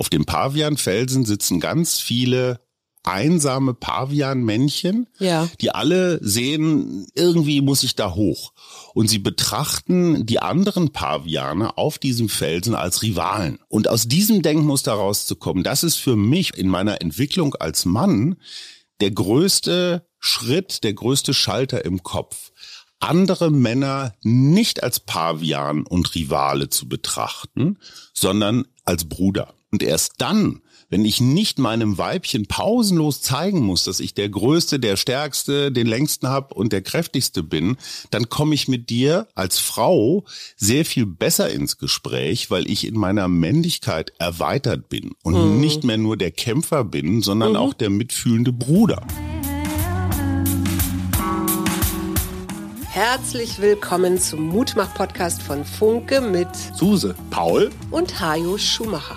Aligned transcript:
Auf 0.00 0.08
dem 0.08 0.24
Pavianfelsen 0.24 1.26
sitzen 1.26 1.60
ganz 1.60 2.00
viele 2.00 2.60
einsame 3.02 3.74
Pavianmännchen, 3.74 5.10
Ja. 5.18 5.46
die 5.60 5.72
alle 5.72 6.18
sehen, 6.26 7.06
irgendwie 7.14 7.60
muss 7.60 7.82
ich 7.82 7.96
da 7.96 8.14
hoch. 8.14 8.54
Und 8.94 9.08
sie 9.08 9.18
betrachten 9.18 10.24
die 10.24 10.38
anderen 10.40 10.90
Paviane 10.94 11.76
auf 11.76 11.98
diesem 11.98 12.30
Felsen 12.30 12.74
als 12.74 13.02
Rivalen. 13.02 13.58
Und 13.68 13.88
aus 13.88 14.08
diesem 14.08 14.40
Denkmuster 14.40 14.94
rauszukommen, 14.94 15.64
das 15.64 15.82
ist 15.84 15.96
für 15.96 16.16
mich 16.16 16.56
in 16.56 16.68
meiner 16.68 17.02
Entwicklung 17.02 17.54
als 17.56 17.84
Mann 17.84 18.36
der 19.02 19.10
größte 19.10 20.06
Schritt, 20.18 20.82
der 20.82 20.94
größte 20.94 21.34
Schalter 21.34 21.84
im 21.84 22.02
Kopf. 22.02 22.52
Andere 23.00 23.50
Männer 23.50 24.14
nicht 24.22 24.82
als 24.82 25.00
Pavian 25.00 25.82
und 25.86 26.14
Rivale 26.14 26.70
zu 26.70 26.88
betrachten, 26.88 27.76
sondern 28.14 28.64
als 28.86 29.04
Bruder. 29.06 29.52
Und 29.72 29.84
erst 29.84 30.14
dann, 30.18 30.62
wenn 30.88 31.04
ich 31.04 31.20
nicht 31.20 31.60
meinem 31.60 31.96
Weibchen 31.96 32.46
pausenlos 32.46 33.22
zeigen 33.22 33.60
muss, 33.60 33.84
dass 33.84 34.00
ich 34.00 34.14
der 34.14 34.28
Größte, 34.28 34.80
der 34.80 34.96
Stärkste, 34.96 35.70
den 35.70 35.86
längsten 35.86 36.28
hab 36.28 36.50
und 36.50 36.72
der 36.72 36.82
kräftigste 36.82 37.44
bin, 37.44 37.76
dann 38.10 38.28
komme 38.28 38.56
ich 38.56 38.66
mit 38.66 38.90
dir 38.90 39.28
als 39.36 39.60
Frau 39.60 40.24
sehr 40.56 40.84
viel 40.84 41.06
besser 41.06 41.50
ins 41.50 41.78
Gespräch, 41.78 42.50
weil 42.50 42.68
ich 42.68 42.84
in 42.84 42.98
meiner 42.98 43.28
Männlichkeit 43.28 44.12
erweitert 44.18 44.88
bin 44.88 45.12
und 45.22 45.60
nicht 45.60 45.84
mehr 45.84 45.98
nur 45.98 46.16
der 46.16 46.32
Kämpfer 46.32 46.82
bin, 46.82 47.22
sondern 47.22 47.54
auch 47.54 47.72
der 47.72 47.90
mitfühlende 47.90 48.52
Bruder. 48.52 49.06
Herzlich 52.88 53.60
willkommen 53.60 54.18
zum 54.18 54.48
Mutmach-Podcast 54.48 55.40
von 55.42 55.64
Funke 55.64 56.20
mit 56.20 56.48
Suse, 56.74 57.14
Paul, 57.30 57.70
und 57.92 58.18
Hajo 58.18 58.58
Schumacher. 58.58 59.16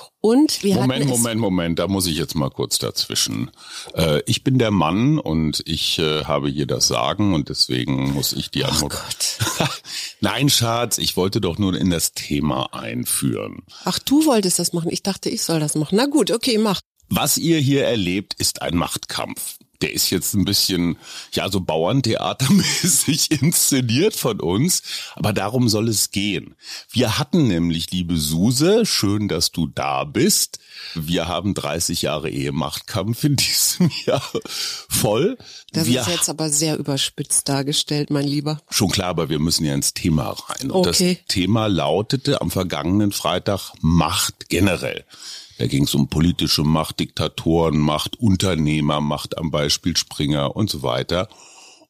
Und 0.21 0.61
wir 0.61 0.75
Moment, 0.75 1.07
Moment, 1.07 1.41
Moment, 1.41 1.79
da 1.79 1.87
muss 1.87 2.05
ich 2.05 2.15
jetzt 2.15 2.35
mal 2.35 2.51
kurz 2.51 2.77
dazwischen. 2.77 3.49
Äh, 3.95 4.21
ich 4.27 4.43
bin 4.43 4.59
der 4.59 4.69
Mann 4.69 5.17
und 5.17 5.63
ich 5.65 5.97
äh, 5.97 6.25
habe 6.25 6.47
hier 6.47 6.67
das 6.67 6.87
Sagen 6.87 7.33
und 7.33 7.49
deswegen 7.49 8.13
muss 8.13 8.31
ich 8.31 8.51
die 8.51 8.63
Antwort. 8.63 8.93
Gott. 8.93 9.71
Nein, 10.21 10.49
Schatz, 10.49 10.99
ich 10.99 11.17
wollte 11.17 11.41
doch 11.41 11.57
nur 11.57 11.75
in 11.75 11.89
das 11.89 12.13
Thema 12.13 12.71
einführen. 12.71 13.63
Ach, 13.83 13.97
du 13.97 14.25
wolltest 14.27 14.59
das 14.59 14.73
machen. 14.73 14.91
Ich 14.91 15.01
dachte, 15.01 15.29
ich 15.29 15.41
soll 15.41 15.59
das 15.59 15.73
machen. 15.73 15.95
Na 15.95 16.05
gut, 16.05 16.29
okay, 16.29 16.59
mach. 16.59 16.81
Was 17.09 17.39
ihr 17.39 17.57
hier 17.57 17.85
erlebt, 17.85 18.35
ist 18.35 18.61
ein 18.61 18.75
Machtkampf. 18.75 19.57
Der 19.81 19.93
ist 19.93 20.09
jetzt 20.09 20.33
ein 20.33 20.45
bisschen, 20.45 20.97
ja, 21.33 21.49
so 21.49 21.59
Bauerntheatermäßig 21.61 23.31
inszeniert 23.41 24.15
von 24.15 24.39
uns, 24.39 24.83
aber 25.15 25.33
darum 25.33 25.69
soll 25.69 25.87
es 25.89 26.11
gehen. 26.11 26.55
Wir 26.91 27.17
hatten 27.17 27.47
nämlich, 27.47 27.91
liebe 27.91 28.17
Suse, 28.17 28.85
schön, 28.85 29.27
dass 29.27 29.51
du 29.51 29.67
da 29.67 30.03
bist. 30.03 30.59
Wir 30.95 31.27
haben 31.27 31.53
30 31.53 32.01
Jahre 32.03 32.29
Ehemachtkampf 32.29 33.23
in 33.23 33.35
diesem 33.37 33.91
Jahr 34.05 34.23
voll. 34.89 35.37
Das 35.73 35.87
wir 35.87 36.01
ist 36.01 36.07
jetzt 36.07 36.29
aber 36.29 36.49
sehr 36.49 36.77
überspitzt 36.77 37.47
dargestellt, 37.49 38.09
mein 38.09 38.27
Lieber. 38.27 38.61
Schon 38.69 38.89
klar, 38.91 39.07
aber 39.09 39.29
wir 39.29 39.39
müssen 39.39 39.65
ja 39.65 39.73
ins 39.73 39.93
Thema 39.93 40.31
rein. 40.47 40.71
Und 40.71 40.87
Okay. 40.91 41.17
das 41.21 41.33
Thema 41.33 41.67
lautete 41.67 42.41
am 42.41 42.51
vergangenen 42.51 43.11
Freitag 43.11 43.71
Macht 43.81 44.49
generell. 44.49 45.05
Da 45.61 45.67
ging 45.67 45.83
es 45.83 45.93
um 45.93 46.07
politische 46.07 46.63
Macht, 46.63 46.99
Diktatoren, 46.99 47.77
Macht, 47.77 48.17
Unternehmer, 48.19 48.99
Macht 48.99 49.37
am 49.37 49.51
Beispiel 49.51 49.95
Springer 49.95 50.55
und 50.55 50.71
so 50.71 50.81
weiter. 50.81 51.29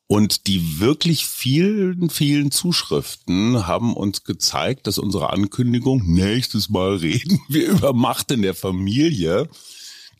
Und 0.07 0.47
die 0.47 0.81
wirklich 0.81 1.25
vielen, 1.25 2.09
vielen 2.09 2.51
Zuschriften 2.51 3.67
haben 3.67 3.95
uns 3.95 4.25
gezeigt, 4.25 4.87
dass 4.87 4.97
unsere 4.97 5.29
Ankündigung, 5.29 6.03
nächstes 6.05 6.67
Mal 6.67 6.97
reden 6.97 7.39
wir 7.47 7.69
über 7.69 7.93
Macht 7.93 8.31
in 8.31 8.41
der 8.41 8.55
Familie, 8.55 9.47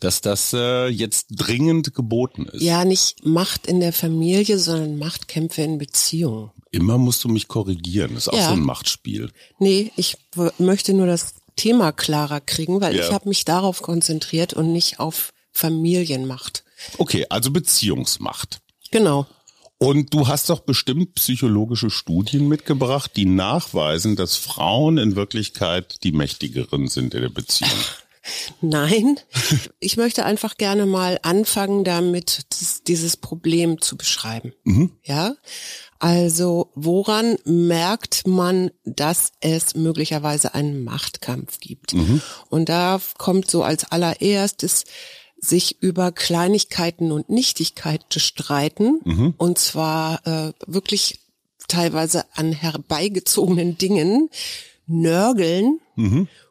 dass 0.00 0.22
das 0.22 0.54
äh, 0.54 0.86
jetzt 0.88 1.26
dringend 1.32 1.92
geboten 1.92 2.46
ist. 2.46 2.62
Ja, 2.62 2.86
nicht 2.86 3.26
Macht 3.26 3.66
in 3.66 3.80
der 3.80 3.92
Familie, 3.92 4.58
sondern 4.58 4.98
Machtkämpfe 4.98 5.60
in 5.60 5.76
Beziehungen. 5.76 6.52
Immer 6.70 6.96
musst 6.96 7.22
du 7.22 7.28
mich 7.28 7.48
korrigieren. 7.48 8.12
Das 8.14 8.28
ist 8.28 8.32
auch 8.32 8.38
Ja. 8.38 8.48
so 8.48 8.54
ein 8.54 8.62
Machtspiel. 8.64 9.30
Nee, 9.58 9.92
ich 9.96 10.16
möchte 10.56 10.94
nur 10.94 11.06
das 11.06 11.34
Thema 11.56 11.92
klarer 11.92 12.40
kriegen, 12.40 12.80
weil 12.80 12.96
Ja. 12.96 13.06
ich 13.06 13.12
habe 13.12 13.28
mich 13.28 13.44
darauf 13.44 13.82
konzentriert 13.82 14.54
und 14.54 14.72
nicht 14.72 15.00
auf 15.00 15.32
Familienmacht. 15.52 16.64
Okay, 16.98 17.26
also 17.28 17.50
Beziehungsmacht. 17.50 18.60
Genau. 18.90 19.26
Und 19.78 20.14
du 20.14 20.28
hast 20.28 20.48
doch 20.48 20.60
bestimmt 20.60 21.14
psychologische 21.16 21.90
Studien 21.90 22.48
mitgebracht, 22.48 23.12
die 23.16 23.24
nachweisen, 23.26 24.14
dass 24.16 24.36
Frauen 24.36 24.96
in 24.96 25.16
Wirklichkeit 25.16 26.02
die 26.04 26.12
mächtigeren 26.12 26.86
sind 26.88 27.14
in 27.14 27.22
der 27.22 27.28
Beziehung. 27.30 27.70
Nein, 28.60 29.18
ich 29.80 29.96
möchte 29.96 30.24
einfach 30.24 30.56
gerne 30.56 30.86
mal 30.86 31.18
anfangen 31.22 31.82
damit, 31.82 32.42
dies- 32.52 32.82
dieses 32.84 33.16
Problem 33.16 33.80
zu 33.80 33.96
beschreiben. 33.96 34.52
Ja, 35.02 35.34
also 36.02 36.72
woran 36.74 37.36
merkt 37.44 38.26
man, 38.26 38.72
dass 38.84 39.30
es 39.40 39.76
möglicherweise 39.76 40.52
einen 40.52 40.82
Machtkampf 40.82 41.60
gibt? 41.60 41.94
Und 42.50 42.68
da 42.68 43.00
kommt 43.18 43.48
so 43.48 43.62
als 43.62 43.84
allererstes 43.92 44.84
sich 45.38 45.80
über 45.80 46.10
Kleinigkeiten 46.10 47.12
und 47.12 47.30
Nichtigkeiten 47.30 48.06
zu 48.10 48.18
streiten 48.18 48.98
und 49.38 49.58
zwar 49.58 50.26
äh, 50.26 50.52
wirklich 50.66 51.20
teilweise 51.68 52.24
an 52.34 52.50
herbeigezogenen 52.50 53.78
Dingen, 53.78 54.28
nörgeln, 54.88 55.78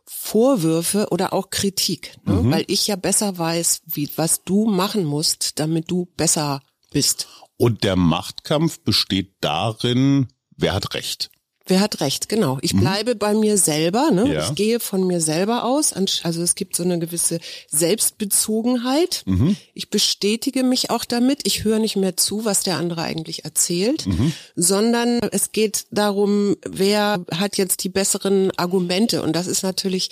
Vorwürfe 0.06 1.08
oder 1.12 1.34
auch 1.34 1.50
Kritik, 1.50 2.16
ne? 2.26 2.36
weil 2.52 2.64
ich 2.68 2.88
ja 2.88 2.96
besser 2.96 3.38
weiß, 3.38 3.82
wie, 3.86 4.10
was 4.16 4.46
du 4.46 4.66
machen 4.66 5.04
musst, 5.04 5.60
damit 5.60 5.92
du 5.92 6.08
besser 6.16 6.62
bist. 6.92 7.28
Und 7.62 7.84
der 7.84 7.96
Machtkampf 7.96 8.80
besteht 8.80 9.34
darin, 9.40 10.30
wer 10.58 10.74
hat 10.74 10.96
Recht. 10.96 11.30
Wer 11.68 11.80
hat 11.80 12.02
recht? 12.02 12.28
Genau. 12.28 12.58
Ich 12.64 12.76
bleibe 12.76 13.14
bei 13.16 13.36
mir 13.36 13.56
selber. 13.56 14.10
Ne? 14.10 14.26
Mhm. 14.26 14.32
Ja. 14.32 14.50
Ich 14.50 14.56
gehe 14.56 14.80
von 14.80 15.06
mir 15.06 15.22
selber 15.22 15.64
aus. 15.64 15.94
Also 15.94 16.42
es 16.42 16.56
gibt 16.56 16.76
so 16.76 16.82
eine 16.82 16.98
gewisse 16.98 17.40
Selbstbezogenheit. 17.70 19.22
Mhm. 19.26 19.56
Ich 19.76 19.92
bestätige 19.92 20.64
mich 20.64 20.90
auch 20.90 21.06
damit. 21.06 21.42
Ich 21.46 21.64
höre 21.64 21.78
nicht 21.78 21.96
mehr 21.96 22.18
zu, 22.18 22.46
was 22.46 22.64
der 22.64 22.78
andere 22.78 23.04
eigentlich 23.04 23.46
erzählt, 23.46 24.08
Mhm. 24.08 24.34
sondern 24.56 25.20
es 25.32 25.52
geht 25.52 25.86
darum, 25.92 26.58
wer 26.68 27.24
hat 27.32 27.58
jetzt 27.58 27.84
die 27.84 27.90
besseren 27.90 28.50
Argumente. 28.58 29.22
Und 29.22 29.34
das 29.34 29.46
ist 29.46 29.62
natürlich 29.62 30.10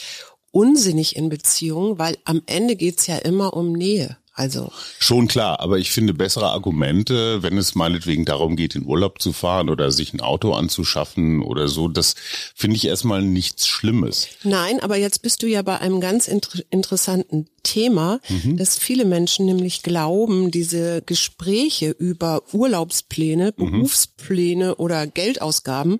unsinnig 0.51 1.15
in 1.15 1.29
Beziehungen, 1.29 1.97
weil 1.97 2.15
am 2.25 2.41
Ende 2.45 2.75
geht's 2.75 3.07
ja 3.07 3.17
immer 3.17 3.53
um 3.53 3.73
Nähe. 3.73 4.17
Also 4.39 4.71
Schon 4.99 5.27
klar, 5.27 5.59
aber 5.59 5.79
ich 5.79 5.91
finde 5.91 6.13
bessere 6.13 6.47
Argumente, 6.47 7.43
wenn 7.43 7.57
es 7.57 7.75
meinetwegen 7.75 8.23
darum 8.23 8.55
geht, 8.55 8.73
in 8.73 8.85
Urlaub 8.85 9.21
zu 9.21 9.33
fahren 9.33 9.69
oder 9.69 9.91
sich 9.91 10.13
ein 10.13 10.21
Auto 10.21 10.53
anzuschaffen 10.53 11.41
oder 11.41 11.67
so, 11.67 11.89
das 11.89 12.15
finde 12.55 12.77
ich 12.77 12.85
erstmal 12.87 13.21
nichts 13.21 13.67
Schlimmes. 13.67 14.29
Nein, 14.43 14.79
aber 14.79 14.95
jetzt 14.95 15.23
bist 15.23 15.43
du 15.43 15.47
ja 15.47 15.61
bei 15.61 15.79
einem 15.79 15.99
ganz 15.99 16.29
inter 16.29 16.59
interessanten 16.69 17.47
Thema, 17.63 18.21
Mhm. 18.29 18.55
dass 18.55 18.77
viele 18.77 19.03
Menschen 19.03 19.45
nämlich 19.45 19.83
glauben, 19.83 20.51
diese 20.51 21.01
Gespräche 21.01 21.89
über 21.89 22.41
Urlaubspläne, 22.53 23.53
Mhm. 23.57 23.71
Berufspläne 23.71 24.75
oder 24.75 25.05
Geldausgaben, 25.05 25.99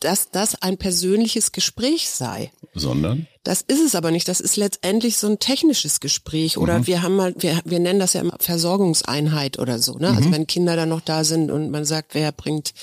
dass 0.00 0.30
das 0.32 0.60
ein 0.60 0.76
persönliches 0.76 1.52
Gespräch 1.52 2.08
sei. 2.10 2.50
Sondern? 2.74 3.28
Das 3.46 3.60
ist 3.62 3.80
es 3.80 3.94
aber 3.94 4.10
nicht. 4.10 4.26
Das 4.28 4.40
ist 4.40 4.56
letztendlich 4.56 5.18
so 5.18 5.28
ein 5.28 5.38
technisches 5.38 6.00
Gespräch 6.00 6.58
oder 6.58 6.80
Mhm. 6.80 6.86
wir 6.88 7.02
haben 7.02 7.14
mal, 7.16 7.34
wir, 7.38 7.60
wir 7.64 7.78
nennen 7.78 8.00
das 8.00 8.12
ja 8.14 8.20
immer 8.20 8.36
Versorgungseinheit 8.40 9.58
oder 9.58 9.78
so. 9.78 9.98
Ne? 9.98 10.10
Mhm. 10.10 10.16
Also 10.16 10.32
wenn 10.32 10.46
Kinder 10.46 10.74
dann 10.76 10.88
noch 10.88 11.00
da 11.00 11.22
sind 11.24 11.50
und 11.50 11.70
man 11.70 11.84
sagt, 11.84 12.14
wer 12.14 12.32
bringt 12.32 12.74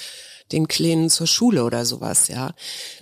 den 0.52 0.68
Kleinen 0.68 1.10
zur 1.10 1.28
Schule 1.28 1.64
oder 1.66 1.86
sowas, 1.86 2.28
ja. 2.28 2.54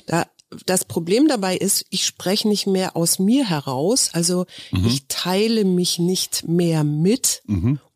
Da, 0.07 0.25
das 0.65 0.85
Problem 0.85 1.27
dabei 1.27 1.55
ist, 1.55 1.85
ich 1.91 2.05
spreche 2.05 2.47
nicht 2.47 2.67
mehr 2.67 2.95
aus 2.97 3.19
mir 3.19 3.47
heraus, 3.47 4.09
also 4.13 4.45
Mhm. 4.71 4.85
ich 4.87 5.05
teile 5.07 5.63
mich 5.63 5.99
nicht 5.99 6.47
mehr 6.47 6.83
mit. 6.83 7.41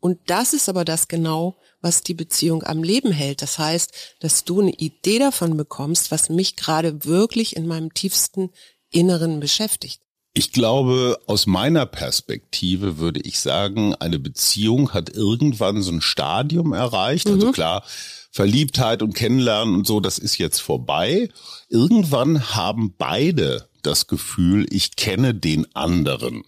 Und 0.00 0.18
das 0.26 0.52
ist 0.54 0.68
aber 0.68 0.84
das 0.84 1.08
genau, 1.08 1.56
was 1.80 2.02
die 2.02 2.14
Beziehung 2.14 2.62
am 2.62 2.82
Leben 2.82 3.12
hält. 3.12 3.42
Das 3.42 3.58
heißt, 3.58 3.92
dass 4.20 4.44
du 4.44 4.60
eine 4.60 4.72
Idee 4.72 5.18
davon 5.18 5.56
bekommst, 5.56 6.10
was 6.10 6.28
mich 6.30 6.56
gerade 6.56 7.04
wirklich 7.04 7.56
in 7.56 7.66
meinem 7.66 7.92
tiefsten 7.92 8.50
Inneren 8.90 9.40
beschäftigt. 9.40 10.00
Ich 10.34 10.52
glaube, 10.52 11.18
aus 11.26 11.46
meiner 11.46 11.86
Perspektive 11.86 12.98
würde 12.98 13.20
ich 13.20 13.40
sagen, 13.40 13.94
eine 13.94 14.18
Beziehung 14.18 14.92
hat 14.92 15.08
irgendwann 15.08 15.80
so 15.80 15.92
ein 15.92 16.02
Stadium 16.02 16.74
erreicht. 16.74 17.26
Also 17.26 17.38
mhm. 17.38 17.42
Also 17.42 17.52
klar, 17.52 17.84
Verliebtheit 18.30 19.02
und 19.02 19.14
Kennenlernen 19.14 19.74
und 19.74 19.86
so, 19.86 19.98
das 19.98 20.18
ist 20.18 20.36
jetzt 20.36 20.60
vorbei. 20.60 21.30
Irgendwann 21.70 22.54
haben 22.54 22.94
beide 22.98 23.66
das 23.82 24.08
Gefühl, 24.08 24.66
ich 24.68 24.96
kenne 24.96 25.32
den 25.32 25.74
anderen. 25.74 26.44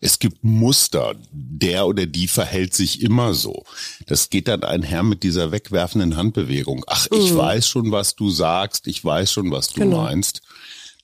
Es 0.00 0.18
gibt 0.18 0.44
Muster. 0.44 1.14
Der 1.30 1.86
oder 1.86 2.06
die 2.06 2.28
verhält 2.28 2.72
sich 2.72 3.02
immer 3.02 3.34
so. 3.34 3.64
Das 4.06 4.30
geht 4.30 4.48
dann 4.48 4.62
einher 4.62 5.02
mit 5.02 5.22
dieser 5.22 5.52
wegwerfenden 5.52 6.16
Handbewegung. 6.16 6.84
Ach, 6.86 7.08
ich 7.10 7.32
mhm. 7.32 7.36
weiß 7.36 7.68
schon, 7.68 7.92
was 7.92 8.16
du 8.16 8.30
sagst. 8.30 8.86
Ich 8.86 9.04
weiß 9.04 9.32
schon, 9.32 9.50
was 9.50 9.68
du 9.68 9.80
genau. 9.80 10.04
meinst. 10.04 10.40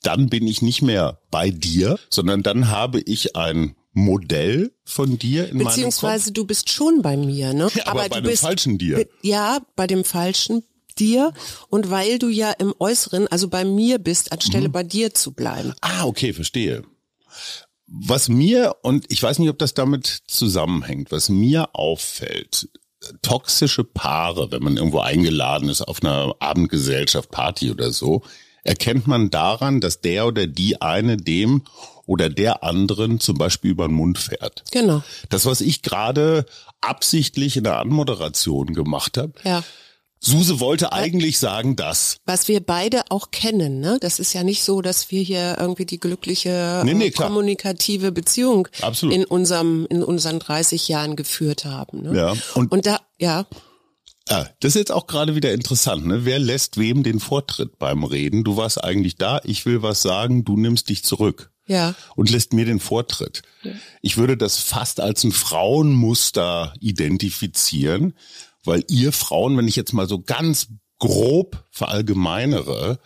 Dann 0.04 0.28
bin 0.28 0.46
ich 0.46 0.62
nicht 0.62 0.82
mehr 0.82 1.18
bei 1.30 1.50
dir, 1.50 1.98
sondern 2.08 2.42
dann 2.42 2.68
habe 2.68 3.00
ich 3.00 3.36
ein 3.36 3.74
Modell 3.92 4.72
von 4.84 5.18
dir 5.18 5.48
in 5.48 5.58
Beziehungsweise 5.58 6.32
du 6.32 6.44
bist 6.44 6.70
schon 6.70 7.02
bei 7.02 7.16
mir, 7.16 7.54
ne? 7.54 7.68
Ja, 7.74 7.86
aber, 7.86 8.00
aber 8.00 8.08
bei 8.08 8.20
dem 8.20 8.30
bist, 8.30 8.42
falschen 8.42 8.78
dir. 8.78 9.06
Ja, 9.22 9.60
bei 9.76 9.86
dem 9.86 10.04
falschen 10.04 10.64
dir 10.98 11.32
und 11.68 11.90
weil 11.90 12.18
du 12.18 12.28
ja 12.28 12.52
im 12.52 12.74
Äußeren, 12.78 13.28
also 13.28 13.48
bei 13.48 13.64
mir 13.64 13.98
bist, 13.98 14.32
anstelle 14.32 14.68
mhm. 14.68 14.72
bei 14.72 14.82
dir 14.82 15.14
zu 15.14 15.32
bleiben. 15.32 15.72
Ah, 15.80 16.04
okay, 16.04 16.32
verstehe. 16.32 16.84
Was 17.86 18.28
mir, 18.28 18.76
und 18.82 19.10
ich 19.12 19.22
weiß 19.22 19.38
nicht, 19.38 19.50
ob 19.50 19.58
das 19.58 19.74
damit 19.74 20.06
zusammenhängt, 20.26 21.12
was 21.12 21.28
mir 21.28 21.74
auffällt, 21.74 22.68
toxische 23.22 23.84
Paare, 23.84 24.50
wenn 24.50 24.62
man 24.62 24.76
irgendwo 24.76 25.00
eingeladen 25.00 25.68
ist 25.68 25.82
auf 25.82 26.02
einer 26.02 26.34
Abendgesellschaft, 26.38 27.30
Party 27.30 27.70
oder 27.70 27.92
so, 27.92 28.22
erkennt 28.64 29.06
man 29.06 29.30
daran, 29.30 29.80
dass 29.80 30.00
der 30.00 30.26
oder 30.26 30.46
die 30.46 30.80
eine 30.82 31.16
dem 31.16 31.62
oder 32.06 32.28
der 32.28 32.64
anderen 32.64 33.20
zum 33.20 33.38
Beispiel 33.38 33.70
über 33.70 33.86
den 33.86 33.94
Mund 33.94 34.18
fährt. 34.18 34.64
Genau. 34.72 35.02
Das, 35.28 35.46
was 35.46 35.60
ich 35.60 35.82
gerade 35.82 36.46
absichtlich 36.80 37.56
in 37.56 37.64
der 37.64 37.78
Anmoderation 37.78 38.74
gemacht 38.74 39.16
habe, 39.16 39.32
ja. 39.44 39.62
Suse 40.20 40.58
wollte 40.58 40.92
eigentlich 40.92 41.38
sagen, 41.38 41.76
dass. 41.76 42.16
Was 42.24 42.48
wir 42.48 42.60
beide 42.60 43.02
auch 43.10 43.30
kennen, 43.30 43.80
ne? 43.80 43.98
Das 44.00 44.18
ist 44.18 44.32
ja 44.32 44.42
nicht 44.42 44.64
so, 44.64 44.80
dass 44.80 45.10
wir 45.10 45.20
hier 45.22 45.56
irgendwie 45.60 45.84
die 45.84 46.00
glückliche 46.00 46.80
nee, 46.84 46.94
nee, 46.94 47.10
kommunikative 47.10 48.10
Beziehung 48.10 48.66
Absolut. 48.80 49.14
in 49.14 49.24
unserem, 49.26 49.86
in 49.90 50.02
unseren 50.02 50.38
30 50.38 50.88
Jahren 50.88 51.16
geführt 51.16 51.66
haben. 51.66 52.02
Ne? 52.02 52.16
Ja. 52.16 52.34
Und, 52.54 52.72
und 52.72 52.86
da, 52.86 53.00
ja. 53.18 53.44
Ah, 54.28 54.46
das 54.60 54.70
ist 54.70 54.76
jetzt 54.76 54.92
auch 54.92 55.06
gerade 55.06 55.34
wieder 55.34 55.52
interessant, 55.52 56.06
ne? 56.06 56.24
Wer 56.24 56.38
lässt 56.38 56.78
wem 56.78 57.02
den 57.02 57.20
Vortritt 57.20 57.78
beim 57.78 58.04
Reden? 58.04 58.42
Du 58.42 58.56
warst 58.56 58.82
eigentlich 58.82 59.16
da, 59.16 59.40
ich 59.44 59.66
will 59.66 59.82
was 59.82 60.00
sagen, 60.00 60.44
du 60.44 60.56
nimmst 60.56 60.88
dich 60.88 61.04
zurück. 61.04 61.50
Ja. 61.66 61.94
Und 62.14 62.30
lässt 62.30 62.52
mir 62.52 62.66
den 62.66 62.80
Vortritt. 62.80 63.42
Ja. 63.62 63.72
Ich 64.02 64.16
würde 64.16 64.36
das 64.36 64.58
fast 64.58 65.00
als 65.00 65.24
ein 65.24 65.32
Frauenmuster 65.32 66.74
identifizieren 66.80 68.14
weil 68.64 68.84
ihr 68.88 69.12
Frauen, 69.12 69.56
wenn 69.56 69.68
ich 69.68 69.76
jetzt 69.76 69.92
mal 69.92 70.08
so 70.08 70.20
ganz 70.20 70.68
grob 70.98 71.64
verallgemeinere, 71.70 72.98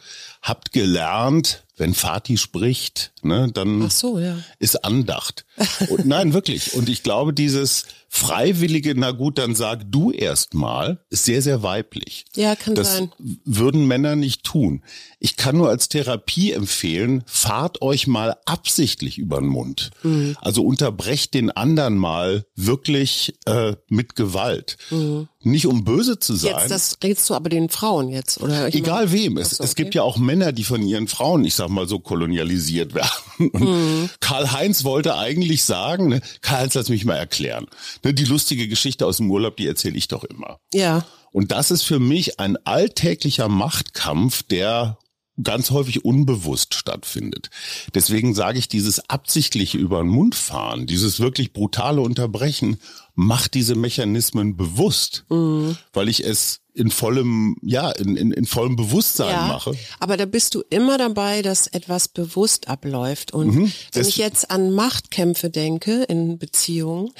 habt 0.42 0.72
gelernt, 0.72 1.64
wenn 1.76 1.94
Vati 1.94 2.36
spricht, 2.36 3.12
ne, 3.22 3.50
dann 3.52 3.88
so, 3.90 4.18
ja. 4.18 4.38
ist 4.58 4.84
Andacht. 4.84 5.44
Und 5.88 6.06
nein, 6.06 6.32
wirklich. 6.32 6.74
Und 6.74 6.88
ich 6.88 7.02
glaube, 7.02 7.32
dieses 7.32 7.86
freiwillige, 8.08 8.94
na 8.96 9.10
gut, 9.10 9.38
dann 9.38 9.54
sag 9.54 9.90
du 9.92 10.10
erst 10.10 10.54
mal, 10.54 11.04
ist 11.10 11.24
sehr, 11.24 11.42
sehr 11.42 11.62
weiblich. 11.62 12.24
Ja, 12.34 12.56
kann 12.56 12.74
das 12.74 12.96
sein. 12.96 13.12
würden 13.44 13.86
Männer 13.86 14.16
nicht 14.16 14.44
tun. 14.44 14.82
Ich 15.20 15.36
kann 15.36 15.56
nur 15.56 15.68
als 15.68 15.88
Therapie 15.88 16.52
empfehlen, 16.52 17.22
fahrt 17.26 17.82
euch 17.82 18.06
mal 18.06 18.36
absichtlich 18.46 19.18
über 19.18 19.40
den 19.40 19.48
Mund. 19.48 19.90
Mhm. 20.02 20.36
Also 20.40 20.62
unterbrecht 20.62 21.34
den 21.34 21.50
anderen 21.50 21.96
mal 21.96 22.46
wirklich 22.54 23.34
äh, 23.46 23.76
mit 23.88 24.16
Gewalt. 24.16 24.78
Mhm. 24.90 25.28
Nicht 25.44 25.66
um 25.66 25.84
böse 25.84 26.18
zu 26.18 26.34
sein. 26.34 26.56
Jetzt, 26.58 26.70
das 26.70 26.98
redest 27.02 27.30
du 27.30 27.34
aber 27.34 27.48
den 27.48 27.68
Frauen 27.68 28.08
jetzt, 28.08 28.40
oder? 28.40 28.66
Ich 28.66 28.74
Egal 28.74 29.04
mein, 29.04 29.12
wem. 29.12 29.38
Es, 29.38 29.50
so, 29.50 29.56
okay. 29.56 29.64
es 29.64 29.74
gibt 29.76 29.94
ja 29.94 30.02
auch 30.02 30.16
Männer, 30.16 30.50
die 30.50 30.64
von 30.64 30.82
ihren 30.82 31.06
Frauen, 31.06 31.44
ich 31.44 31.54
sag 31.54 31.68
mal 31.68 31.86
so, 31.86 32.00
kolonialisiert 32.00 32.94
werden. 32.94 33.08
Mhm. 33.38 34.10
Karl-Heinz 34.18 34.82
wollte 34.82 35.16
eigentlich 35.16 35.62
sagen, 35.62 36.08
ne, 36.08 36.20
Karl-Heinz, 36.40 36.74
lass 36.74 36.88
mich 36.88 37.04
mal 37.04 37.14
erklären. 37.14 37.66
Ne, 38.02 38.14
die 38.14 38.24
lustige 38.24 38.66
Geschichte 38.66 39.06
aus 39.06 39.18
dem 39.18 39.30
Urlaub, 39.30 39.56
die 39.56 39.68
erzähle 39.68 39.96
ich 39.96 40.08
doch 40.08 40.24
immer. 40.24 40.58
Ja. 40.74 41.04
Und 41.30 41.52
das 41.52 41.70
ist 41.70 41.82
für 41.82 42.00
mich 42.00 42.40
ein 42.40 42.56
alltäglicher 42.66 43.48
Machtkampf, 43.48 44.42
der 44.42 44.98
ganz 45.42 45.70
häufig 45.70 46.04
unbewusst 46.04 46.74
stattfindet. 46.74 47.50
Deswegen 47.94 48.34
sage 48.34 48.58
ich, 48.58 48.68
dieses 48.68 49.08
absichtliche 49.08 49.78
über 49.78 49.98
den 49.98 50.08
Mund 50.08 50.34
fahren, 50.34 50.86
dieses 50.86 51.20
wirklich 51.20 51.52
brutale 51.52 52.00
Unterbrechen, 52.00 52.78
macht 53.14 53.54
diese 53.54 53.74
Mechanismen 53.74 54.56
bewusst, 54.56 55.24
mhm. 55.28 55.76
weil 55.92 56.08
ich 56.08 56.24
es 56.24 56.60
in 56.78 56.90
vollem, 56.90 57.56
ja, 57.62 57.90
in, 57.90 58.16
in, 58.16 58.30
in 58.30 58.46
vollem 58.46 58.76
Bewusstsein 58.76 59.34
ja, 59.34 59.46
mache. 59.46 59.72
Aber 59.98 60.16
da 60.16 60.26
bist 60.26 60.54
du 60.54 60.62
immer 60.70 60.96
dabei, 60.96 61.42
dass 61.42 61.66
etwas 61.66 62.08
bewusst 62.08 62.68
abläuft. 62.68 63.32
Und 63.32 63.54
mhm, 63.54 63.72
wenn 63.92 64.06
ich 64.06 64.16
jetzt 64.16 64.50
an 64.50 64.70
Machtkämpfe 64.70 65.50
denke 65.50 66.04
in 66.04 66.38
Beziehungen, 66.38 67.10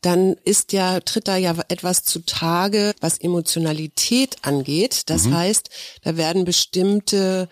dann 0.00 0.36
ist 0.44 0.72
ja, 0.72 1.00
tritt 1.00 1.28
da 1.28 1.36
ja 1.36 1.56
etwas 1.68 2.04
zutage, 2.04 2.94
was 3.00 3.18
Emotionalität 3.18 4.36
angeht. 4.42 5.02
Das 5.06 5.24
mhm. 5.24 5.34
heißt, 5.34 5.70
da 6.02 6.16
werden 6.16 6.44
bestimmte 6.44 7.48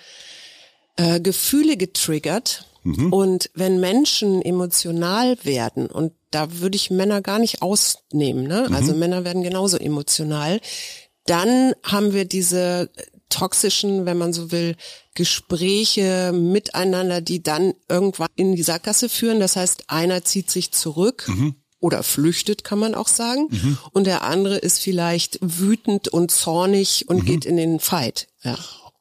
äh, 0.97 1.21
Gefühle 1.21 1.77
getriggert. 1.77 2.65
Mhm. 2.85 3.13
Und 3.13 3.51
wenn 3.55 3.81
Menschen 3.81 4.41
emotional 4.41 5.37
werden, 5.43 5.87
und 5.87 6.13
da 6.31 6.61
würde 6.61 6.77
ich 6.77 6.91
Männer 6.91 7.21
gar 7.21 7.41
nicht 7.41 7.63
ausnehmen, 7.63 8.47
ne? 8.47 8.69
Also 8.73 8.93
mhm. 8.93 9.01
Männer 9.01 9.25
werden 9.25 9.43
genauso 9.43 9.77
emotional, 9.77 10.61
dann 11.26 11.75
haben 11.82 12.12
wir 12.12 12.25
diese 12.25 12.90
toxischen, 13.28 14.06
wenn 14.06 14.19
man 14.19 14.32
so 14.32 14.52
will, 14.52 14.76
Gespräche 15.14 16.32
miteinander, 16.32 17.20
die 17.20 17.43
dann 17.43 17.75
irgendwann 17.88 18.28
in 18.37 18.55
die 18.55 18.62
Sackgasse 18.62 19.08
führen. 19.08 19.40
Das 19.40 19.56
heißt, 19.56 19.84
einer 19.88 20.25
zieht 20.25 20.50
sich 20.50 20.73
zurück. 20.73 21.26
Mhm 21.28 21.56
oder 21.78 22.02
flüchtet, 22.02 22.64
kann 22.64 22.78
man 22.78 22.94
auch 22.94 23.06
sagen. 23.06 23.49
Mhm. 23.50 23.78
Und 23.93 24.06
der 24.06 24.23
andere 24.23 24.56
ist 24.56 24.81
vielleicht 24.81 25.38
wütend 25.43 26.08
und 26.08 26.31
zornig 26.31 27.08
und 27.08 27.19
mhm. 27.19 27.25
geht 27.26 27.44
in 27.44 27.56
den 27.56 27.81
Fight. 27.81 28.29
Ja. 28.43 28.58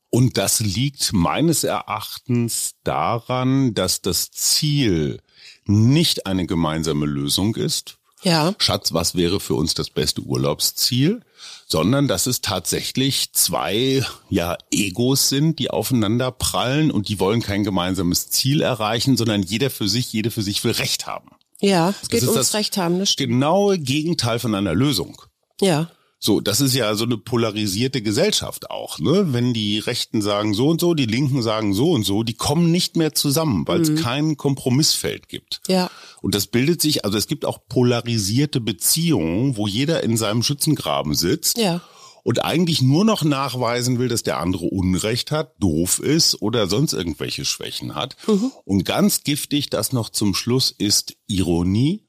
Und 0.10 0.38
das 0.38 0.60
liegt 0.60 1.12
meines 1.14 1.64
Erachtens 1.64 2.76
daran, 2.84 3.74
dass 3.74 4.02
das 4.02 4.32
Ziel 4.32 5.20
nicht 5.66 6.26
eine 6.26 6.46
gemeinsame 6.46 7.06
Lösung 7.06 7.56
ist. 7.56 7.98
Ja. 8.24 8.56
Schatz, 8.60 8.94
was 8.94 9.16
wäre 9.16 9.40
für 9.40 9.56
uns 9.56 9.74
das 9.74 9.90
beste 9.90 10.22
Urlaubsziel? 10.22 11.22
Sondern 11.68 12.08
dass 12.08 12.26
es 12.28 12.42
tatsächlich 12.42 13.34
zwei 13.34 14.06
ja 14.30 14.58
Egos 14.72 15.30
sind, 15.30 15.60
die 15.60 15.70
aufeinander 15.70 16.32
prallen 16.32 16.92
und 16.92 17.10
die 17.10 17.20
wollen 17.20 17.42
kein 17.42 17.64
gemeinsames 17.64 18.30
Ziel 18.30 18.62
erreichen, 18.62 19.18
sondern 19.18 19.42
jeder 19.42 19.70
für 19.70 19.88
sich, 19.88 20.12
jede 20.14 20.32
für 20.32 20.42
sich 20.42 20.64
will 20.64 20.72
Recht 20.72 21.08
haben. 21.08 21.30
Ja, 21.62 21.94
es 22.02 22.10
geht 22.10 22.24
ums 22.24 22.54
Recht 22.54 22.78
haben. 22.78 23.00
Das 23.00 23.16
genaue 23.16 23.80
Gegenteil 23.80 24.40
von 24.40 24.54
einer 24.56 24.74
Lösung. 24.74 25.22
Ja. 25.62 25.90
So, 26.18 26.40
das 26.40 26.62
ist 26.62 26.74
ja 26.74 26.96
so 26.96 27.04
eine 27.04 27.18
polarisierte 27.18 28.02
Gesellschaft 28.02 28.72
auch, 28.72 29.00
ne? 29.00 29.34
Wenn 29.34 29.54
die 29.54 29.80
Rechten 29.80 30.22
sagen 30.22 30.54
so 30.54 30.70
und 30.70 30.80
so, 30.80 30.94
die 30.94 31.06
Linken 31.06 31.42
sagen 31.42 31.74
so 31.74 31.92
und 31.92 32.04
so, 32.04 32.24
die 32.24 32.34
kommen 32.34 32.72
nicht 32.72 32.96
mehr 32.96 33.14
zusammen, 33.14 33.68
weil 33.68 33.80
mhm. 33.80 33.84
es 33.84 34.02
kein 34.02 34.38
Kompromissfeld 34.38 35.30
gibt. 35.30 35.62
Ja. 35.68 35.92
Und 36.22 36.34
das 36.34 36.48
bildet 36.48 36.82
sich, 36.82 37.06
also 37.06 37.18
es 37.18 37.28
gibt 37.28 37.46
auch 37.46 37.60
polarisierte 37.68 38.62
Beziehungen, 38.62 39.58
wo 39.58 39.68
jeder 39.68 40.04
in 40.04 40.18
seinem 40.18 40.42
Schützengraben 40.42 41.14
sitzt. 41.14 41.58
Ja 41.58 41.82
und 42.26 42.44
eigentlich 42.44 42.82
nur 42.82 43.06
noch 43.06 43.24
nachweisen 43.24 44.00
will, 44.00 44.08
dass 44.08 44.24
der 44.24 44.40
andere 44.40 44.66
Unrecht 44.66 45.30
hat, 45.30 45.54
doof 45.60 46.00
ist 46.00 46.42
oder 46.42 46.66
sonst 46.66 46.94
irgendwelche 46.94 47.46
Schwächen 47.46 47.94
hat. 47.94 48.18
Mhm. 48.28 48.52
Und 48.64 48.84
ganz 48.84 49.24
giftig 49.24 49.70
das 49.70 49.94
noch 49.94 50.10
zum 50.10 50.34
Schluss 50.34 50.72
ist 50.76 51.16
Ironie, 51.28 52.08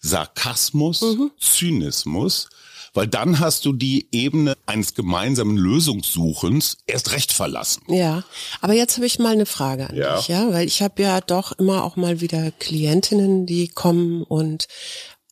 Sarkasmus, 0.00 1.00
mhm. 1.02 1.32
Zynismus, 1.40 2.50
weil 2.94 3.06
dann 3.06 3.40
hast 3.40 3.64
du 3.64 3.72
die 3.72 4.08
Ebene 4.12 4.56
eines 4.66 4.94
gemeinsamen 4.94 5.56
Lösungssuchens 5.56 6.78
erst 6.86 7.12
recht 7.12 7.32
verlassen. 7.32 7.82
Ja, 7.88 8.24
aber 8.60 8.74
jetzt 8.74 8.96
habe 8.96 9.06
ich 9.06 9.18
mal 9.18 9.32
eine 9.32 9.46
Frage 9.46 9.90
an 9.90 9.96
ja. 9.96 10.16
dich, 10.16 10.28
ja, 10.28 10.52
weil 10.52 10.66
ich 10.66 10.82
habe 10.82 11.02
ja 11.02 11.20
doch 11.20 11.52
immer 11.52 11.84
auch 11.84 11.96
mal 11.96 12.20
wieder 12.20 12.50
Klientinnen, 12.58 13.46
die 13.46 13.68
kommen 13.68 14.22
und 14.22 14.68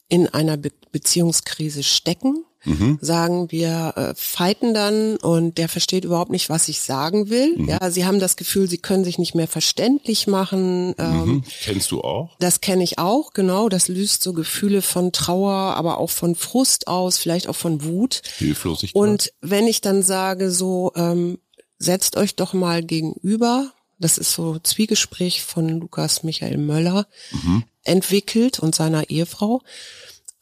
in 0.08 0.28
einer 0.28 0.56
Be 0.56 0.70
Beziehungskrise 0.92 1.82
stecken 1.82 2.46
mhm. 2.66 2.98
sagen, 3.00 3.50
wir 3.50 3.94
äh, 3.96 4.14
fighten 4.14 4.74
dann 4.74 5.16
und 5.16 5.56
der 5.56 5.68
versteht 5.68 6.04
überhaupt 6.04 6.30
nicht, 6.30 6.50
was 6.50 6.68
ich 6.68 6.80
sagen 6.80 7.30
will. 7.30 7.56
Mhm. 7.56 7.68
Ja, 7.68 7.90
sie 7.90 8.04
haben 8.04 8.20
das 8.20 8.36
Gefühl, 8.36 8.68
sie 8.68 8.78
können 8.78 9.04
sich 9.04 9.18
nicht 9.18 9.34
mehr 9.34 9.48
verständlich 9.48 10.26
machen. 10.26 10.94
Ähm, 10.98 11.26
mhm. 11.26 11.44
Kennst 11.62 11.90
du 11.90 12.02
auch? 12.02 12.36
Das 12.38 12.60
kenne 12.60 12.84
ich 12.84 12.98
auch, 12.98 13.32
genau. 13.32 13.68
Das 13.68 13.88
löst 13.88 14.22
so 14.22 14.32
Gefühle 14.32 14.82
von 14.82 15.12
Trauer, 15.12 15.52
aber 15.52 15.98
auch 15.98 16.10
von 16.10 16.34
Frust 16.34 16.88
aus, 16.88 17.18
vielleicht 17.18 17.48
auch 17.48 17.56
von 17.56 17.84
Wut. 17.84 18.22
Hilflosigkeit. 18.36 18.94
Und 18.94 19.32
wenn 19.40 19.66
ich 19.66 19.80
dann 19.80 20.02
sage, 20.02 20.50
so 20.50 20.92
ähm, 20.96 21.38
setzt 21.78 22.16
euch 22.16 22.36
doch 22.36 22.52
mal 22.52 22.82
gegenüber, 22.82 23.72
das 23.98 24.18
ist 24.18 24.32
so 24.32 24.58
Zwiegespräch 24.58 25.42
von 25.42 25.68
Lukas 25.80 26.22
Michael 26.22 26.58
Möller, 26.58 27.06
mhm. 27.32 27.64
entwickelt 27.84 28.58
und 28.58 28.74
seiner 28.74 29.10
Ehefrau. 29.10 29.62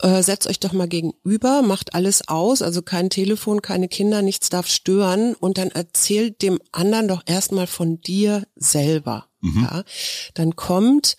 Äh, 0.00 0.22
setzt 0.22 0.48
euch 0.48 0.58
doch 0.58 0.72
mal 0.72 0.88
gegenüber, 0.88 1.62
macht 1.62 1.94
alles 1.94 2.26
aus, 2.26 2.62
also 2.62 2.82
kein 2.82 3.10
Telefon, 3.10 3.62
keine 3.62 3.88
Kinder, 3.88 4.22
nichts 4.22 4.48
darf 4.48 4.66
stören 4.66 5.34
und 5.34 5.56
dann 5.56 5.70
erzählt 5.70 6.42
dem 6.42 6.58
anderen 6.72 7.06
doch 7.06 7.22
erstmal 7.26 7.68
von 7.68 8.00
dir 8.00 8.44
selber. 8.56 9.28
Mhm. 9.40 9.62
Ja? 9.62 9.84
Dann 10.34 10.56
kommt 10.56 11.16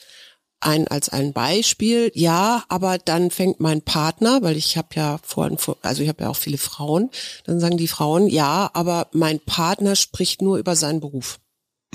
ein 0.59 0.87
als 0.87 1.09
ein 1.09 1.31
Beispiel, 1.31 2.11
ja, 2.15 2.63
aber 2.67 2.97
dann 2.97 3.31
fängt 3.31 3.59
mein 3.59 3.81
Partner, 3.81 4.41
weil 4.41 4.57
ich 4.57 4.77
habe 4.77 4.89
ja 4.95 5.19
vorhin, 5.23 5.57
also 5.81 6.01
ich 6.03 6.09
habe 6.09 6.23
ja 6.23 6.29
auch 6.29 6.35
viele 6.35 6.57
Frauen, 6.57 7.11
dann 7.45 7.59
sagen 7.59 7.77
die 7.77 7.87
Frauen, 7.87 8.27
ja, 8.27 8.71
aber 8.73 9.07
mein 9.13 9.39
Partner 9.39 9.95
spricht 9.95 10.41
nur 10.41 10.57
über 10.57 10.75
seinen 10.75 10.99
Beruf. 10.99 11.39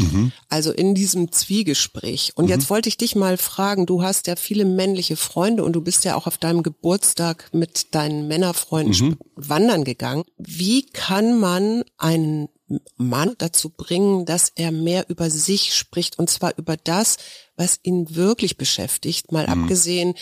Mhm. 0.02 0.33
Also 0.49 0.73
in 0.73 0.95
diesem 0.95 1.33
Zwiegespräch. 1.33 2.33
Und 2.35 2.47
mhm. 2.47 2.50
jetzt 2.50 2.71
wollte 2.71 2.88
ich 2.88 2.97
dich 2.97 3.14
mal 3.16 3.37
fragen, 3.37 3.87
du 3.87 4.02
hast 4.02 4.26
ja 4.26 4.37
viele 4.37 4.64
männliche 4.64 5.16
Freunde 5.16 5.64
und 5.64 5.73
du 5.73 5.80
bist 5.80 6.04
ja 6.04 6.14
auch 6.16 6.26
auf 6.26 6.38
deinem 6.38 6.62
Geburtstag 6.62 7.50
mit 7.52 7.95
deinen 7.95 8.28
Männerfreunden 8.28 9.09
mhm. 9.09 9.19
wandern 9.37 9.85
gegangen. 9.85 10.25
Wie 10.38 10.87
kann 10.87 11.38
man 11.38 11.85
einen 11.99 12.49
Mann 12.97 13.35
dazu 13.38 13.71
bringen, 13.71 14.25
dass 14.25 14.52
er 14.54 14.71
mehr 14.71 15.09
über 15.09 15.30
sich 15.30 15.75
spricht 15.75 16.19
und 16.19 16.30
zwar 16.30 16.57
über 16.57 16.76
das, 16.76 17.16
was 17.57 17.80
ihn 17.83 18.14
wirklich 18.14 18.57
beschäftigt. 18.57 19.33
Mal 19.33 19.47
mhm. 19.49 19.62
abgesehen, 19.62 20.14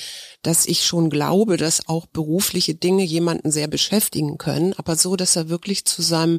dass 0.42 0.66
ich 0.66 0.84
schon 0.84 1.10
glaube, 1.10 1.56
dass 1.56 1.88
auch 1.88 2.06
berufliche 2.06 2.74
Dinge 2.74 3.04
jemanden 3.04 3.50
sehr 3.50 3.68
beschäftigen 3.68 4.38
können, 4.38 4.74
aber 4.74 4.96
so, 4.96 5.16
dass 5.16 5.36
er 5.36 5.48
wirklich 5.48 5.84
zu 5.84 6.02
seinem 6.02 6.38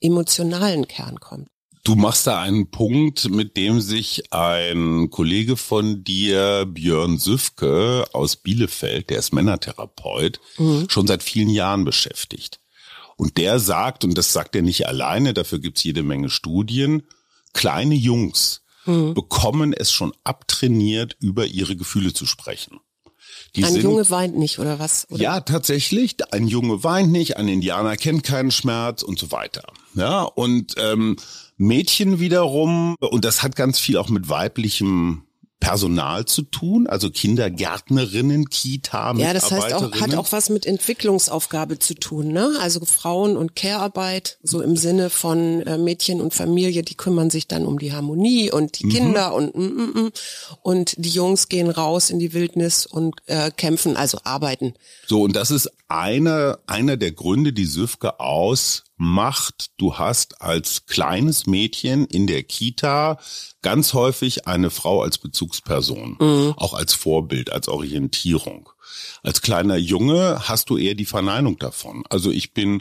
emotionalen 0.00 0.86
Kern 0.88 1.20
kommt. 1.20 1.48
Du 1.86 1.94
machst 1.94 2.26
da 2.26 2.42
einen 2.42 2.68
Punkt, 2.72 3.30
mit 3.30 3.56
dem 3.56 3.80
sich 3.80 4.32
ein 4.32 5.08
Kollege 5.08 5.56
von 5.56 6.02
dir, 6.02 6.66
Björn 6.66 7.16
Süfke 7.16 8.04
aus 8.12 8.34
Bielefeld, 8.34 9.08
der 9.08 9.20
ist 9.20 9.32
Männertherapeut, 9.32 10.40
mhm. 10.58 10.86
schon 10.90 11.06
seit 11.06 11.22
vielen 11.22 11.48
Jahren 11.48 11.84
beschäftigt. 11.84 12.58
Und 13.14 13.36
der 13.36 13.60
sagt, 13.60 14.02
und 14.02 14.18
das 14.18 14.32
sagt 14.32 14.56
er 14.56 14.62
nicht 14.62 14.88
alleine, 14.88 15.32
dafür 15.32 15.60
gibt's 15.60 15.84
jede 15.84 16.02
Menge 16.02 16.28
Studien, 16.28 17.04
kleine 17.52 17.94
Jungs 17.94 18.62
mhm. 18.84 19.14
bekommen 19.14 19.72
es 19.72 19.92
schon 19.92 20.12
abtrainiert, 20.24 21.16
über 21.20 21.46
ihre 21.46 21.76
Gefühle 21.76 22.12
zu 22.12 22.26
sprechen. 22.26 22.80
Die 23.54 23.62
ein 23.62 23.72
sind, 23.72 23.82
Junge 23.82 24.10
weint 24.10 24.36
nicht 24.36 24.58
oder 24.58 24.80
was? 24.80 25.06
Oder? 25.08 25.22
Ja, 25.22 25.40
tatsächlich. 25.40 26.16
Ein 26.32 26.48
Junge 26.48 26.82
weint 26.82 27.12
nicht, 27.12 27.36
ein 27.36 27.46
Indianer 27.46 27.96
kennt 27.96 28.24
keinen 28.24 28.50
Schmerz 28.50 29.04
und 29.04 29.20
so 29.20 29.30
weiter. 29.30 29.62
Ja, 29.94 30.22
und 30.22 30.74
ähm, 30.78 31.16
Mädchen 31.56 32.20
wiederum, 32.20 32.96
und 33.00 33.24
das 33.24 33.42
hat 33.42 33.56
ganz 33.56 33.78
viel 33.78 33.96
auch 33.96 34.08
mit 34.08 34.28
weiblichem 34.28 35.26
Personal 35.58 36.26
zu 36.26 36.42
tun, 36.42 36.86
also 36.86 37.10
Kindergärtnerinnen, 37.10 38.50
Kita, 38.50 39.14
Ja, 39.16 39.32
das 39.32 39.50
heißt 39.50 39.72
auch, 39.72 39.90
hat 39.92 40.14
auch 40.14 40.30
was 40.30 40.50
mit 40.50 40.66
Entwicklungsaufgabe 40.66 41.78
zu 41.78 41.94
tun, 41.94 42.28
ne? 42.28 42.52
Also 42.60 42.84
Frauen 42.84 43.38
und 43.38 43.56
Care-Arbeit, 43.56 44.38
so 44.42 44.60
im 44.60 44.76
Sinne 44.76 45.08
von 45.08 45.62
äh, 45.62 45.78
Mädchen 45.78 46.20
und 46.20 46.34
Familie, 46.34 46.82
die 46.82 46.94
kümmern 46.94 47.30
sich 47.30 47.48
dann 47.48 47.64
um 47.64 47.78
die 47.78 47.94
Harmonie 47.94 48.52
und 48.52 48.78
die 48.78 48.86
mhm. 48.86 48.90
Kinder 48.90 49.34
und 49.34 49.56
mm, 49.56 49.62
mm, 49.62 50.00
mm, 50.00 50.12
und 50.62 50.94
die 50.98 51.10
Jungs 51.10 51.48
gehen 51.48 51.70
raus 51.70 52.10
in 52.10 52.18
die 52.18 52.34
Wildnis 52.34 52.84
und 52.84 53.14
äh, 53.26 53.50
kämpfen, 53.50 53.96
also 53.96 54.18
arbeiten. 54.24 54.74
So, 55.06 55.22
und 55.22 55.34
das 55.34 55.50
ist 55.50 55.70
einer, 55.88 56.58
einer 56.66 56.98
der 56.98 57.12
Gründe, 57.12 57.54
die 57.54 57.64
Süfke 57.64 58.20
aus 58.20 58.84
macht, 58.96 59.70
du 59.76 59.98
hast 59.98 60.40
als 60.40 60.86
kleines 60.86 61.46
Mädchen 61.46 62.06
in 62.06 62.26
der 62.26 62.42
Kita 62.42 63.18
ganz 63.62 63.92
häufig 63.92 64.46
eine 64.46 64.70
Frau 64.70 65.02
als 65.02 65.18
Bezugsperson, 65.18 66.16
mhm. 66.18 66.54
auch 66.56 66.74
als 66.74 66.94
Vorbild, 66.94 67.52
als 67.52 67.68
Orientierung. 67.68 68.70
Als 69.22 69.42
kleiner 69.42 69.76
Junge 69.76 70.48
hast 70.48 70.70
du 70.70 70.78
eher 70.78 70.94
die 70.94 71.04
Verneinung 71.04 71.58
davon. 71.58 72.04
Also 72.08 72.30
ich 72.30 72.54
bin 72.54 72.80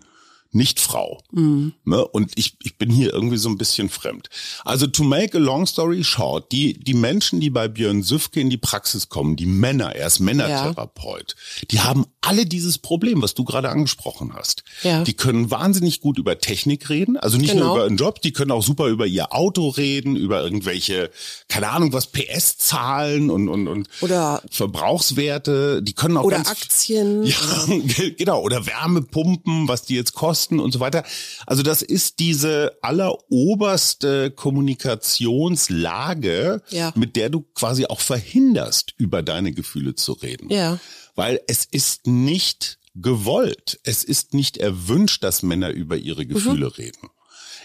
nicht 0.55 0.79
Frau. 0.79 1.21
Mhm. 1.31 1.73
Ne? 1.83 2.03
Und 2.07 2.31
ich, 2.35 2.55
ich 2.63 2.77
bin 2.77 2.89
hier 2.89 3.13
irgendwie 3.13 3.37
so 3.37 3.49
ein 3.49 3.57
bisschen 3.57 3.89
fremd. 3.89 4.29
Also 4.63 4.87
to 4.87 5.03
make 5.03 5.37
a 5.37 5.39
long 5.39 5.67
story 5.67 6.03
short, 6.03 6.51
die, 6.51 6.73
die 6.73 6.93
Menschen, 6.93 7.39
die 7.39 7.49
bei 7.49 7.67
Björn 7.67 8.01
Süfke 8.01 8.39
in 8.39 8.49
die 8.49 8.57
Praxis 8.57 9.09
kommen, 9.09 9.35
die 9.35 9.45
Männer, 9.45 9.95
er 9.95 10.07
ist 10.07 10.19
Männertherapeut, 10.19 11.35
ja. 11.59 11.65
die 11.69 11.79
haben 11.81 12.05
alle 12.21 12.45
dieses 12.45 12.77
Problem, 12.77 13.21
was 13.21 13.33
du 13.33 13.43
gerade 13.43 13.69
angesprochen 13.69 14.33
hast. 14.33 14.63
Ja. 14.81 15.03
Die 15.03 15.13
können 15.13 15.51
wahnsinnig 15.51 15.99
gut 15.99 16.17
über 16.17 16.39
Technik 16.39 16.89
reden, 16.89 17.17
also 17.17 17.37
nicht 17.37 17.51
genau. 17.51 17.65
nur 17.65 17.75
über 17.75 17.85
einen 17.85 17.97
Job, 17.97 18.21
die 18.21 18.31
können 18.31 18.51
auch 18.51 18.63
super 18.63 18.87
über 18.87 19.05
ihr 19.05 19.33
Auto 19.33 19.67
reden, 19.67 20.15
über 20.15 20.41
irgendwelche, 20.41 21.11
keine 21.49 21.69
Ahnung, 21.69 21.91
was 21.91 22.07
PS-Zahlen 22.07 23.29
und, 23.29 23.49
und, 23.49 23.67
und 23.67 23.89
oder 24.01 24.41
Verbrauchswerte, 24.49 25.83
die 25.83 25.93
können 25.93 26.17
auch 26.17 26.23
oder 26.23 26.39
Aktien. 26.47 27.25
Ja, 27.25 27.35
genau, 28.17 28.41
oder 28.41 28.65
Wärmepumpen, 28.65 29.67
was 29.67 29.83
die 29.83 29.95
jetzt 29.95 30.13
kosten 30.13 30.44
Kosten 30.45 30.59
und 30.59 30.71
so 30.71 30.79
weiter. 30.79 31.03
Also 31.47 31.63
das 31.63 31.81
ist 31.81 32.19
diese 32.19 32.77
alleroberste 32.81 34.29
Kommunikationslage, 34.31 36.61
ja. 36.69 36.93
mit 36.95 37.15
der 37.15 37.29
du 37.29 37.41
quasi 37.53 37.85
auch 37.85 38.01
verhinderst, 38.01 38.93
über 38.97 39.23
deine 39.23 39.53
Gefühle 39.53 39.95
zu 39.95 40.11
reden. 40.13 40.51
Ja. 40.51 40.79
Weil 41.15 41.41
es 41.47 41.65
ist 41.65 42.05
nicht 42.07 42.79
gewollt. 42.93 43.79
Es 43.83 44.03
ist 44.03 44.33
nicht 44.33 44.57
erwünscht, 44.57 45.23
dass 45.23 45.43
Männer 45.43 45.69
über 45.71 45.95
ihre 45.97 46.25
Gefühle 46.25 46.65
mhm. 46.67 46.73
reden. 46.73 47.09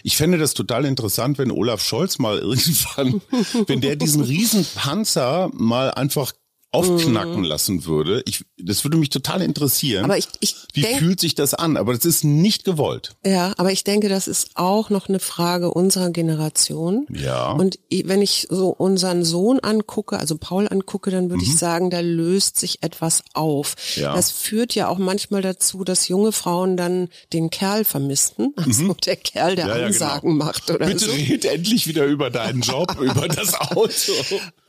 Ich 0.03 0.17
fände 0.17 0.39
das 0.39 0.55
total 0.55 0.85
interessant, 0.85 1.37
wenn 1.37 1.51
Olaf 1.51 1.83
Scholz 1.83 2.17
mal 2.17 2.39
irgendwann, 2.39 3.21
wenn 3.67 3.81
der 3.81 3.95
diesen 3.95 4.23
Riesenpanzer 4.23 5.51
mal 5.53 5.91
einfach 5.91 6.31
aufknacken 6.71 7.39
mhm. 7.39 7.43
lassen 7.43 7.85
würde. 7.85 8.23
Ich, 8.25 8.45
das 8.57 8.85
würde 8.85 8.97
mich 8.97 9.09
total 9.09 9.41
interessieren. 9.41 10.05
Aber 10.05 10.17
ich, 10.17 10.27
ich 10.39 10.55
Wie 10.73 10.81
denk, 10.81 10.99
fühlt 10.99 11.19
sich 11.19 11.35
das 11.35 11.53
an? 11.53 11.75
Aber 11.75 11.93
das 11.93 12.05
ist 12.05 12.23
nicht 12.23 12.63
gewollt. 12.63 13.15
Ja, 13.25 13.53
aber 13.57 13.73
ich 13.73 13.83
denke, 13.83 14.07
das 14.07 14.27
ist 14.27 14.51
auch 14.55 14.89
noch 14.89 15.09
eine 15.09 15.19
Frage 15.19 15.71
unserer 15.71 16.11
Generation. 16.11 17.07
Ja. 17.09 17.51
Und 17.51 17.77
wenn 17.91 18.21
ich 18.21 18.47
so 18.49 18.69
unseren 18.69 19.25
Sohn 19.25 19.59
angucke, 19.59 20.17
also 20.17 20.37
Paul 20.37 20.69
angucke, 20.69 21.11
dann 21.11 21.29
würde 21.29 21.43
mhm. 21.43 21.51
ich 21.51 21.57
sagen, 21.57 21.89
da 21.89 21.99
löst 21.99 22.57
sich 22.57 22.81
etwas 22.83 23.23
auf. 23.33 23.75
Ja. 23.95 24.15
Das 24.15 24.31
führt 24.31 24.73
ja 24.73 24.87
auch 24.87 24.97
manchmal 24.97 25.41
dazu, 25.41 25.83
dass 25.83 26.07
junge 26.07 26.31
Frauen 26.31 26.77
dann 26.77 27.09
den 27.33 27.49
Kerl 27.49 27.83
vermissten. 27.83 28.53
Also 28.71 28.83
mhm. 28.83 28.95
der 29.05 29.15
Kerl, 29.17 29.55
der 29.55 29.67
ja, 29.67 29.77
ja, 29.77 29.85
Ansagen 29.87 30.31
genau. 30.33 30.45
macht 30.45 30.69
oder 30.69 30.85
Bitte 30.85 31.05
so. 31.05 31.11
red 31.11 31.43
endlich 31.45 31.87
wieder 31.87 32.05
über 32.05 32.29
deinen 32.29 32.61
Job, 32.61 32.95
über 33.01 33.27
das 33.27 33.53
Auto. 33.55 34.13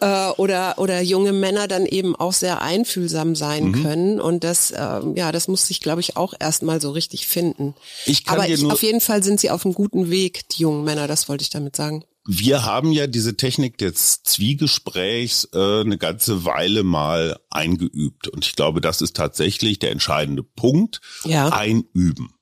Äh, 0.02 0.30
oder, 0.37 0.78
oder 0.78 1.00
junge 1.00 1.32
Männer 1.32 1.68
dann 1.68 1.87
eben 1.87 2.16
auch 2.16 2.32
sehr 2.32 2.61
einfühlsam 2.61 3.37
sein 3.37 3.66
mhm. 3.66 3.82
können. 3.85 4.21
Und 4.21 4.42
das, 4.42 4.73
äh, 4.73 5.00
ja, 5.14 5.30
das 5.30 5.47
muss 5.47 5.68
sich, 5.68 5.80
glaube 5.80 6.00
ich, 6.00 6.16
auch 6.16 6.35
erstmal 6.40 6.80
so 6.80 6.90
richtig 6.90 7.28
finden. 7.28 7.75
Ich 8.04 8.25
kann 8.25 8.40
Aber 8.40 8.49
ich, 8.49 8.64
auf 8.64 8.82
jeden 8.82 9.00
Fall 9.00 9.23
sind 9.23 9.38
sie 9.38 9.50
auf 9.50 9.64
einem 9.64 9.75
guten 9.75 10.11
Weg, 10.11 10.49
die 10.49 10.62
jungen 10.62 10.82
Männer, 10.82 11.06
das 11.06 11.28
wollte 11.28 11.42
ich 11.42 11.50
damit 11.50 11.76
sagen. 11.76 12.04
Wir 12.26 12.64
haben 12.64 12.90
ja 12.90 13.06
diese 13.06 13.37
Technik 13.37 13.78
des 13.78 14.25
Zwiegesprächs 14.25 15.49
äh, 15.54 15.82
eine 15.82 15.99
ganze 15.99 16.44
Weile 16.44 16.82
mal 16.82 17.38
eingeübt. 17.49 18.26
Und 18.26 18.44
ich 18.44 18.56
glaube, 18.56 18.80
das 18.80 19.02
ist 19.02 19.14
tatsächlich 19.14 19.78
der 19.78 19.92
entscheidende 19.92 20.42
Punkt. 20.42 21.00
Ja. 21.25 21.50
Einüben. 21.50 22.35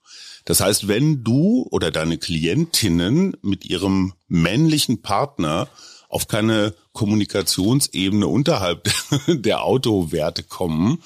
Das 0.46 0.60
heißt, 0.60 0.88
wenn 0.88 1.24
du 1.24 1.68
oder 1.70 1.90
deine 1.90 2.16
Klientinnen 2.16 3.36
mit 3.42 3.66
ihrem 3.66 4.14
männlichen 4.28 5.02
Partner 5.02 5.68
auf 6.08 6.26
keine 6.26 6.74
Kommunikationsebene 6.92 8.26
unterhalb 8.26 8.90
der 9.28 9.64
Autowerte 9.64 10.42
kommen, 10.42 11.02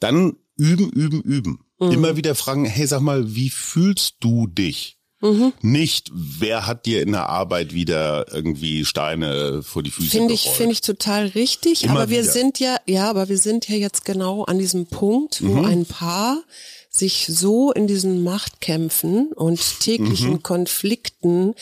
dann 0.00 0.36
üben, 0.56 0.90
üben, 0.90 1.22
üben. 1.22 1.64
Mhm. 1.78 1.90
Immer 1.90 2.16
wieder 2.16 2.34
fragen, 2.34 2.64
hey, 2.64 2.86
sag 2.86 3.00
mal, 3.00 3.34
wie 3.34 3.50
fühlst 3.50 4.16
du 4.20 4.46
dich? 4.46 4.98
Mhm. 5.24 5.54
Nicht, 5.62 6.10
wer 6.12 6.66
hat 6.66 6.84
dir 6.84 7.00
in 7.00 7.12
der 7.12 7.30
Arbeit 7.30 7.72
wieder 7.72 8.26
irgendwie 8.30 8.84
Steine 8.84 9.62
vor 9.62 9.82
die 9.82 9.90
Füße 9.90 10.10
Finde 10.10 10.34
ich, 10.34 10.50
finde 10.50 10.72
ich 10.72 10.82
total 10.82 11.28
richtig. 11.28 11.84
Immer 11.84 12.00
aber 12.00 12.10
wir 12.10 12.22
wieder. 12.22 12.32
sind 12.32 12.60
ja, 12.60 12.76
ja, 12.86 13.08
aber 13.08 13.30
wir 13.30 13.38
sind 13.38 13.66
ja 13.68 13.76
jetzt 13.76 14.04
genau 14.04 14.44
an 14.44 14.58
diesem 14.58 14.86
Punkt, 14.86 15.42
wo 15.42 15.54
mhm. 15.54 15.64
ein 15.64 15.86
Paar 15.86 16.42
sich 16.90 17.26
so 17.28 17.72
in 17.72 17.86
diesen 17.86 18.22
Machtkämpfen 18.22 19.32
und 19.32 19.80
täglichen 19.80 20.32
mhm. 20.32 20.42
Konflikten 20.42 21.54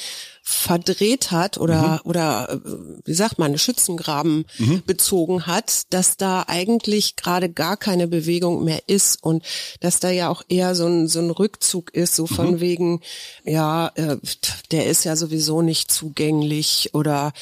verdreht 0.52 1.30
hat 1.30 1.58
oder 1.58 2.00
mhm. 2.04 2.10
oder 2.10 2.48
äh, 2.50 2.58
wie 3.04 3.14
sagt 3.14 3.38
man 3.38 3.58
Schützengraben 3.58 4.44
mhm. 4.58 4.82
bezogen 4.86 5.46
hat, 5.46 5.82
dass 5.90 6.16
da 6.16 6.44
eigentlich 6.46 7.16
gerade 7.16 7.48
gar 7.48 7.76
keine 7.76 8.06
Bewegung 8.06 8.64
mehr 8.64 8.82
ist 8.86 9.22
und 9.22 9.44
dass 9.80 10.00
da 10.00 10.10
ja 10.10 10.28
auch 10.28 10.42
eher 10.48 10.74
so 10.74 10.86
ein 10.86 11.08
so 11.08 11.20
ein 11.20 11.30
Rückzug 11.30 11.94
ist, 11.94 12.14
so 12.14 12.26
von 12.26 12.52
mhm. 12.52 12.60
wegen 12.60 13.00
ja 13.44 13.90
äh, 13.94 14.18
der 14.70 14.86
ist 14.86 15.04
ja 15.04 15.16
sowieso 15.16 15.62
nicht 15.62 15.90
zugänglich 15.90 16.90
oder 16.92 17.32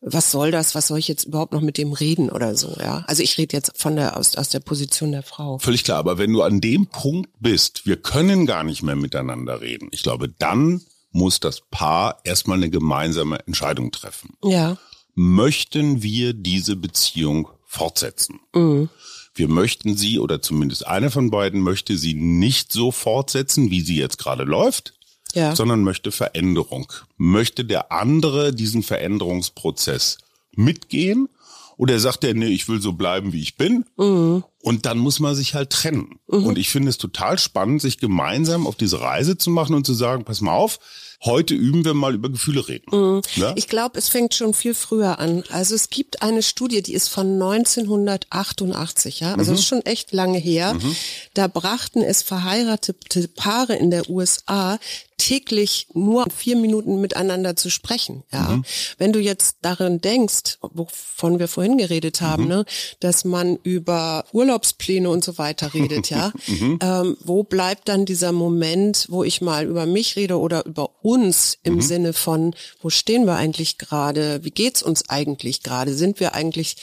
was 0.00 0.30
soll 0.30 0.52
das, 0.52 0.74
was 0.74 0.86
soll 0.86 0.98
ich 0.98 1.08
jetzt 1.08 1.24
überhaupt 1.24 1.52
noch 1.52 1.60
mit 1.60 1.76
dem 1.76 1.92
reden 1.92 2.30
oder 2.30 2.54
so, 2.54 2.76
ja? 2.78 3.04
Also 3.08 3.22
ich 3.22 3.36
rede 3.36 3.56
jetzt 3.56 3.72
von 3.76 3.96
der 3.96 4.16
aus, 4.16 4.36
aus 4.36 4.48
der 4.48 4.60
Position 4.60 5.10
der 5.10 5.24
Frau. 5.24 5.58
Völlig 5.58 5.82
klar, 5.82 5.98
aber 5.98 6.18
wenn 6.18 6.32
du 6.32 6.42
an 6.42 6.60
dem 6.60 6.86
Punkt 6.86 7.30
bist, 7.40 7.84
wir 7.84 7.96
können 7.96 8.46
gar 8.46 8.62
nicht 8.62 8.82
mehr 8.82 8.94
miteinander 8.94 9.60
reden. 9.60 9.88
Ich 9.90 10.04
glaube, 10.04 10.28
dann 10.28 10.82
muss 11.10 11.40
das 11.40 11.62
Paar 11.70 12.20
erstmal 12.24 12.58
eine 12.58 12.70
gemeinsame 12.70 13.38
Entscheidung 13.46 13.90
treffen. 13.90 14.34
Ja. 14.42 14.76
Möchten 15.14 16.02
wir 16.02 16.32
diese 16.32 16.76
Beziehung 16.76 17.48
fortsetzen? 17.66 18.40
Mhm. 18.54 18.88
Wir 19.34 19.48
möchten 19.48 19.96
sie, 19.96 20.18
oder 20.18 20.42
zumindest 20.42 20.86
eine 20.86 21.10
von 21.10 21.30
beiden 21.30 21.60
möchte 21.60 21.96
sie 21.96 22.14
nicht 22.14 22.72
so 22.72 22.90
fortsetzen, 22.90 23.70
wie 23.70 23.80
sie 23.80 23.96
jetzt 23.96 24.18
gerade 24.18 24.44
läuft, 24.44 24.94
ja. 25.32 25.54
sondern 25.54 25.84
möchte 25.84 26.10
Veränderung. 26.10 26.92
Möchte 27.16 27.64
der 27.64 27.92
andere 27.92 28.52
diesen 28.52 28.82
Veränderungsprozess 28.82 30.18
mitgehen 30.52 31.28
oder 31.76 32.00
sagt 32.00 32.24
er, 32.24 32.34
nee, 32.34 32.48
ich 32.48 32.68
will 32.68 32.82
so 32.82 32.94
bleiben, 32.94 33.32
wie 33.32 33.40
ich 33.40 33.56
bin? 33.56 33.84
Mhm. 33.96 34.42
Und 34.60 34.86
dann 34.86 34.98
muss 34.98 35.20
man 35.20 35.34
sich 35.34 35.54
halt 35.54 35.70
trennen. 35.70 36.18
Mhm. 36.26 36.46
Und 36.46 36.58
ich 36.58 36.68
finde 36.68 36.88
es 36.88 36.98
total 36.98 37.38
spannend, 37.38 37.80
sich 37.80 37.98
gemeinsam 37.98 38.66
auf 38.66 38.74
diese 38.74 39.00
Reise 39.00 39.38
zu 39.38 39.50
machen 39.50 39.74
und 39.74 39.86
zu 39.86 39.94
sagen, 39.94 40.24
pass 40.24 40.40
mal 40.40 40.54
auf, 40.54 40.80
heute 41.24 41.54
üben 41.54 41.84
wir 41.84 41.94
mal 41.94 42.14
über 42.14 42.28
Gefühle 42.28 42.66
reden. 42.68 42.86
Mhm. 42.90 43.22
Ja? 43.34 43.52
Ich 43.56 43.68
glaube, 43.68 43.98
es 43.98 44.08
fängt 44.08 44.34
schon 44.34 44.54
viel 44.54 44.74
früher 44.74 45.18
an. 45.18 45.42
Also 45.50 45.74
es 45.74 45.90
gibt 45.90 46.22
eine 46.22 46.42
Studie, 46.42 46.82
die 46.82 46.94
ist 46.94 47.08
von 47.08 47.34
1988, 47.34 49.20
ja, 49.20 49.34
also 49.34 49.50
mhm. 49.50 49.58
ist 49.58 49.64
schon 49.64 49.84
echt 49.84 50.12
lange 50.12 50.38
her. 50.38 50.74
Mhm. 50.74 50.96
Da 51.34 51.48
brachten 51.48 52.02
es 52.02 52.22
verheiratete 52.22 53.28
Paare 53.28 53.74
in 53.74 53.90
der 53.90 54.08
USA 54.08 54.78
täglich 55.18 55.88
nur 55.94 56.26
vier 56.34 56.56
Minuten 56.56 57.00
miteinander 57.00 57.56
zu 57.56 57.70
sprechen. 57.70 58.22
Ja, 58.32 58.50
mhm. 58.50 58.64
wenn 58.98 59.12
du 59.12 59.18
jetzt 59.18 59.56
darin 59.62 60.00
denkst, 60.00 60.58
wovon 60.60 61.40
wir 61.40 61.48
vorhin 61.48 61.76
geredet 61.76 62.20
haben, 62.20 62.44
mhm. 62.44 62.48
ne, 62.48 62.64
dass 63.00 63.24
man 63.24 63.56
über 63.64 64.24
Urlaubspläne 64.48 65.10
und 65.10 65.22
so 65.22 65.36
weiter 65.36 65.74
redet, 65.74 66.08
ja, 66.08 66.32
mhm. 66.46 66.78
ähm, 66.82 67.16
wo 67.20 67.42
bleibt 67.42 67.88
dann 67.88 68.06
dieser 68.06 68.32
Moment, 68.32 69.06
wo 69.10 69.22
ich 69.22 69.42
mal 69.42 69.66
über 69.66 69.84
mich 69.84 70.16
rede 70.16 70.38
oder 70.38 70.64
über 70.64 70.90
uns 71.02 71.58
im 71.64 71.76
mhm. 71.76 71.80
Sinne 71.82 72.12
von, 72.14 72.54
wo 72.80 72.88
stehen 72.88 73.26
wir 73.26 73.36
eigentlich 73.36 73.76
gerade? 73.76 74.42
Wie 74.44 74.50
geht's 74.50 74.82
uns 74.82 75.10
eigentlich 75.10 75.62
gerade? 75.62 75.92
Sind 75.92 76.18
wir 76.18 76.34
eigentlich 76.34 76.76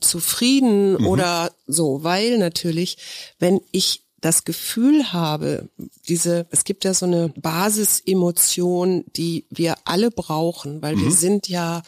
zufrieden 0.00 0.92
mhm. 1.00 1.06
oder 1.06 1.52
so? 1.66 2.04
Weil 2.04 2.36
natürlich, 2.36 2.98
wenn 3.38 3.60
ich 3.72 4.02
das 4.20 4.44
Gefühl 4.44 5.12
habe, 5.12 5.68
diese, 6.08 6.46
es 6.50 6.64
gibt 6.64 6.84
ja 6.84 6.92
so 6.92 7.06
eine 7.06 7.30
Basisemotion, 7.30 9.04
die 9.16 9.46
wir 9.50 9.76
alle 9.84 10.10
brauchen, 10.10 10.82
weil 10.82 10.96
mhm. 10.96 11.04
wir 11.04 11.10
sind 11.12 11.48
ja 11.48 11.82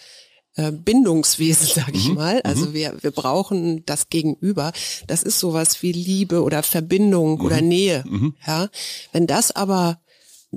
äh, 0.59 0.73
Bindungswesen, 0.73 1.69
sag 1.75 1.95
ich 1.95 2.09
mhm. 2.09 2.15
mal. 2.17 2.43
Also 2.43 2.67
mhm. 2.67 2.75
wir, 2.75 2.95
wir 3.00 3.11
brauchen 3.12 3.87
das 3.87 4.09
Gegenüber. 4.09 4.73
Das 5.07 5.23
ist 5.23 5.38
sowas 5.38 5.83
wie 5.83 5.93
Liebe 5.93 6.43
oder 6.43 6.62
Verbindung 6.62 7.38
mhm. 7.38 7.45
oder 7.45 7.61
Nähe. 7.61 8.05
Mhm. 8.07 8.35
Ja, 8.47 8.69
wenn 9.12 9.27
das 9.27 9.53
aber 9.53 10.00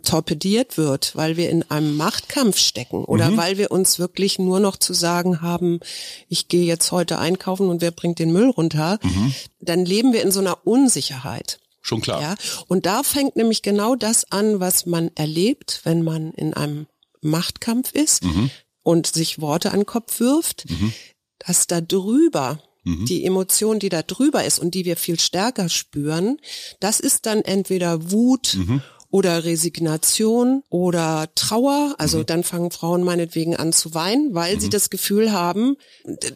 torpediert 0.04 0.78
wird, 0.78 1.18
weil 1.18 1.36
wir 1.36 1.50
in 1.50 1.70
einem 1.70 1.98
Machtkampf 1.98 2.58
stecken 2.58 3.04
oder 3.04 3.30
mhm. 3.30 3.38
weil 3.38 3.58
wir 3.58 3.72
uns 3.72 4.00
wirklich 4.00 4.40
nur 4.40 4.62
noch 4.62 4.78
zu 4.78 4.94
sagen 4.94 5.42
haben, 5.42 5.82
ich 6.30 6.48
gehe 6.48 6.66
jetzt 6.66 6.94
heute 6.94 7.20
einkaufen 7.20 7.68
und 7.68 7.82
wer 7.82 7.92
bringt 7.92 8.18
den 8.18 8.32
Müll 8.32 8.50
runter, 8.50 9.00
mhm. 9.04 9.36
dann 9.60 9.86
leben 9.86 10.14
wir 10.14 10.24
in 10.24 10.32
so 10.32 10.40
einer 10.40 10.66
Unsicherheit. 10.66 11.60
Schon 11.82 12.02
klar. 12.02 12.22
Ja, 12.22 12.36
und 12.68 12.86
da 12.86 13.04
fängt 13.04 13.36
nämlich 13.36 13.64
genau 13.64 13.96
das 13.96 14.32
an, 14.32 14.60
was 14.60 14.86
man 14.86 15.12
erlebt, 15.16 15.82
wenn 15.84 16.04
man 16.04 16.32
in 16.32 16.54
einem 16.54 16.88
Machtkampf 17.22 17.92
ist 17.92 18.24
mhm. 18.24 18.50
Und 18.84 19.08
sich 19.08 19.42
Worte 19.42 19.72
an 19.72 19.82
den 19.82 19.86
Kopf 19.86 20.20
wirft, 20.20 20.70
mhm. 20.70 20.94
dass 21.40 21.68
da 21.68 21.82
drüber 21.82 22.62
mhm. 22.84 23.06
die 23.06 23.26
Emotion, 23.26 23.80
die 23.80 23.90
da 23.90 24.04
drüber 24.04 24.44
ist 24.44 24.60
und 24.60 24.74
die 24.74 24.86
wir 24.86 24.98
viel 24.98 25.20
stärker 25.20 25.70
spüren, 25.70 26.38
das 26.80 27.00
ist 27.00 27.26
dann 27.26 27.42
entweder 27.42 28.12
Wut 28.12 28.56
mhm 28.56 28.82
oder 29.12 29.44
Resignation 29.44 30.64
oder 30.70 31.30
Trauer. 31.36 31.96
Also 31.98 32.20
mhm. 32.20 32.26
dann 32.26 32.44
fangen 32.44 32.72
Frauen 32.72 33.04
meinetwegen 33.04 33.56
an 33.56 33.74
zu 33.74 33.94
weinen, 33.94 34.34
weil 34.34 34.56
mhm. 34.56 34.60
sie 34.62 34.70
das 34.70 34.90
Gefühl 34.90 35.32
haben, 35.32 35.76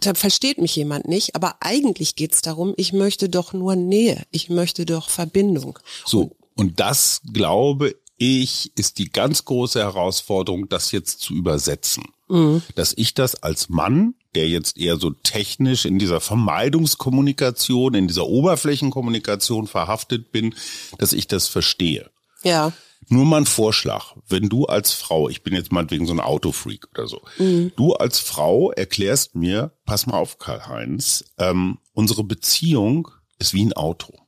da 0.02 0.14
versteht 0.14 0.60
mich 0.60 0.76
jemand 0.76 1.08
nicht. 1.08 1.36
Aber 1.36 1.56
eigentlich 1.62 2.16
geht's 2.16 2.42
darum, 2.42 2.74
ich 2.78 2.94
möchte 2.94 3.30
doch 3.30 3.54
nur 3.54 3.76
Nähe, 3.76 4.24
ich 4.32 4.50
möchte 4.50 4.86
doch 4.86 5.10
Verbindung. 5.10 5.80
So, 6.06 6.36
und 6.56 6.80
das 6.80 7.22
glaube 7.34 7.96
ich, 8.18 8.72
ist 8.78 8.98
die 8.98 9.10
ganz 9.10 9.46
große 9.46 9.80
Herausforderung, 9.80 10.70
das 10.70 10.92
jetzt 10.92 11.22
zu 11.22 11.34
übersetzen. 11.34 12.06
Mhm. 12.28 12.62
Dass 12.76 12.94
ich 12.96 13.14
das 13.14 13.36
als 13.44 13.70
Mann, 13.70 14.16
der 14.36 14.48
jetzt 14.48 14.78
eher 14.78 14.98
so 14.98 15.12
technisch 15.12 15.86
in 15.86 16.00
dieser 16.00 16.22
Vermeidungskommunikation, 16.22 17.94
in 17.94 18.08
dieser 18.08 18.28
Oberflächenkommunikation 18.28 19.68
verhaftet 19.68 20.32
bin, 20.32 20.56
dass 20.98 21.14
ich 21.14 21.28
das 21.28 21.48
verstehe. 21.48 22.10
Ja. 22.44 22.74
Nur 23.08 23.26
mal 23.26 23.38
ein 23.38 23.46
Vorschlag. 23.46 24.16
Wenn 24.28 24.50
du 24.50 24.66
als 24.66 24.92
Frau, 24.92 25.30
ich 25.30 25.44
bin 25.44 25.54
jetzt 25.54 25.72
mal 25.72 25.90
wegen 25.92 26.08
so 26.08 26.14
ein 26.14 26.20
Autofreak 26.20 26.88
oder 26.92 27.08
so, 27.08 27.22
mhm. 27.38 27.72
du 27.76 27.94
als 27.94 28.20
Frau 28.20 28.72
erklärst 28.72 29.36
mir, 29.36 29.72
pass 29.86 30.08
mal 30.08 30.18
auf, 30.18 30.40
Karl-Heinz, 30.40 31.26
ähm, 31.38 31.78
unsere 31.94 32.24
Beziehung 32.24 33.10
ist 33.38 33.54
wie 33.54 33.64
ein 33.64 33.74
Auto. 33.74 34.25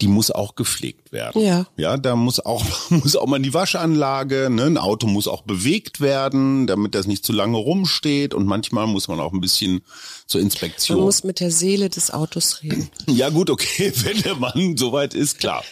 Die 0.00 0.08
muss 0.08 0.30
auch 0.30 0.54
gepflegt 0.54 1.12
werden. 1.12 1.42
Ja. 1.42 1.66
Ja, 1.76 1.96
da 1.96 2.16
muss 2.16 2.40
auch, 2.40 2.64
muss 2.90 3.16
auch 3.16 3.26
mal 3.26 3.36
in 3.36 3.42
die 3.42 3.54
Waschanlage, 3.54 4.48
ne? 4.50 4.64
Ein 4.64 4.78
Auto 4.78 5.06
muss 5.06 5.28
auch 5.28 5.42
bewegt 5.42 6.00
werden, 6.00 6.66
damit 6.66 6.94
das 6.94 7.06
nicht 7.06 7.24
zu 7.24 7.32
lange 7.32 7.56
rumsteht. 7.56 8.34
Und 8.34 8.46
manchmal 8.46 8.86
muss 8.86 9.08
man 9.08 9.20
auch 9.20 9.32
ein 9.32 9.40
bisschen 9.40 9.82
zur 10.26 10.40
Inspektion. 10.40 10.98
Man 10.98 11.06
muss 11.06 11.24
mit 11.24 11.40
der 11.40 11.50
Seele 11.50 11.88
des 11.90 12.10
Autos 12.10 12.62
reden. 12.62 12.90
Ja, 13.06 13.28
gut, 13.30 13.48
okay, 13.48 13.92
wenn 14.02 14.20
der 14.22 14.34
Mann 14.36 14.76
soweit 14.76 15.14
ist, 15.14 15.38
klar. 15.38 15.62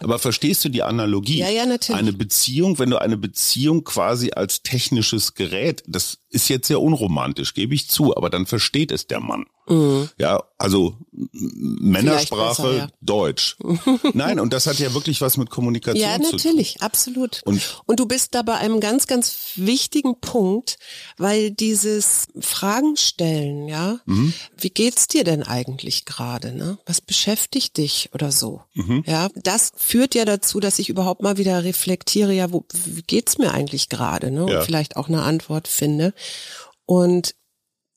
Aber 0.00 0.18
verstehst 0.18 0.64
du 0.64 0.68
die 0.68 0.82
Analogie? 0.82 1.38
Ja, 1.38 1.48
ja, 1.48 1.64
natürlich. 1.64 1.98
Eine 1.98 2.12
Beziehung, 2.12 2.78
wenn 2.78 2.90
du 2.90 3.00
eine 3.00 3.16
Beziehung 3.16 3.84
quasi 3.84 4.32
als 4.32 4.62
technisches 4.62 5.34
Gerät, 5.34 5.82
das 5.86 6.18
ist 6.32 6.48
jetzt 6.48 6.66
sehr 6.66 6.80
unromantisch, 6.80 7.54
gebe 7.54 7.74
ich 7.74 7.88
zu, 7.88 8.16
aber 8.16 8.30
dann 8.30 8.46
versteht 8.46 8.90
es 8.90 9.06
der 9.06 9.20
Mann. 9.20 9.46
Mhm. 9.68 10.08
Ja, 10.18 10.42
also 10.58 10.96
Männersprache, 11.12 12.62
besser, 12.62 12.76
ja. 12.76 12.88
Deutsch. 13.00 13.56
Nein, 14.12 14.40
und 14.40 14.52
das 14.52 14.66
hat 14.66 14.78
ja 14.78 14.92
wirklich 14.92 15.20
was 15.20 15.36
mit 15.36 15.50
Kommunikation 15.50 16.02
ja, 16.02 16.16
zu 16.16 16.22
tun. 16.22 16.30
Ja, 16.30 16.36
natürlich, 16.36 16.82
absolut. 16.82 17.42
Und, 17.44 17.82
und 17.86 18.00
du 18.00 18.06
bist 18.06 18.34
da 18.34 18.42
bei 18.42 18.56
einem 18.56 18.80
ganz, 18.80 19.06
ganz 19.06 19.36
wichtigen 19.56 20.18
Punkt, 20.20 20.78
weil 21.16 21.50
dieses 21.52 22.28
Fragen 22.40 22.96
stellen, 22.96 23.68
ja, 23.68 24.00
mhm. 24.06 24.32
wie 24.56 24.70
geht's 24.70 25.06
dir 25.06 25.22
denn 25.22 25.42
eigentlich 25.42 26.06
gerade, 26.06 26.52
ne? 26.52 26.78
Was 26.86 27.00
beschäftigt 27.00 27.76
dich 27.76 28.10
oder 28.14 28.32
so? 28.32 28.62
Mhm. 28.74 29.04
Ja, 29.06 29.28
das 29.36 29.72
führt 29.76 30.14
ja 30.14 30.24
dazu, 30.24 30.58
dass 30.58 30.78
ich 30.78 30.88
überhaupt 30.88 31.22
mal 31.22 31.38
wieder 31.38 31.62
reflektiere, 31.62 32.32
ja, 32.32 32.52
wo, 32.52 32.64
wie 32.72 33.02
geht's 33.02 33.38
mir 33.38 33.52
eigentlich 33.52 33.88
gerade, 33.88 34.30
ne? 34.32 34.44
Und 34.44 34.50
ja. 34.50 34.62
vielleicht 34.62 34.96
auch 34.96 35.08
eine 35.08 35.22
Antwort 35.22 35.68
finde. 35.68 36.14
Und 36.86 37.34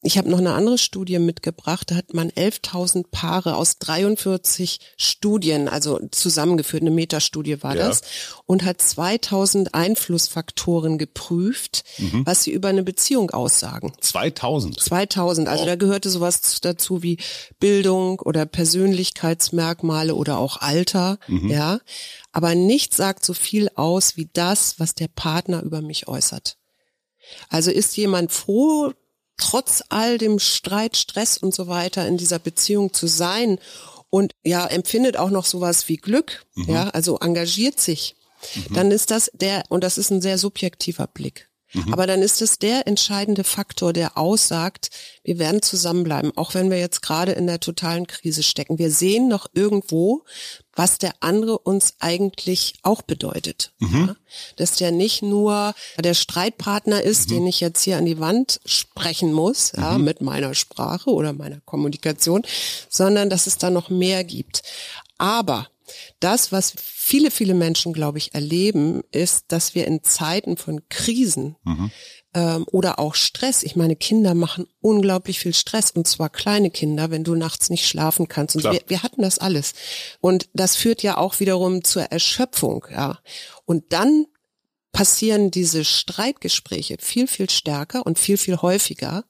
ich 0.05 0.19
habe 0.19 0.29
noch 0.29 0.37
eine 0.37 0.53
andere 0.53 0.77
Studie 0.77 1.17
mitgebracht, 1.17 1.89
da 1.89 1.95
hat 1.95 2.13
man 2.13 2.29
11.000 2.29 3.05
Paare 3.09 3.55
aus 3.55 3.79
43 3.79 4.79
Studien, 4.97 5.67
also 5.67 5.99
zusammengeführt, 6.11 6.83
eine 6.83 6.91
Metastudie 6.91 7.63
war 7.63 7.75
ja. 7.75 7.87
das, 7.87 8.01
und 8.45 8.63
hat 8.63 8.81
2.000 8.81 9.73
Einflussfaktoren 9.73 10.99
geprüft, 10.99 11.83
mhm. 11.97 12.23
was 12.23 12.43
sie 12.43 12.51
über 12.51 12.67
eine 12.67 12.83
Beziehung 12.83 13.31
aussagen. 13.31 13.93
2.000? 13.99 14.77
2.000, 14.77 15.47
also 15.47 15.63
oh. 15.63 15.65
da 15.65 15.75
gehörte 15.75 16.11
sowas 16.11 16.59
dazu 16.61 17.01
wie 17.01 17.17
Bildung 17.59 18.19
oder 18.19 18.45
Persönlichkeitsmerkmale 18.45 20.13
oder 20.13 20.37
auch 20.37 20.57
Alter, 20.57 21.17
mhm. 21.27 21.49
ja. 21.49 21.79
Aber 22.31 22.53
nichts 22.53 22.97
sagt 22.97 23.25
so 23.25 23.33
viel 23.33 23.69
aus 23.73 24.17
wie 24.17 24.29
das, 24.33 24.79
was 24.79 24.93
der 24.93 25.07
Partner 25.07 25.63
über 25.63 25.81
mich 25.81 26.07
äußert. 26.07 26.57
Also 27.49 27.71
ist 27.71 27.97
jemand 27.97 28.31
froh, 28.31 28.93
trotz 29.37 29.83
all 29.89 30.17
dem 30.17 30.39
Streit, 30.39 30.97
Stress 30.97 31.37
und 31.37 31.53
so 31.53 31.67
weiter 31.67 32.07
in 32.07 32.17
dieser 32.17 32.39
Beziehung 32.39 32.93
zu 32.93 33.07
sein 33.07 33.59
und 34.09 34.33
ja, 34.43 34.65
empfindet 34.65 35.17
auch 35.17 35.29
noch 35.29 35.45
sowas 35.45 35.89
wie 35.89 35.97
Glück, 35.97 36.45
mhm. 36.55 36.73
ja, 36.73 36.89
also 36.89 37.17
engagiert 37.19 37.79
sich, 37.79 38.15
mhm. 38.55 38.73
dann 38.73 38.91
ist 38.91 39.11
das 39.11 39.29
der, 39.33 39.63
und 39.69 39.83
das 39.83 39.97
ist 39.97 40.09
ein 40.09 40.21
sehr 40.21 40.37
subjektiver 40.37 41.07
Blick. 41.07 41.49
Mhm. 41.75 41.93
Aber 41.93 42.07
dann 42.07 42.21
ist 42.21 42.41
es 42.41 42.57
der 42.57 42.87
entscheidende 42.87 43.43
Faktor, 43.43 43.93
der 43.93 44.17
aussagt, 44.17 44.89
wir 45.23 45.39
werden 45.39 45.61
zusammenbleiben, 45.61 46.31
auch 46.37 46.53
wenn 46.53 46.69
wir 46.69 46.79
jetzt 46.79 47.01
gerade 47.01 47.33
in 47.33 47.47
der 47.47 47.59
totalen 47.59 48.07
Krise 48.07 48.43
stecken. 48.43 48.79
Wir 48.79 48.91
sehen 48.91 49.27
noch 49.27 49.47
irgendwo, 49.53 50.23
was 50.73 50.97
der 50.97 51.13
andere 51.19 51.57
uns 51.57 51.95
eigentlich 51.99 52.75
auch 52.83 53.01
bedeutet. 53.01 53.73
Mhm. 53.79 54.07
Ja? 54.07 54.15
Dass 54.55 54.75
der 54.75 54.91
nicht 54.91 55.21
nur 55.21 55.73
der 55.99 56.13
Streitpartner 56.13 57.01
ist, 57.01 57.29
mhm. 57.29 57.33
den 57.35 57.47
ich 57.47 57.59
jetzt 57.59 57.83
hier 57.83 57.97
an 57.97 58.05
die 58.05 58.19
Wand 58.19 58.59
sprechen 58.65 59.33
muss, 59.33 59.73
ja, 59.75 59.97
mhm. 59.97 60.03
mit 60.03 60.21
meiner 60.21 60.53
Sprache 60.53 61.09
oder 61.09 61.33
meiner 61.33 61.61
Kommunikation, 61.61 62.43
sondern 62.89 63.29
dass 63.29 63.47
es 63.47 63.57
da 63.57 63.69
noch 63.69 63.89
mehr 63.89 64.23
gibt. 64.23 64.63
Aber 65.17 65.67
das, 66.19 66.51
was 66.51 66.73
viele, 67.05 67.29
viele 67.29 67.53
Menschen, 67.53 67.93
glaube 67.93 68.17
ich, 68.17 68.33
erleben, 68.33 69.03
ist, 69.11 69.45
dass 69.49 69.75
wir 69.75 69.85
in 69.85 70.01
Zeiten 70.01 70.57
von 70.57 70.89
Krisen 70.89 71.55
mhm. 71.63 71.91
ähm, 72.33 72.65
oder 72.71 72.97
auch 72.97 73.13
Stress, 73.13 73.61
ich 73.61 73.75
meine, 73.75 73.95
Kinder 73.95 74.33
machen 74.33 74.65
unglaublich 74.81 75.37
viel 75.37 75.53
Stress 75.53 75.91
und 75.91 76.07
zwar 76.07 76.31
kleine 76.31 76.71
Kinder, 76.71 77.11
wenn 77.11 77.23
du 77.23 77.35
nachts 77.35 77.69
nicht 77.69 77.87
schlafen 77.87 78.27
kannst. 78.27 78.55
Und 78.55 78.63
wir, 78.63 78.81
wir 78.87 79.03
hatten 79.03 79.21
das 79.21 79.37
alles. 79.37 79.73
Und 80.19 80.49
das 80.53 80.75
führt 80.75 81.03
ja 81.03 81.17
auch 81.17 81.39
wiederum 81.39 81.83
zur 81.83 82.01
Erschöpfung, 82.01 82.87
ja. 82.91 83.19
Und 83.65 83.93
dann 83.93 84.25
passieren 84.91 85.51
diese 85.51 85.85
Streitgespräche 85.85 86.97
viel, 86.99 87.27
viel 87.27 87.51
stärker 87.51 88.03
und 88.03 88.17
viel, 88.17 88.37
viel 88.37 88.57
häufiger. 88.57 89.25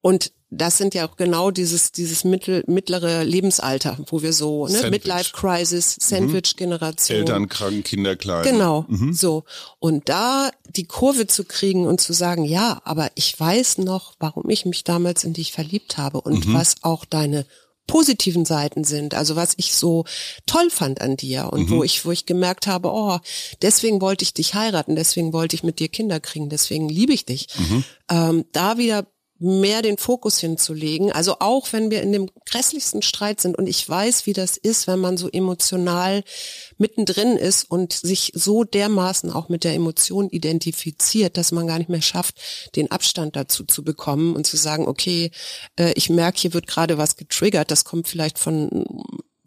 Und 0.00 0.32
das 0.50 0.78
sind 0.78 0.94
ja 0.94 1.06
auch 1.06 1.16
genau 1.16 1.50
dieses, 1.52 1.92
dieses 1.92 2.24
mittel, 2.24 2.64
mittlere 2.66 3.24
Lebensalter, 3.24 3.96
wo 4.08 4.20
wir 4.22 4.32
so, 4.32 4.66
ne, 4.66 4.90
Midlife 4.90 5.32
Crisis, 5.32 5.96
mhm. 5.96 6.02
Sandwich-Generation. 6.02 7.18
Eltern 7.18 7.48
krank, 7.48 7.84
Kinder 7.84 8.16
klein. 8.16 8.42
Genau, 8.42 8.84
mhm. 8.88 9.12
so. 9.12 9.44
Und 9.78 10.08
da 10.08 10.50
die 10.68 10.86
Kurve 10.86 11.28
zu 11.28 11.44
kriegen 11.44 11.86
und 11.86 12.00
zu 12.00 12.12
sagen, 12.12 12.44
ja, 12.44 12.80
aber 12.84 13.10
ich 13.14 13.38
weiß 13.38 13.78
noch, 13.78 14.14
warum 14.18 14.50
ich 14.50 14.66
mich 14.66 14.82
damals 14.82 15.22
in 15.22 15.34
dich 15.34 15.52
verliebt 15.52 15.98
habe 15.98 16.20
und 16.20 16.46
mhm. 16.46 16.54
was 16.54 16.76
auch 16.82 17.04
deine 17.04 17.46
positiven 17.86 18.44
Seiten 18.44 18.84
sind, 18.84 19.14
also 19.14 19.34
was 19.34 19.54
ich 19.56 19.74
so 19.74 20.04
toll 20.46 20.70
fand 20.70 21.00
an 21.00 21.16
dir 21.16 21.52
und 21.52 21.68
mhm. 21.68 21.70
wo 21.70 21.84
ich, 21.84 22.04
wo 22.04 22.12
ich 22.12 22.24
gemerkt 22.24 22.68
habe, 22.68 22.88
oh, 22.88 23.18
deswegen 23.62 24.00
wollte 24.00 24.22
ich 24.22 24.32
dich 24.32 24.54
heiraten, 24.54 24.94
deswegen 24.94 25.32
wollte 25.32 25.56
ich 25.56 25.64
mit 25.64 25.80
dir 25.80 25.88
Kinder 25.88 26.20
kriegen, 26.20 26.50
deswegen 26.50 26.88
liebe 26.88 27.12
ich 27.12 27.24
dich. 27.24 27.48
Mhm. 27.58 27.84
Ähm, 28.08 28.44
da 28.52 28.78
wieder 28.78 29.06
mehr 29.40 29.80
den 29.80 29.96
Fokus 29.96 30.38
hinzulegen. 30.38 31.10
Also 31.10 31.36
auch 31.40 31.72
wenn 31.72 31.90
wir 31.90 32.02
in 32.02 32.12
dem 32.12 32.30
grässlichsten 32.44 33.00
Streit 33.00 33.40
sind 33.40 33.56
und 33.56 33.66
ich 33.66 33.88
weiß, 33.88 34.26
wie 34.26 34.34
das 34.34 34.58
ist, 34.58 34.86
wenn 34.86 34.98
man 34.98 35.16
so 35.16 35.30
emotional 35.30 36.22
mittendrin 36.76 37.36
ist 37.36 37.70
und 37.70 37.94
sich 37.94 38.32
so 38.34 38.64
dermaßen 38.64 39.30
auch 39.30 39.48
mit 39.48 39.64
der 39.64 39.74
Emotion 39.74 40.28
identifiziert, 40.28 41.38
dass 41.38 41.52
man 41.52 41.66
gar 41.66 41.78
nicht 41.78 41.88
mehr 41.88 42.02
schafft, 42.02 42.36
den 42.76 42.90
Abstand 42.90 43.34
dazu 43.34 43.64
zu 43.64 43.82
bekommen 43.82 44.36
und 44.36 44.46
zu 44.46 44.58
sagen, 44.58 44.86
okay, 44.86 45.30
äh, 45.76 45.92
ich 45.94 46.10
merke, 46.10 46.38
hier 46.38 46.54
wird 46.54 46.66
gerade 46.66 46.98
was 46.98 47.16
getriggert, 47.16 47.70
das 47.70 47.84
kommt 47.86 48.08
vielleicht 48.08 48.38
von 48.38 48.84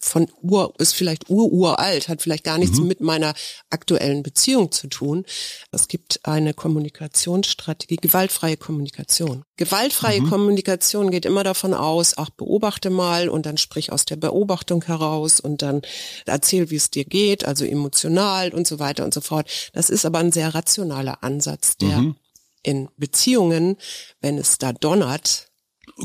von 0.03 0.27
Ur, 0.41 0.73
ist 0.77 0.93
vielleicht 0.93 1.29
ururalt, 1.29 2.07
hat 2.09 2.21
vielleicht 2.21 2.43
gar 2.43 2.57
nichts 2.57 2.79
mhm. 2.79 2.87
mit 2.87 3.01
meiner 3.01 3.33
aktuellen 3.69 4.21
Beziehung 4.23 4.71
zu 4.71 4.87
tun. 4.87 5.25
Es 5.71 5.87
gibt 5.87 6.19
eine 6.23 6.53
Kommunikationsstrategie, 6.53 7.95
gewaltfreie 7.95 8.57
Kommunikation. 8.57 9.43
Gewaltfreie 9.55 10.21
mhm. 10.21 10.29
Kommunikation 10.29 11.11
geht 11.11 11.25
immer 11.25 11.43
davon 11.43 11.73
aus, 11.73 12.17
ach, 12.17 12.29
beobachte 12.31 12.89
mal 12.89 13.29
und 13.29 13.45
dann 13.45 13.57
sprich 13.57 13.91
aus 13.91 14.05
der 14.05 14.17
Beobachtung 14.17 14.83
heraus 14.83 15.39
und 15.39 15.61
dann 15.61 15.81
erzähl, 16.25 16.69
wie 16.69 16.75
es 16.75 16.91
dir 16.91 17.05
geht, 17.05 17.45
also 17.45 17.63
emotional 17.65 18.53
und 18.53 18.67
so 18.67 18.79
weiter 18.79 19.05
und 19.05 19.13
so 19.13 19.21
fort. 19.21 19.49
Das 19.73 19.89
ist 19.89 20.05
aber 20.05 20.19
ein 20.19 20.31
sehr 20.31 20.53
rationaler 20.53 21.23
Ansatz, 21.23 21.77
der 21.77 21.97
mhm. 21.99 22.15
in 22.61 22.89
Beziehungen, 22.97 23.77
wenn 24.21 24.37
es 24.37 24.57
da 24.57 24.73
donnert, 24.73 25.52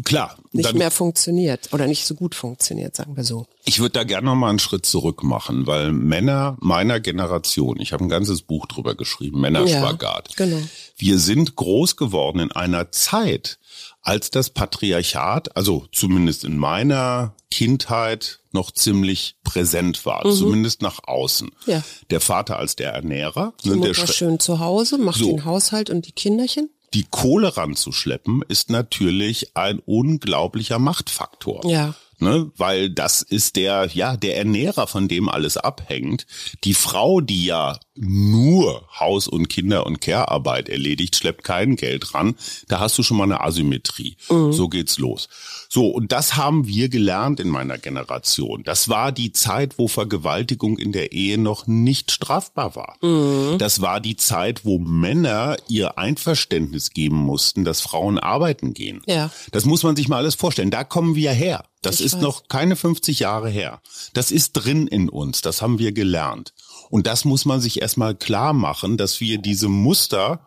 Klar. 0.05 0.37
Nicht 0.53 0.75
mehr 0.75 0.91
funktioniert 0.91 1.73
oder 1.73 1.87
nicht 1.87 2.05
so 2.05 2.15
gut 2.15 2.35
funktioniert, 2.35 2.95
sagen 2.95 3.17
wir 3.17 3.25
so. 3.25 3.47
Ich 3.65 3.81
würde 3.81 3.93
da 3.93 4.05
gerne 4.05 4.27
noch 4.27 4.35
mal 4.35 4.51
einen 4.51 4.59
Schritt 4.59 4.85
zurück 4.85 5.23
machen, 5.23 5.67
weil 5.67 5.93
Männer 5.93 6.57
meiner 6.61 7.01
Generation, 7.01 7.81
ich 7.81 7.93
habe 7.93 8.05
ein 8.05 8.09
ganzes 8.09 8.43
Buch 8.43 8.67
drüber 8.67 8.95
geschrieben, 8.95 9.41
Männerspagat. 9.41 10.35
Ja, 10.39 10.45
genau. 10.45 10.61
Wir 10.97 11.19
sind 11.19 11.57
groß 11.57 11.97
geworden 11.97 12.41
in 12.41 12.53
einer 12.53 12.93
Zeit, 12.93 13.59
als 14.03 14.31
das 14.31 14.51
Patriarchat, 14.51 15.57
also 15.57 15.87
zumindest 15.93 16.45
in 16.45 16.57
meiner 16.57 17.35
Kindheit, 17.51 18.41
noch 18.53 18.71
ziemlich 18.71 19.37
präsent 19.45 20.05
war, 20.07 20.27
mhm. 20.27 20.33
zumindest 20.33 20.83
nach 20.83 21.01
außen. 21.05 21.51
Ja. 21.67 21.83
Der 22.11 22.21
Vater 22.21 22.59
als 22.59 22.77
der 22.77 22.93
Ernährer. 22.93 23.53
Die 23.65 23.71
ne, 23.71 23.77
Mutter 23.77 24.07
schön 24.07 24.41
zu 24.41 24.59
Hause, 24.59 24.99
macht 24.99 25.19
so. 25.19 25.27
den 25.27 25.45
Haushalt 25.45 25.91
und 25.91 26.07
die 26.07 26.13
Kinderchen 26.13 26.71
die 26.95 27.07
Kohle 27.11 27.57
ranzuschleppen, 27.57 28.43
ist 28.49 28.71
natürlich 28.71 29.57
ein 29.57 29.79
unglaublicher 29.79 30.79
Machtfaktor. 30.79 31.65
Ja 31.67 31.95
ne? 32.21 32.51
weil 32.57 32.91
das 32.91 33.23
ist 33.23 33.57
der, 33.57 33.89
ja, 33.93 34.17
der 34.17 34.37
Ernährer, 34.37 34.87
von 34.87 35.09
dem 35.09 35.29
alles 35.29 35.57
abhängt. 35.57 36.27
Die 36.65 36.75
Frau, 36.75 37.21
die 37.21 37.45
ja 37.45 37.79
nur 37.95 38.89
Haus- 38.99 39.29
und 39.29 39.49
Kinder- 39.49 39.87
und 39.87 40.01
Care-Arbeit 40.01 40.69
erledigt, 40.69 41.17
schleppt 41.17 41.45
kein 41.45 41.77
Geld 41.77 42.15
ran. 42.15 42.37
Da 42.69 42.81
hast 42.81 42.97
du 42.99 43.03
schon 43.03 43.17
mal 43.17 43.25
eine 43.25 43.41
Asymmetrie. 43.41 44.17
Mhm. 44.31 44.53
So 44.53 44.69
geht's 44.69 44.99
los. 44.99 45.29
So, 45.69 45.89
und 45.89 46.13
das 46.13 46.37
haben 46.37 46.67
wir 46.67 46.89
gelernt 46.89 47.41
in 47.41 47.49
meiner 47.49 47.77
Generation. 47.77 48.63
Das 48.63 48.89
war 48.89 49.13
die 49.13 49.33
Zeit, 49.33 49.79
wo 49.79 49.89
Vergewaltigung 49.89 50.79
in 50.79 50.93
der 50.93 51.13
Ehe 51.13 51.39
noch 51.39 51.67
nicht 51.67 52.11
strafbar 52.11 52.77
war. 52.77 52.97
Mhm. 53.03 53.59
Das 53.59 53.81
war 53.81 54.01
die 54.01 54.17
Zeit, 54.17 54.65
wo 54.65 54.79
Männer 54.79 55.57
ihr 55.69 55.99
Einverständnis 55.99 56.91
geben 56.91 57.17
mussten, 57.17 57.65
dass 57.65 57.81
Frauen 57.81 58.19
arbeiten 58.19 58.75
gehen. 58.75 59.03
Ja. 59.07 59.31
Das 59.51 59.65
muss 59.65 59.83
man 59.83 59.97
sich 59.97 60.09
mal 60.09 60.19
alles 60.19 60.37
vorstellen. 60.37 60.71
Da 60.71 60.85
kommen 60.85 61.17
wir 61.17 61.33
her. 61.33 61.65
Das 61.83 62.01
ich 62.01 62.07
ist 62.07 62.15
weiß. 62.15 62.23
noch 62.23 62.49
keine 62.49 62.77
50 62.77 63.21
Jahre 63.21 63.49
her. 63.49 63.81
Das 64.13 64.31
ist 64.31 64.53
drin 64.53 64.87
in 64.87 65.09
uns. 65.09 65.41
Das 65.43 65.63
haben 65.63 65.79
wir 65.79 65.93
gelernt. 65.93 66.53
Und 66.91 67.07
das 67.07 67.25
muss 67.25 67.45
man 67.45 67.61
sich 67.61 67.81
erstmal 67.81 68.15
klar 68.15 68.53
machen, 68.53 68.97
dass 68.97 69.21
wir 69.21 69.39
diese 69.39 69.69
Muster 69.69 70.41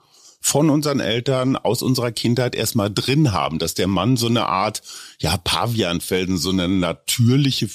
von 0.43 0.71
unseren 0.71 0.99
Eltern 0.99 1.55
aus 1.55 1.83
unserer 1.83 2.11
Kindheit 2.11 2.55
erstmal 2.55 2.91
drin 2.91 3.31
haben, 3.31 3.59
dass 3.59 3.75
der 3.75 3.87
Mann 3.87 4.17
so 4.17 4.25
eine 4.25 4.47
Art, 4.47 4.81
ja, 5.19 5.37
Pavianfelden, 5.37 6.37
so 6.37 6.49
eine 6.49 6.67
natürliche 6.67 7.67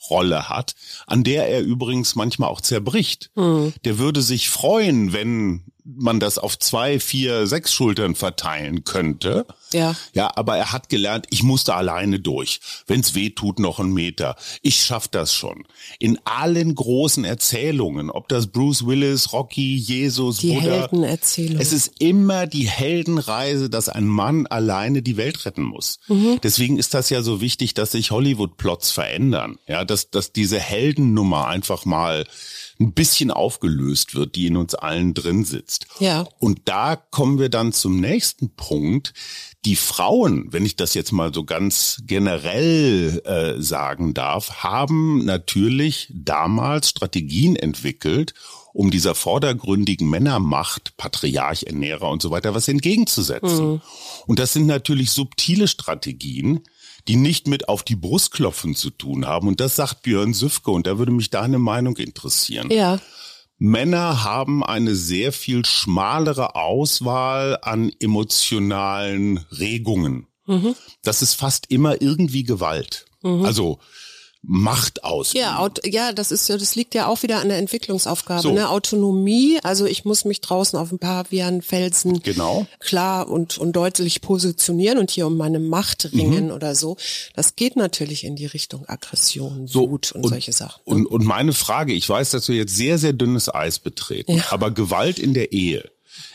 Führungsrolle 0.00 0.48
hat, 0.48 0.74
an 1.06 1.24
der 1.24 1.48
er 1.48 1.62
übrigens 1.62 2.14
manchmal 2.14 2.48
auch 2.48 2.60
zerbricht. 2.60 3.30
Mhm. 3.34 3.72
Der 3.84 3.98
würde 3.98 4.22
sich 4.22 4.48
freuen, 4.48 5.12
wenn 5.12 5.64
man 5.84 6.20
das 6.20 6.38
auf 6.38 6.58
zwei, 6.58 7.00
vier, 7.00 7.46
sechs 7.46 7.72
Schultern 7.72 8.14
verteilen 8.14 8.84
könnte. 8.84 9.46
Ja. 9.72 9.94
Ja, 10.12 10.30
aber 10.36 10.56
er 10.56 10.72
hat 10.72 10.88
gelernt, 10.88 11.26
ich 11.30 11.42
muss 11.42 11.64
da 11.64 11.76
alleine 11.76 12.20
durch. 12.20 12.60
Wenn's 12.86 13.14
weh 13.14 13.30
tut, 13.30 13.58
noch 13.58 13.78
einen 13.78 13.92
Meter. 13.92 14.36
Ich 14.62 14.82
schaff 14.82 15.08
das 15.08 15.32
schon. 15.34 15.64
In 15.98 16.18
allen 16.24 16.74
großen 16.74 17.24
Erzählungen, 17.24 18.10
ob 18.10 18.28
das 18.28 18.48
Bruce 18.48 18.86
Willis, 18.86 19.32
Rocky, 19.32 19.76
Jesus, 19.76 20.38
die 20.38 20.54
Buddha. 20.54 20.82
Heldenerzählung. 20.82 21.60
Es 21.60 21.72
ist 21.72 22.00
immer 22.00 22.46
die 22.46 22.68
Heldenreise, 22.68 23.70
dass 23.70 23.88
ein 23.88 24.06
Mann 24.06 24.46
alleine 24.46 25.02
die 25.02 25.16
Welt 25.16 25.44
retten 25.46 25.62
muss. 25.62 26.00
Mhm. 26.08 26.40
Deswegen 26.42 26.78
ist 26.78 26.94
das 26.94 27.10
ja 27.10 27.22
so 27.22 27.40
wichtig, 27.40 27.74
dass 27.74 27.92
sich 27.92 28.10
Hollywood-Plots 28.10 28.90
verändern. 28.90 29.58
Ja, 29.66 29.84
dass, 29.90 30.10
dass 30.10 30.32
diese 30.32 30.58
Heldennummer 30.58 31.48
einfach 31.48 31.84
mal 31.84 32.26
ein 32.80 32.94
bisschen 32.94 33.30
aufgelöst 33.30 34.14
wird, 34.14 34.34
die 34.36 34.46
in 34.46 34.56
uns 34.56 34.74
allen 34.74 35.12
drin 35.12 35.44
sitzt. 35.44 35.86
Ja. 35.98 36.26
Und 36.38 36.62
da 36.64 36.96
kommen 36.96 37.38
wir 37.38 37.50
dann 37.50 37.72
zum 37.72 38.00
nächsten 38.00 38.54
Punkt. 38.56 39.12
Die 39.66 39.76
Frauen, 39.76 40.46
wenn 40.50 40.64
ich 40.64 40.76
das 40.76 40.94
jetzt 40.94 41.12
mal 41.12 41.34
so 41.34 41.44
ganz 41.44 42.00
generell 42.06 43.20
äh, 43.26 43.60
sagen 43.60 44.14
darf, 44.14 44.62
haben 44.62 45.24
natürlich 45.26 46.10
damals 46.14 46.88
Strategien 46.88 47.56
entwickelt, 47.56 48.32
um 48.72 48.90
dieser 48.90 49.14
vordergründigen 49.14 50.08
Männermacht, 50.08 50.96
Patriarch, 50.96 51.64
Ernährer 51.64 52.08
und 52.08 52.22
so 52.22 52.30
weiter 52.30 52.54
was 52.54 52.68
entgegenzusetzen. 52.68 53.72
Mhm. 53.72 53.80
Und 54.26 54.38
das 54.38 54.54
sind 54.54 54.66
natürlich 54.66 55.10
subtile 55.10 55.68
Strategien, 55.68 56.60
die 57.08 57.16
nicht 57.16 57.46
mit 57.46 57.68
auf 57.68 57.82
die 57.82 57.96
Brust 57.96 58.32
klopfen 58.32 58.74
zu 58.74 58.90
tun 58.90 59.26
haben. 59.26 59.48
Und 59.48 59.60
das 59.60 59.76
sagt 59.76 60.02
Björn 60.02 60.34
Süfke 60.34 60.70
und 60.70 60.86
da 60.86 60.98
würde 60.98 61.12
mich 61.12 61.30
deine 61.30 61.58
Meinung 61.58 61.96
interessieren. 61.96 62.70
Ja. 62.70 62.98
Männer 63.58 64.24
haben 64.24 64.64
eine 64.64 64.94
sehr 64.94 65.32
viel 65.32 65.66
schmalere 65.66 66.54
Auswahl 66.54 67.58
an 67.60 67.92
emotionalen 68.00 69.38
Regungen. 69.50 70.26
Mhm. 70.46 70.74
Das 71.02 71.20
ist 71.20 71.34
fast 71.34 71.70
immer 71.70 72.00
irgendwie 72.00 72.42
Gewalt. 72.42 73.04
Mhm. 73.22 73.44
Also 73.44 73.78
Macht 74.42 75.04
aus. 75.04 75.34
Ja, 75.34 75.68
ja, 75.84 76.14
das 76.14 76.32
ist 76.32 76.48
das 76.48 76.74
liegt 76.74 76.94
ja 76.94 77.08
auch 77.08 77.22
wieder 77.22 77.40
an 77.40 77.50
der 77.50 77.58
Entwicklungsaufgabe, 77.58 78.40
so. 78.40 78.52
ne? 78.52 78.70
Autonomie, 78.70 79.58
also 79.62 79.84
ich 79.84 80.06
muss 80.06 80.24
mich 80.24 80.40
draußen 80.40 80.78
auf 80.78 80.90
ein 80.92 80.98
paar 80.98 81.26
Felsen 81.26 82.22
genau. 82.22 82.66
klar 82.78 83.28
und 83.28 83.58
und 83.58 83.72
deutlich 83.72 84.22
positionieren 84.22 84.96
und 84.96 85.10
hier 85.10 85.26
um 85.26 85.36
meine 85.36 85.58
Macht 85.58 86.12
ringen 86.14 86.46
mhm. 86.46 86.52
oder 86.52 86.74
so. 86.74 86.96
Das 87.34 87.54
geht 87.54 87.76
natürlich 87.76 88.24
in 88.24 88.34
die 88.34 88.46
Richtung 88.46 88.88
Aggression, 88.88 89.66
so, 89.66 89.90
Wut 89.90 90.12
und, 90.12 90.24
und 90.24 90.30
solche 90.30 90.52
Sachen. 90.52 90.80
Und 90.84 91.06
und 91.06 91.24
meine 91.24 91.52
Frage, 91.52 91.92
ich 91.92 92.08
weiß, 92.08 92.30
dass 92.30 92.46
du 92.46 92.52
jetzt 92.52 92.74
sehr 92.74 92.96
sehr 92.96 93.12
dünnes 93.12 93.52
Eis 93.52 93.78
betreten, 93.78 94.38
ja. 94.38 94.44
aber 94.48 94.70
Gewalt 94.70 95.18
in 95.18 95.34
der 95.34 95.52
Ehe 95.52 95.90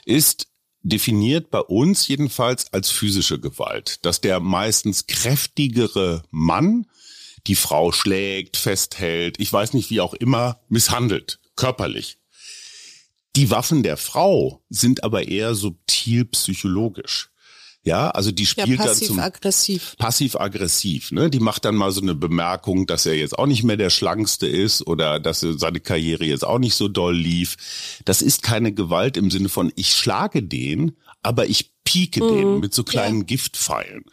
ist 0.05 0.45
definiert 0.83 1.49
bei 1.49 1.61
uns 1.61 2.07
jedenfalls 2.07 2.71
als 2.71 2.91
physische 2.91 3.39
Gewalt, 3.39 4.05
dass 4.05 4.21
der 4.21 4.39
meistens 4.39 5.07
kräftigere 5.07 6.21
Mann 6.29 6.85
die 7.47 7.55
Frau 7.55 7.91
schlägt, 7.91 8.57
festhält, 8.57 9.39
ich 9.39 9.51
weiß 9.51 9.73
nicht 9.73 9.89
wie 9.89 10.01
auch 10.01 10.13
immer, 10.13 10.59
misshandelt, 10.69 11.39
körperlich. 11.55 12.17
Die 13.35 13.49
Waffen 13.49 13.83
der 13.83 13.97
Frau 13.97 14.63
sind 14.69 15.03
aber 15.03 15.27
eher 15.27 15.55
subtil 15.55 16.25
psychologisch. 16.25 17.29
Ja, 17.85 18.09
also 18.09 18.31
die 18.31 18.47
spielt 18.47 18.67
ja, 18.67 18.83
dann 18.83 18.95
zum 18.95 19.19
aggressiv. 19.19 19.95
passiv 19.99 20.35
aggressiv. 20.37 21.11
Ne, 21.11 21.29
die 21.29 21.39
macht 21.39 21.65
dann 21.65 21.75
mal 21.75 21.91
so 21.91 22.01
eine 22.01 22.15
Bemerkung, 22.15 22.87
dass 22.87 23.05
er 23.05 23.13
jetzt 23.13 23.37
auch 23.37 23.45
nicht 23.45 23.63
mehr 23.63 23.77
der 23.77 23.91
schlankste 23.91 24.47
ist 24.47 24.87
oder 24.87 25.19
dass 25.19 25.41
seine 25.41 25.79
Karriere 25.79 26.25
jetzt 26.25 26.43
auch 26.43 26.57
nicht 26.57 26.73
so 26.73 26.87
doll 26.87 27.15
lief. 27.15 28.01
Das 28.03 28.23
ist 28.23 28.41
keine 28.41 28.73
Gewalt 28.73 29.17
im 29.17 29.29
Sinne 29.29 29.49
von 29.49 29.71
ich 29.75 29.93
schlage 29.93 30.41
den, 30.41 30.97
aber 31.21 31.45
ich 31.45 31.74
pieke 31.85 32.21
mhm. 32.21 32.35
den 32.35 32.59
mit 32.59 32.73
so 32.73 32.83
kleinen 32.83 33.19
ja. 33.19 33.23
Giftpfeilen. 33.23 34.03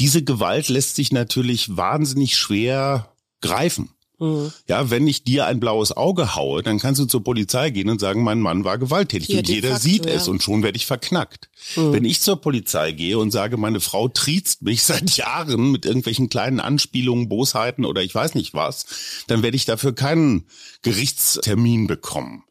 Diese 0.00 0.24
Gewalt 0.24 0.68
lässt 0.68 0.96
sich 0.96 1.12
natürlich 1.12 1.76
wahnsinnig 1.76 2.36
schwer 2.36 3.12
greifen. 3.40 3.90
Mhm. 4.22 4.52
Ja, 4.68 4.88
wenn 4.88 5.08
ich 5.08 5.24
dir 5.24 5.46
ein 5.46 5.58
blaues 5.58 5.96
Auge 5.96 6.36
haue, 6.36 6.62
dann 6.62 6.78
kannst 6.78 7.00
du 7.00 7.06
zur 7.06 7.24
Polizei 7.24 7.70
gehen 7.70 7.88
und 7.88 8.00
sagen, 8.00 8.22
mein 8.22 8.40
Mann 8.40 8.62
war 8.64 8.78
gewalttätig 8.78 9.26
Hier, 9.26 9.38
und 9.38 9.48
jeder 9.48 9.70
facto, 9.70 9.82
sieht 9.82 10.06
ja. 10.06 10.12
es 10.12 10.28
und 10.28 10.42
schon 10.42 10.62
werde 10.62 10.76
ich 10.76 10.86
verknackt. 10.86 11.50
Mhm. 11.74 11.92
Wenn 11.92 12.04
ich 12.04 12.20
zur 12.20 12.40
Polizei 12.40 12.92
gehe 12.92 13.18
und 13.18 13.32
sage, 13.32 13.56
meine 13.56 13.80
Frau 13.80 14.08
triezt 14.08 14.62
mich 14.62 14.82
seit 14.84 15.16
Jahren 15.16 15.72
mit 15.72 15.84
irgendwelchen 15.84 16.28
kleinen 16.28 16.60
Anspielungen, 16.60 17.28
Bosheiten 17.28 17.84
oder 17.84 18.02
ich 18.02 18.14
weiß 18.14 18.36
nicht 18.36 18.54
was, 18.54 18.86
dann 19.26 19.42
werde 19.42 19.56
ich 19.56 19.64
dafür 19.64 19.92
keinen 19.92 20.46
Gerichtstermin 20.82 21.88
bekommen. 21.88 22.44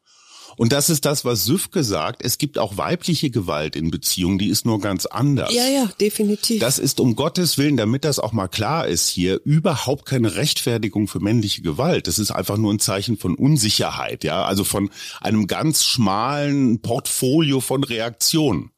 Und 0.62 0.74
das 0.74 0.92
ist 0.92 1.06
das, 1.06 1.26
was 1.26 1.44
Süfke 1.44 1.84
sagt. 1.84 2.24
Es 2.24 2.38
gibt 2.38 2.60
auch 2.60 2.78
weibliche 2.78 3.32
Gewalt 3.32 3.76
in 3.76 3.90
Beziehungen, 3.90 4.38
die 4.38 4.50
ist 4.50 4.64
nur 4.64 4.80
ganz 4.80 5.08
anders. 5.08 5.52
Ja, 5.52 5.68
ja, 5.68 5.90
definitiv. 6.00 6.60
Das 6.60 6.78
ist 6.78 7.00
um 7.00 7.16
Gottes 7.16 7.58
Willen, 7.58 7.78
damit 7.78 8.06
das 8.06 8.20
auch 8.20 8.32
mal 8.32 8.48
klar 8.48 8.88
ist 8.88 9.10
hier, 9.10 9.42
überhaupt 9.44 10.06
keine 10.06 10.36
Rechtfertigung 10.36 11.08
für 11.08 11.20
männliche 11.20 11.64
Gewalt. 11.64 12.06
Das 12.06 12.20
ist 12.20 12.30
einfach 12.30 12.58
nur 12.58 12.72
ein 12.72 12.78
Zeichen 12.78 13.18
von 13.18 13.34
Unsicherheit, 13.34 14.24
ja, 14.24 14.46
also 14.46 14.64
von 14.64 14.92
einem 15.20 15.48
ganz 15.48 15.84
schmalen 15.84 16.80
Portfolio 16.80 17.60
von 17.60 17.84
Reaktionen. 17.84 18.70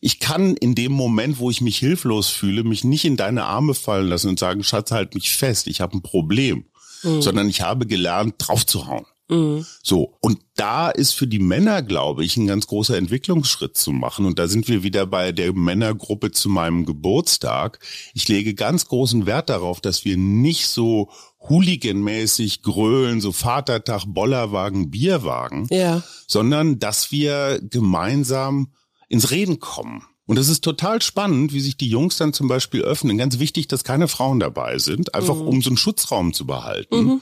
Ich 0.00 0.18
kann 0.18 0.56
in 0.56 0.74
dem 0.74 0.90
Moment, 0.90 1.38
wo 1.38 1.48
ich 1.48 1.60
mich 1.60 1.78
hilflos 1.78 2.28
fühle, 2.28 2.64
mich 2.64 2.82
nicht 2.82 3.04
in 3.04 3.16
deine 3.16 3.44
Arme 3.44 3.74
fallen 3.74 4.08
lassen 4.08 4.30
und 4.30 4.40
sagen, 4.40 4.64
Schatz, 4.64 4.90
halt 4.90 5.14
mich 5.14 5.30
fest, 5.30 5.68
ich 5.68 5.80
habe 5.80 5.96
ein 5.96 6.02
Problem, 6.02 6.64
mhm. 7.04 7.22
sondern 7.22 7.48
ich 7.48 7.60
habe 7.60 7.86
gelernt, 7.86 8.34
draufzuhauen. 8.38 9.06
Mhm. 9.30 9.64
So. 9.82 10.16
Und 10.20 10.40
da 10.56 10.90
ist 10.90 11.12
für 11.12 11.26
die 11.26 11.38
Männer, 11.38 11.82
glaube 11.82 12.24
ich, 12.24 12.36
ein 12.36 12.46
ganz 12.46 12.66
großer 12.66 12.96
Entwicklungsschritt 12.98 13.76
zu 13.76 13.92
machen. 13.92 14.26
Und 14.26 14.38
da 14.38 14.48
sind 14.48 14.68
wir 14.68 14.82
wieder 14.82 15.06
bei 15.06 15.32
der 15.32 15.52
Männergruppe 15.52 16.32
zu 16.32 16.48
meinem 16.48 16.84
Geburtstag. 16.84 17.78
Ich 18.12 18.28
lege 18.28 18.54
ganz 18.54 18.86
großen 18.86 19.24
Wert 19.26 19.48
darauf, 19.48 19.80
dass 19.80 20.04
wir 20.04 20.16
nicht 20.16 20.66
so 20.66 21.10
Hooligan-mäßig 21.48 22.62
grölen, 22.62 23.20
so 23.20 23.32
Vatertag, 23.32 24.04
Bollerwagen, 24.06 24.90
Bierwagen, 24.90 25.66
ja. 25.70 26.02
sondern 26.26 26.78
dass 26.78 27.10
wir 27.10 27.60
gemeinsam 27.62 28.72
ins 29.08 29.30
Reden 29.30 29.58
kommen. 29.60 30.04
Und 30.26 30.38
es 30.38 30.48
ist 30.48 30.62
total 30.62 31.02
spannend, 31.02 31.52
wie 31.52 31.60
sich 31.60 31.76
die 31.76 31.88
Jungs 31.88 32.16
dann 32.16 32.32
zum 32.32 32.46
Beispiel 32.46 32.82
öffnen. 32.82 33.18
Ganz 33.18 33.40
wichtig, 33.40 33.66
dass 33.66 33.82
keine 33.82 34.06
Frauen 34.06 34.38
dabei 34.38 34.78
sind, 34.78 35.14
einfach 35.14 35.34
mhm. 35.34 35.48
um 35.48 35.62
so 35.62 35.70
einen 35.70 35.76
Schutzraum 35.76 36.32
zu 36.32 36.46
behalten. 36.46 37.04
Mhm 37.04 37.20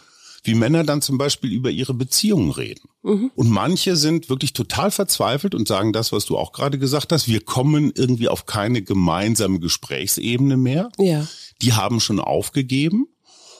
wie 0.48 0.54
Männer 0.54 0.82
dann 0.82 1.00
zum 1.00 1.18
Beispiel 1.18 1.52
über 1.52 1.70
ihre 1.70 1.94
Beziehungen 1.94 2.50
reden. 2.50 2.88
Mhm. 3.02 3.30
Und 3.36 3.48
manche 3.48 3.94
sind 3.94 4.28
wirklich 4.28 4.52
total 4.52 4.90
verzweifelt 4.90 5.54
und 5.54 5.68
sagen 5.68 5.92
das, 5.92 6.10
was 6.10 6.24
du 6.24 6.36
auch 6.36 6.52
gerade 6.52 6.78
gesagt 6.78 7.12
hast. 7.12 7.28
Wir 7.28 7.40
kommen 7.40 7.92
irgendwie 7.94 8.28
auf 8.28 8.46
keine 8.46 8.82
gemeinsame 8.82 9.60
Gesprächsebene 9.60 10.56
mehr. 10.56 10.90
Ja. 10.98 11.28
Die 11.62 11.74
haben 11.74 12.00
schon 12.00 12.18
aufgegeben. 12.18 13.06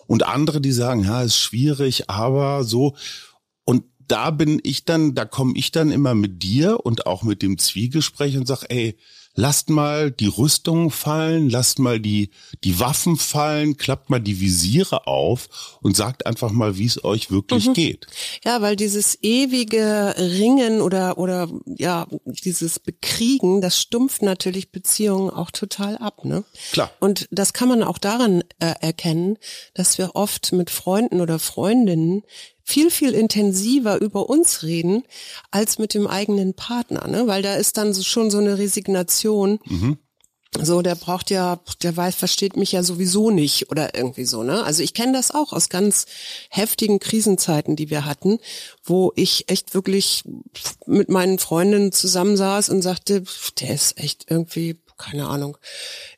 Und 0.09 0.27
andere, 0.27 0.61
die 0.61 0.73
sagen, 0.73 1.05
ja, 1.05 1.23
ist 1.23 1.37
schwierig, 1.37 2.09
aber 2.11 2.65
so. 2.65 2.97
Und 3.65 3.85
da 3.99 4.31
bin 4.31 4.59
ich 4.65 4.87
dann, 4.87 5.15
da 5.15 5.27
komme 5.27 5.53
ich 5.55 5.71
dann 5.71 5.93
immer 5.93 6.15
mit 6.15 6.43
dir 6.43 6.85
und 6.85 7.07
auch 7.07 7.23
mit 7.23 7.43
dem 7.43 7.59
Zwiegespräch 7.59 8.37
und 8.39 8.49
sag, 8.49 8.65
ey, 8.71 8.97
lasst 9.39 9.71
mal 9.71 10.11
die 10.11 10.27
Rüstung 10.27 10.91
fallen, 10.91 11.49
lasst 11.49 11.79
mal 11.79 12.01
die, 12.01 12.31
die 12.65 12.81
Waffen 12.81 13.17
fallen, 13.17 13.77
klappt 13.77 14.11
mal 14.11 14.19
die 14.19 14.41
Visiere 14.41 15.07
auf 15.07 15.79
und 15.81 15.97
sagt 15.97 16.27
einfach 16.27 16.51
mal, 16.51 16.77
wie 16.77 16.87
es 16.87 17.05
euch 17.05 17.31
wirklich 17.31 17.69
mhm. 17.69 17.73
geht. 17.75 18.07
Ja, 18.45 18.63
weil 18.63 18.75
dieses 18.75 19.17
ewige 19.23 20.17
Ringen 20.19 20.81
oder, 20.81 21.19
oder, 21.19 21.49
ja, 21.67 22.09
dieses 22.25 22.81
Bekriegen, 22.81 23.61
das 23.61 23.81
stumpft 23.81 24.23
natürlich 24.23 24.73
Beziehungen 24.73 25.31
auch 25.31 25.53
total 25.53 25.97
ab, 25.99 26.25
ne? 26.25 26.43
Klar. 26.73 26.91
Und 26.99 27.29
das 27.31 27.53
kann 27.53 27.69
man 27.69 27.85
auch 27.85 27.99
daran 27.99 28.43
äh, 28.59 28.75
erkennen, 28.81 29.39
dass 29.73 29.99
wir 29.99 30.17
oft 30.17 30.53
mit 30.53 30.69
Freunden 30.69 31.21
oder 31.21 31.39
Freundinnen 31.39 32.25
viel, 32.69 32.91
viel 32.91 33.15
intensiver 33.15 33.99
über 33.99 34.29
uns 34.29 34.63
reden 34.63 35.05
als 35.51 35.79
mit 35.79 35.95
dem 35.95 36.07
eigenen 36.07 36.53
Partner, 36.53 37.09
ne? 37.09 37.27
weil 37.27 37.41
da 37.41 37.55
ist 37.55 37.79
dann 37.79 37.95
schon 37.95 38.31
so 38.31 38.37
eine 38.37 38.59
Resignation. 38.59 39.59
Mhm. 39.65 39.97
So, 40.61 40.83
der 40.83 40.95
braucht 40.95 41.31
ja, 41.31 41.61
der 41.83 41.97
weiß, 41.97 42.15
versteht 42.15 42.57
mich 42.57 42.73
ja 42.73 42.83
sowieso 42.83 43.31
nicht 43.31 43.71
oder 43.71 43.95
irgendwie 43.95 44.25
so, 44.25 44.43
ne? 44.43 44.65
Also 44.65 44.83
ich 44.83 44.95
kenne 44.95 45.13
das 45.13 45.31
auch 45.31 45.53
aus 45.53 45.69
ganz 45.69 46.07
heftigen 46.49 47.01
Krisenzeiten, 47.01 47.77
die 47.77 47.91
wir 47.91 48.07
hatten, 48.07 48.39
wo 48.83 49.13
ich 49.15 49.51
echt 49.51 49.75
wirklich 49.75 50.25
mit 50.87 51.11
meinen 51.11 51.39
Freundinnen 51.39 51.93
zusammensaß 51.93 52.71
und 52.71 52.81
sagte, 52.81 53.25
der 53.61 53.75
ist 53.75 53.99
echt 53.99 54.25
irgendwie 54.31 54.81
keine 54.99 55.27
Ahnung, 55.29 55.57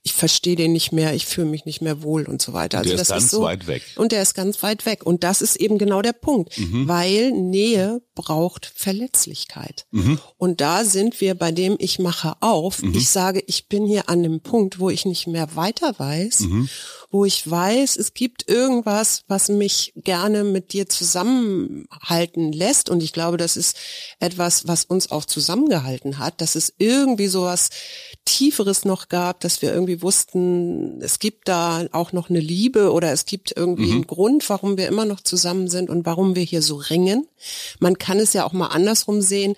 ich 0.02 0.14
verstehe 0.14 0.56
den 0.56 0.72
nicht 0.72 0.90
mehr, 0.92 1.14
ich 1.14 1.26
fühle 1.26 1.46
mich 1.46 1.66
nicht 1.66 1.82
mehr 1.82 2.02
wohl 2.02 2.26
und 2.26 2.40
so 2.40 2.52
weiter. 2.52 2.78
Also 2.78 2.90
der 2.90 3.00
ist 3.00 3.08
ganz 3.08 3.24
ist 3.24 3.30
so, 3.30 3.42
weit 3.42 3.66
weg. 3.66 3.82
Und 3.96 4.12
der 4.12 4.22
ist 4.22 4.34
ganz 4.34 4.62
weit 4.62 4.86
weg. 4.86 5.04
Und 5.04 5.22
das 5.22 5.42
ist 5.42 5.56
eben 5.56 5.78
genau 5.78 6.02
der 6.02 6.14
Punkt, 6.14 6.58
mhm. 6.58 6.88
weil 6.88 7.30
Nähe 7.32 8.02
braucht 8.14 8.72
Verletzlichkeit. 8.74 9.86
Mhm. 9.90 10.18
Und 10.38 10.60
da 10.60 10.84
sind 10.84 11.20
wir 11.20 11.34
bei 11.34 11.52
dem, 11.52 11.76
ich 11.78 11.98
mache 11.98 12.36
auf. 12.40 12.82
Mhm. 12.82 12.94
Ich 12.94 13.10
sage, 13.10 13.42
ich 13.46 13.68
bin 13.68 13.86
hier 13.86 14.08
an 14.08 14.22
dem 14.22 14.40
Punkt, 14.40 14.78
wo 14.78 14.90
ich 14.90 15.04
nicht 15.04 15.26
mehr 15.26 15.54
weiter 15.54 15.94
weiß, 15.98 16.40
mhm. 16.40 16.68
Wo 17.11 17.25
ich 17.25 17.49
weiß, 17.51 17.96
es 17.96 18.14
gibt 18.14 18.49
irgendwas, 18.49 19.25
was 19.27 19.49
mich 19.49 19.92
gerne 19.96 20.44
mit 20.44 20.73
dir 20.73 20.88
zusammenhalten 20.88 22.53
lässt. 22.53 22.88
Und 22.88 23.03
ich 23.03 23.12
glaube, 23.12 23.37
das 23.37 23.57
ist 23.57 23.77
etwas, 24.20 24.68
was 24.68 24.85
uns 24.85 25.11
auch 25.11 25.25
zusammengehalten 25.25 26.18
hat, 26.18 26.40
dass 26.40 26.55
es 26.55 26.73
irgendwie 26.79 27.27
sowas 27.27 27.70
Tieferes 28.25 28.85
noch 28.85 29.09
gab, 29.09 29.40
dass 29.40 29.61
wir 29.61 29.73
irgendwie 29.73 30.03
wussten, 30.03 31.01
es 31.03 31.18
gibt 31.18 31.49
da 31.49 31.87
auch 31.90 32.12
noch 32.12 32.31
eine 32.31 32.40
Liebe 32.40 32.92
oder 32.92 33.11
es 33.12 33.25
gibt 33.27 33.53
irgendwie 33.57 33.87
mhm. 33.87 33.92
einen 33.92 34.07
Grund, 34.07 34.49
warum 34.49 34.79
wir 34.79 34.87
immer 34.87 35.05
noch 35.05 35.20
zusammen 35.20 35.68
sind 35.68 35.90
und 35.90 36.07
warum 36.07 36.37
wir 36.37 36.44
hier 36.44 36.62
so 36.62 36.77
ringen. 36.77 37.27
Man 37.81 37.99
kann 37.99 38.20
es 38.20 38.35
ja 38.35 38.44
auch 38.44 38.53
mal 38.53 38.68
andersrum 38.68 39.20
sehen. 39.20 39.57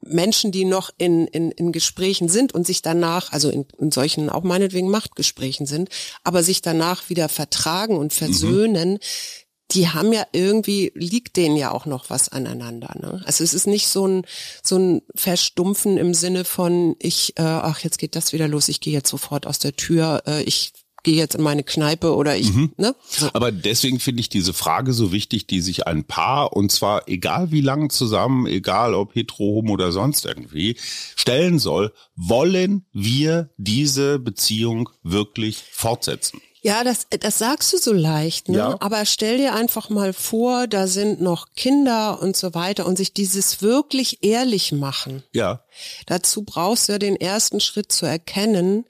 Menschen, 0.00 0.52
die 0.52 0.64
noch 0.64 0.90
in, 0.98 1.26
in, 1.26 1.50
in 1.50 1.72
Gesprächen 1.72 2.28
sind 2.28 2.54
und 2.54 2.66
sich 2.66 2.82
danach, 2.82 3.32
also 3.32 3.50
in, 3.50 3.66
in 3.78 3.92
solchen 3.92 4.30
auch 4.30 4.42
meinetwegen 4.42 4.88
Machtgesprächen 4.88 5.66
sind, 5.66 5.90
aber 6.24 6.42
sich 6.42 6.62
danach 6.62 7.08
wieder 7.10 7.28
vertragen 7.28 7.96
und 7.96 8.12
versöhnen, 8.12 8.94
mhm 8.94 8.98
die 9.72 9.88
haben 9.88 10.12
ja 10.12 10.24
irgendwie, 10.32 10.92
liegt 10.94 11.36
denen 11.36 11.56
ja 11.56 11.72
auch 11.72 11.86
noch 11.86 12.08
was 12.08 12.28
aneinander. 12.28 12.94
Ne? 13.00 13.22
Also 13.24 13.42
es 13.42 13.52
ist 13.52 13.66
nicht 13.66 13.88
so 13.88 14.06
ein, 14.06 14.22
so 14.62 14.78
ein 14.78 15.02
Verstumpfen 15.14 15.96
im 15.96 16.14
Sinne 16.14 16.44
von, 16.44 16.94
ich, 17.00 17.36
äh, 17.36 17.42
ach, 17.42 17.80
jetzt 17.80 17.98
geht 17.98 18.14
das 18.14 18.32
wieder 18.32 18.46
los, 18.46 18.68
ich 18.68 18.80
gehe 18.80 18.92
jetzt 18.92 19.10
sofort 19.10 19.46
aus 19.46 19.58
der 19.58 19.74
Tür, 19.74 20.22
äh, 20.26 20.42
ich 20.44 20.72
gehe 21.06 21.14
jetzt 21.14 21.36
in 21.36 21.42
meine 21.42 21.62
Kneipe 21.62 22.16
oder 22.16 22.36
ich, 22.36 22.52
mhm. 22.52 22.72
ne? 22.76 22.96
So. 23.08 23.30
Aber 23.32 23.52
deswegen 23.52 24.00
finde 24.00 24.20
ich 24.20 24.28
diese 24.28 24.52
Frage 24.52 24.92
so 24.92 25.12
wichtig, 25.12 25.46
die 25.46 25.60
sich 25.60 25.86
ein 25.86 26.02
Paar, 26.02 26.52
und 26.52 26.72
zwar 26.72 27.08
egal 27.08 27.52
wie 27.52 27.60
lang 27.60 27.90
zusammen, 27.90 28.46
egal 28.46 28.92
ob 28.92 29.14
hetero, 29.14 29.38
homo 29.38 29.74
oder 29.74 29.92
sonst 29.92 30.26
irgendwie, 30.26 30.76
stellen 31.14 31.60
soll, 31.60 31.92
wollen 32.16 32.84
wir 32.92 33.50
diese 33.56 34.18
Beziehung 34.18 34.90
wirklich 35.04 35.62
fortsetzen? 35.70 36.40
Ja, 36.62 36.82
das, 36.82 37.06
das 37.20 37.38
sagst 37.38 37.72
du 37.72 37.78
so 37.78 37.92
leicht, 37.92 38.48
ne? 38.48 38.58
Ja. 38.58 38.76
Aber 38.80 39.04
stell 39.06 39.38
dir 39.38 39.54
einfach 39.54 39.88
mal 39.88 40.12
vor, 40.12 40.66
da 40.66 40.88
sind 40.88 41.20
noch 41.20 41.52
Kinder 41.54 42.20
und 42.20 42.36
so 42.36 42.54
weiter 42.54 42.86
und 42.86 42.98
sich 42.98 43.12
dieses 43.12 43.62
wirklich 43.62 44.24
ehrlich 44.24 44.72
machen. 44.72 45.22
Ja. 45.32 45.60
Dazu 46.06 46.42
brauchst 46.42 46.88
du 46.88 46.92
ja 46.92 46.98
den 46.98 47.16
ersten 47.16 47.60
Schritt 47.60 47.92
zu 47.92 48.06
erkennen, 48.06 48.84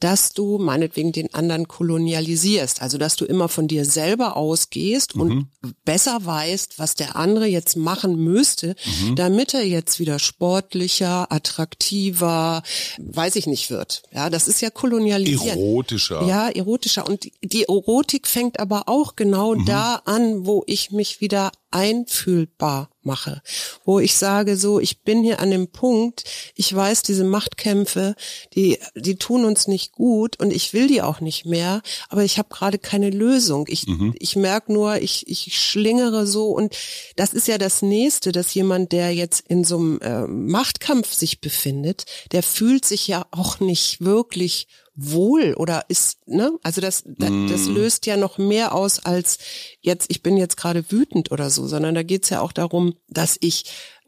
dass 0.00 0.32
du 0.32 0.58
meinetwegen 0.58 1.10
den 1.10 1.34
anderen 1.34 1.66
kolonialisierst. 1.66 2.82
Also 2.82 2.98
dass 2.98 3.16
du 3.16 3.24
immer 3.24 3.48
von 3.48 3.66
dir 3.66 3.84
selber 3.84 4.36
ausgehst 4.36 5.16
mhm. 5.16 5.20
und 5.20 5.48
besser 5.84 6.24
weißt, 6.24 6.78
was 6.78 6.94
der 6.94 7.16
andere 7.16 7.46
jetzt 7.46 7.76
machen 7.76 8.16
müsste, 8.16 8.76
mhm. 9.02 9.16
damit 9.16 9.54
er 9.54 9.66
jetzt 9.66 9.98
wieder 9.98 10.18
sportlicher, 10.18 11.32
attraktiver, 11.32 12.62
weiß 12.98 13.36
ich 13.36 13.46
nicht 13.46 13.70
wird. 13.70 14.02
Ja, 14.12 14.30
das 14.30 14.46
ist 14.46 14.60
ja 14.60 14.70
kolonialisieren. 14.70 15.58
Erotischer. 15.58 16.24
Ja, 16.26 16.48
erotischer. 16.48 17.08
Und 17.08 17.28
die 17.42 17.64
Erotik 17.64 18.28
fängt 18.28 18.60
aber 18.60 18.84
auch 18.86 19.16
genau 19.16 19.56
mhm. 19.56 19.66
da 19.66 20.02
an, 20.04 20.46
wo 20.46 20.62
ich 20.66 20.92
mich 20.92 21.20
wieder 21.20 21.50
einfühlbar 21.70 22.90
mache, 23.02 23.42
wo 23.84 24.00
ich 24.00 24.14
sage 24.16 24.56
so, 24.56 24.80
ich 24.80 25.02
bin 25.02 25.22
hier 25.22 25.40
an 25.40 25.50
dem 25.50 25.70
Punkt, 25.70 26.24
ich 26.54 26.74
weiß, 26.74 27.02
diese 27.02 27.24
Machtkämpfe, 27.24 28.14
die, 28.54 28.78
die 28.94 29.16
tun 29.16 29.44
uns 29.44 29.66
nicht 29.66 29.92
gut 29.92 30.38
und 30.38 30.52
ich 30.52 30.72
will 30.72 30.86
die 30.88 31.02
auch 31.02 31.20
nicht 31.20 31.46
mehr, 31.46 31.82
aber 32.08 32.24
ich 32.24 32.38
habe 32.38 32.48
gerade 32.50 32.78
keine 32.78 33.10
Lösung. 33.10 33.66
Ich, 33.68 33.86
mhm. 33.86 34.14
ich 34.18 34.36
merke 34.36 34.72
nur, 34.72 35.00
ich, 35.00 35.26
ich 35.28 35.58
schlingere 35.60 36.26
so 36.26 36.48
und 36.48 36.76
das 37.16 37.32
ist 37.32 37.48
ja 37.48 37.58
das 37.58 37.82
Nächste, 37.82 38.32
dass 38.32 38.54
jemand, 38.54 38.92
der 38.92 39.14
jetzt 39.14 39.44
in 39.48 39.64
so 39.64 39.78
einem 39.78 40.00
äh, 40.00 40.26
Machtkampf 40.26 41.12
sich 41.12 41.40
befindet, 41.40 42.04
der 42.32 42.42
fühlt 42.42 42.84
sich 42.84 43.08
ja 43.08 43.26
auch 43.30 43.60
nicht 43.60 44.00
wirklich 44.00 44.68
wohl 45.00 45.54
oder 45.54 45.84
ist, 45.88 46.26
ne? 46.26 46.58
Also 46.64 46.80
das, 46.80 47.04
das, 47.06 47.30
das 47.48 47.66
mm. 47.66 47.74
löst 47.74 48.06
ja 48.06 48.16
noch 48.16 48.36
mehr 48.36 48.74
aus 48.74 48.98
als 48.98 49.38
jetzt, 49.80 50.10
ich 50.10 50.24
bin 50.24 50.36
jetzt 50.36 50.56
gerade 50.56 50.90
wütend 50.90 51.30
oder 51.30 51.50
so, 51.50 51.68
sondern 51.68 51.94
da 51.94 52.02
geht's 52.02 52.30
ja 52.30 52.40
auch 52.40 52.50
darum, 52.50 52.94
dass 53.08 53.36
ich 53.40 53.64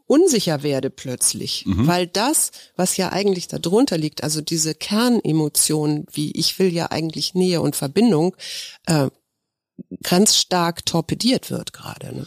unsicher 0.06 0.64
werde 0.64 0.90
plötzlich, 0.90 1.64
mhm. 1.66 1.86
weil 1.86 2.08
das, 2.08 2.50
was 2.74 2.96
ja 2.96 3.12
eigentlich 3.12 3.46
darunter 3.46 3.96
liegt, 3.96 4.24
also 4.24 4.40
diese 4.40 4.74
Kernemotion, 4.74 6.06
wie 6.12 6.32
ich 6.32 6.58
will 6.58 6.72
ja 6.72 6.90
eigentlich 6.90 7.34
Nähe 7.34 7.60
und 7.60 7.76
Verbindung, 7.76 8.36
äh, 8.86 9.08
ganz 10.02 10.36
stark 10.36 10.84
torpediert 10.84 11.52
wird 11.52 11.72
gerade. 11.72 12.14
Ne? 12.14 12.26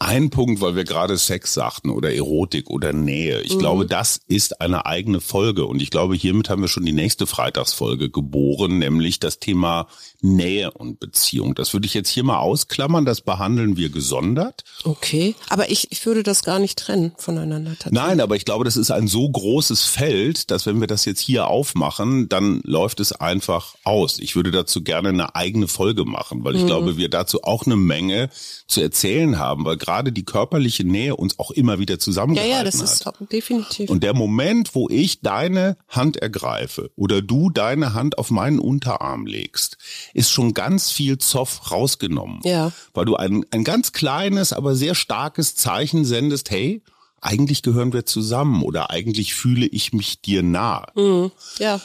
Ein 0.00 0.30
Punkt, 0.30 0.60
weil 0.60 0.76
wir 0.76 0.84
gerade 0.84 1.18
Sex 1.18 1.54
sagten 1.54 1.90
oder 1.90 2.14
Erotik 2.14 2.70
oder 2.70 2.92
Nähe. 2.92 3.40
Ich 3.40 3.56
mhm. 3.56 3.58
glaube, 3.58 3.86
das 3.86 4.20
ist 4.28 4.60
eine 4.60 4.86
eigene 4.86 5.20
Folge. 5.20 5.66
Und 5.66 5.82
ich 5.82 5.90
glaube, 5.90 6.14
hiermit 6.14 6.48
haben 6.48 6.62
wir 6.62 6.68
schon 6.68 6.84
die 6.84 6.92
nächste 6.92 7.26
Freitagsfolge 7.26 8.08
geboren, 8.08 8.78
nämlich 8.78 9.18
das 9.18 9.40
Thema 9.40 9.88
Nähe 10.20 10.72
und 10.72 10.98
Beziehung. 10.98 11.54
Das 11.54 11.72
würde 11.72 11.86
ich 11.86 11.94
jetzt 11.94 12.08
hier 12.10 12.24
mal 12.24 12.38
ausklammern. 12.38 13.04
Das 13.04 13.20
behandeln 13.20 13.76
wir 13.76 13.88
gesondert. 13.88 14.64
Okay. 14.84 15.34
Aber 15.48 15.70
ich, 15.70 15.92
ich 15.92 16.04
würde 16.06 16.22
das 16.22 16.42
gar 16.42 16.58
nicht 16.58 16.78
trennen 16.78 17.12
voneinander. 17.16 17.72
Nein, 17.90 18.20
aber 18.20 18.34
ich 18.34 18.44
glaube, 18.44 18.64
das 18.64 18.76
ist 18.76 18.90
ein 18.90 19.06
so 19.06 19.28
großes 19.28 19.84
Feld, 19.84 20.50
dass 20.50 20.66
wenn 20.66 20.80
wir 20.80 20.88
das 20.88 21.04
jetzt 21.04 21.20
hier 21.20 21.46
aufmachen, 21.46 22.28
dann 22.28 22.60
läuft 22.64 23.00
es 23.00 23.12
einfach 23.12 23.76
aus. 23.84 24.18
Ich 24.18 24.34
würde 24.34 24.50
dazu 24.50 24.82
gerne 24.82 25.10
eine 25.10 25.34
eigene 25.36 25.68
Folge 25.68 26.04
machen, 26.04 26.42
weil 26.44 26.56
ich 26.56 26.62
mhm. 26.62 26.66
glaube, 26.66 26.96
wir 26.96 27.08
dazu 27.08 27.44
auch 27.44 27.66
eine 27.66 27.76
Menge 27.76 28.30
zu 28.66 28.80
erzählen 28.80 29.38
haben, 29.38 29.64
weil 29.64 29.76
gerade 29.76 30.12
die 30.12 30.24
körperliche 30.24 30.84
Nähe 30.84 31.14
uns 31.14 31.38
auch 31.38 31.52
immer 31.52 31.78
wieder 31.78 31.98
zusammengehalten 31.98 32.54
hat. 32.54 32.64
Ja, 32.64 32.64
ja, 32.64 32.70
das 32.70 33.06
hat. 33.06 33.20
ist 33.20 33.32
definitiv. 33.32 33.88
Und 33.88 34.02
der 34.02 34.14
Moment, 34.14 34.74
wo 34.74 34.88
ich 34.88 35.20
deine 35.20 35.76
Hand 35.88 36.16
ergreife 36.16 36.90
oder 36.96 37.22
du 37.22 37.50
deine 37.50 37.94
Hand 37.94 38.18
auf 38.18 38.30
meinen 38.30 38.58
Unterarm 38.58 39.26
legst, 39.26 39.78
ist 40.18 40.30
schon 40.30 40.52
ganz 40.52 40.90
viel 40.90 41.18
Zoff 41.18 41.70
rausgenommen. 41.70 42.40
Ja. 42.42 42.72
Weil 42.92 43.04
du 43.04 43.14
ein, 43.14 43.46
ein 43.52 43.62
ganz 43.62 43.92
kleines, 43.92 44.52
aber 44.52 44.74
sehr 44.74 44.96
starkes 44.96 45.54
Zeichen 45.54 46.04
sendest, 46.04 46.50
hey, 46.50 46.82
eigentlich 47.20 47.62
gehören 47.62 47.92
wir 47.92 48.04
zusammen 48.04 48.62
oder 48.62 48.90
eigentlich 48.90 49.34
fühle 49.34 49.66
ich 49.66 49.92
mich 49.92 50.20
dir 50.20 50.42
nah. 50.42 50.86
Mhm. 50.94 51.30
Ja. 51.58 51.80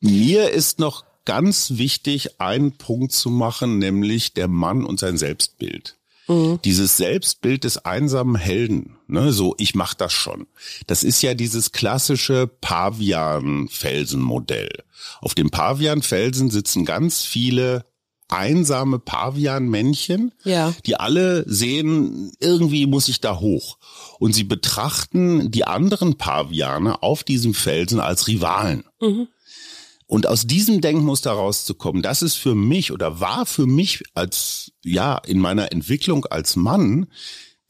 Mir 0.00 0.50
ist 0.50 0.78
noch 0.78 1.04
ganz 1.26 1.72
wichtig, 1.76 2.40
einen 2.40 2.72
Punkt 2.72 3.12
zu 3.12 3.28
machen, 3.28 3.78
nämlich 3.78 4.32
der 4.32 4.48
Mann 4.48 4.84
und 4.84 4.98
sein 4.98 5.18
Selbstbild. 5.18 5.96
Mhm. 6.28 6.60
Dieses 6.64 6.96
Selbstbild 6.96 7.64
des 7.64 7.84
einsamen 7.84 8.36
Helden, 8.36 8.96
ne, 9.06 9.32
so 9.32 9.56
ich 9.58 9.74
mach 9.74 9.94
das 9.94 10.12
schon. 10.12 10.46
Das 10.86 11.02
ist 11.02 11.20
ja 11.22 11.34
dieses 11.34 11.72
klassische 11.72 12.46
Pavian-Felsen-Modell. 12.46 14.84
Auf 15.20 15.34
dem 15.34 15.50
Pavian-Felsen 15.50 16.50
sitzen 16.50 16.84
ganz 16.84 17.24
viele 17.24 17.84
einsame 18.28 18.98
Pavian-Männchen, 18.98 20.32
ja. 20.44 20.74
die 20.84 20.96
alle 20.96 21.48
sehen, 21.48 22.32
irgendwie 22.40 22.86
muss 22.86 23.08
ich 23.08 23.20
da 23.20 23.40
hoch. 23.40 23.78
Und 24.18 24.34
sie 24.34 24.44
betrachten 24.44 25.50
die 25.50 25.64
anderen 25.64 26.18
Paviane 26.18 27.02
auf 27.02 27.24
diesem 27.24 27.54
Felsen 27.54 28.00
als 28.00 28.28
Rivalen. 28.28 28.84
Mhm. 29.00 29.28
Und 30.08 30.26
aus 30.26 30.46
diesem 30.46 30.80
Denkmuster 30.80 31.32
rauszukommen, 31.32 32.00
das 32.02 32.22
ist 32.22 32.36
für 32.36 32.54
mich 32.54 32.92
oder 32.92 33.20
war 33.20 33.44
für 33.44 33.66
mich 33.66 34.02
als, 34.14 34.72
ja, 34.82 35.18
in 35.18 35.38
meiner 35.38 35.70
Entwicklung 35.70 36.24
als 36.24 36.56
Mann 36.56 37.08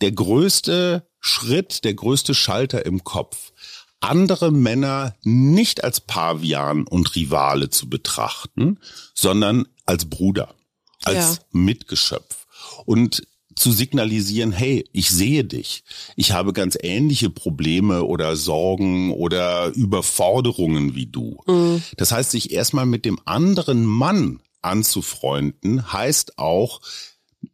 der 0.00 0.12
größte 0.12 1.04
Schritt, 1.18 1.82
der 1.82 1.94
größte 1.94 2.34
Schalter 2.34 2.86
im 2.86 3.02
Kopf. 3.02 3.52
Andere 3.98 4.52
Männer 4.52 5.16
nicht 5.24 5.82
als 5.82 6.00
Pavian 6.00 6.86
und 6.86 7.16
Rivale 7.16 7.70
zu 7.70 7.90
betrachten, 7.90 8.78
sondern 9.14 9.66
als 9.84 10.04
Bruder, 10.04 10.54
als 11.02 11.16
ja. 11.16 11.42
Mitgeschöpf. 11.50 12.46
Und 12.84 13.26
zu 13.58 13.72
signalisieren, 13.72 14.52
hey, 14.52 14.84
ich 14.92 15.10
sehe 15.10 15.44
dich. 15.44 15.84
Ich 16.16 16.32
habe 16.32 16.52
ganz 16.52 16.78
ähnliche 16.80 17.30
Probleme 17.30 18.04
oder 18.04 18.36
Sorgen 18.36 19.12
oder 19.12 19.72
Überforderungen 19.74 20.94
wie 20.94 21.06
du. 21.06 21.40
Mhm. 21.46 21.82
Das 21.96 22.12
heißt, 22.12 22.30
sich 22.30 22.52
erstmal 22.52 22.86
mit 22.86 23.04
dem 23.04 23.18
anderen 23.24 23.84
Mann 23.84 24.40
anzufreunden, 24.62 25.92
heißt 25.92 26.38
auch, 26.38 26.80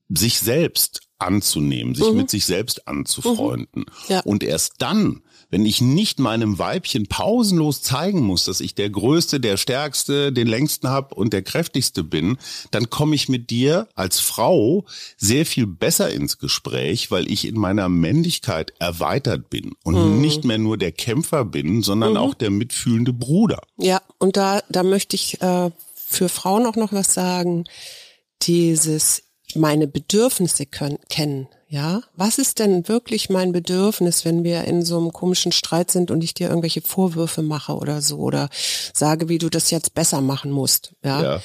sich 0.08 0.38
selbst 0.38 1.02
anzunehmen, 1.18 1.94
sich 1.94 2.08
mhm. 2.10 2.16
mit 2.16 2.30
sich 2.30 2.44
selbst 2.44 2.86
anzufreunden. 2.86 3.82
Mhm. 3.82 4.12
Ja. 4.12 4.20
Und 4.20 4.42
erst 4.42 4.74
dann 4.78 5.22
wenn 5.54 5.66
ich 5.66 5.80
nicht 5.80 6.18
meinem 6.18 6.58
Weibchen 6.58 7.06
pausenlos 7.06 7.80
zeigen 7.80 8.22
muss, 8.22 8.42
dass 8.42 8.58
ich 8.58 8.74
der 8.74 8.90
Größte, 8.90 9.38
der 9.38 9.56
Stärkste, 9.56 10.32
den 10.32 10.48
längsten 10.48 10.88
hab 10.88 11.12
und 11.12 11.32
der 11.32 11.42
kräftigste 11.42 12.02
bin, 12.02 12.38
dann 12.72 12.90
komme 12.90 13.14
ich 13.14 13.28
mit 13.28 13.50
dir 13.50 13.86
als 13.94 14.18
Frau 14.18 14.84
sehr 15.16 15.46
viel 15.46 15.68
besser 15.68 16.10
ins 16.10 16.38
Gespräch, 16.38 17.12
weil 17.12 17.30
ich 17.30 17.46
in 17.46 17.56
meiner 17.56 17.88
Männlichkeit 17.88 18.72
erweitert 18.80 19.48
bin 19.48 19.76
und 19.84 19.94
mhm. 19.94 20.20
nicht 20.20 20.44
mehr 20.44 20.58
nur 20.58 20.76
der 20.76 20.90
Kämpfer 20.90 21.44
bin, 21.44 21.82
sondern 21.82 22.14
mhm. 22.14 22.16
auch 22.16 22.34
der 22.34 22.50
mitfühlende 22.50 23.12
Bruder. 23.12 23.62
Ja, 23.76 24.02
und 24.18 24.36
da, 24.36 24.60
da 24.68 24.82
möchte 24.82 25.14
ich 25.14 25.40
äh, 25.40 25.70
für 25.94 26.28
Frauen 26.28 26.66
auch 26.66 26.74
noch 26.74 26.92
was 26.92 27.14
sagen. 27.14 27.62
Dieses 28.42 29.22
meine 29.54 29.86
Bedürfnisse 29.86 30.66
können, 30.66 30.98
kennen. 31.08 31.46
Ja, 31.74 32.02
was 32.14 32.38
ist 32.38 32.60
denn 32.60 32.86
wirklich 32.86 33.30
mein 33.30 33.50
Bedürfnis, 33.50 34.24
wenn 34.24 34.44
wir 34.44 34.62
in 34.62 34.84
so 34.84 34.96
einem 34.96 35.12
komischen 35.12 35.50
Streit 35.50 35.90
sind 35.90 36.12
und 36.12 36.22
ich 36.22 36.32
dir 36.32 36.48
irgendwelche 36.48 36.82
Vorwürfe 36.82 37.42
mache 37.42 37.74
oder 37.74 38.00
so 38.00 38.18
oder 38.18 38.48
sage, 38.92 39.28
wie 39.28 39.38
du 39.38 39.50
das 39.50 39.72
jetzt 39.72 39.92
besser 39.92 40.20
machen 40.20 40.52
musst? 40.52 40.92
Ja, 41.02 41.20
ja. 41.20 41.42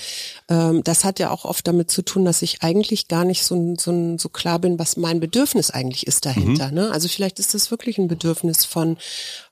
Ähm, 0.47 0.83
das 0.83 1.03
hat 1.03 1.17
ja 1.17 1.31
auch 1.31 1.45
oft 1.45 1.65
damit 1.65 1.89
zu 1.89 2.03
tun, 2.03 2.25
dass 2.25 2.43
ich 2.43 2.61
eigentlich 2.61 3.07
gar 3.07 3.25
nicht 3.25 3.43
so, 3.43 3.73
so, 3.79 4.19
so 4.19 4.29
klar 4.29 4.59
bin, 4.59 4.77
was 4.77 4.97
mein 4.97 5.19
Bedürfnis 5.19 5.71
eigentlich 5.71 6.05
ist 6.05 6.27
dahinter. 6.27 6.67
Mhm. 6.67 6.75
Ne? 6.75 6.91
Also 6.91 7.07
vielleicht 7.07 7.39
ist 7.39 7.55
das 7.55 7.71
wirklich 7.71 7.97
ein 7.97 8.07
Bedürfnis 8.07 8.65
von 8.65 8.97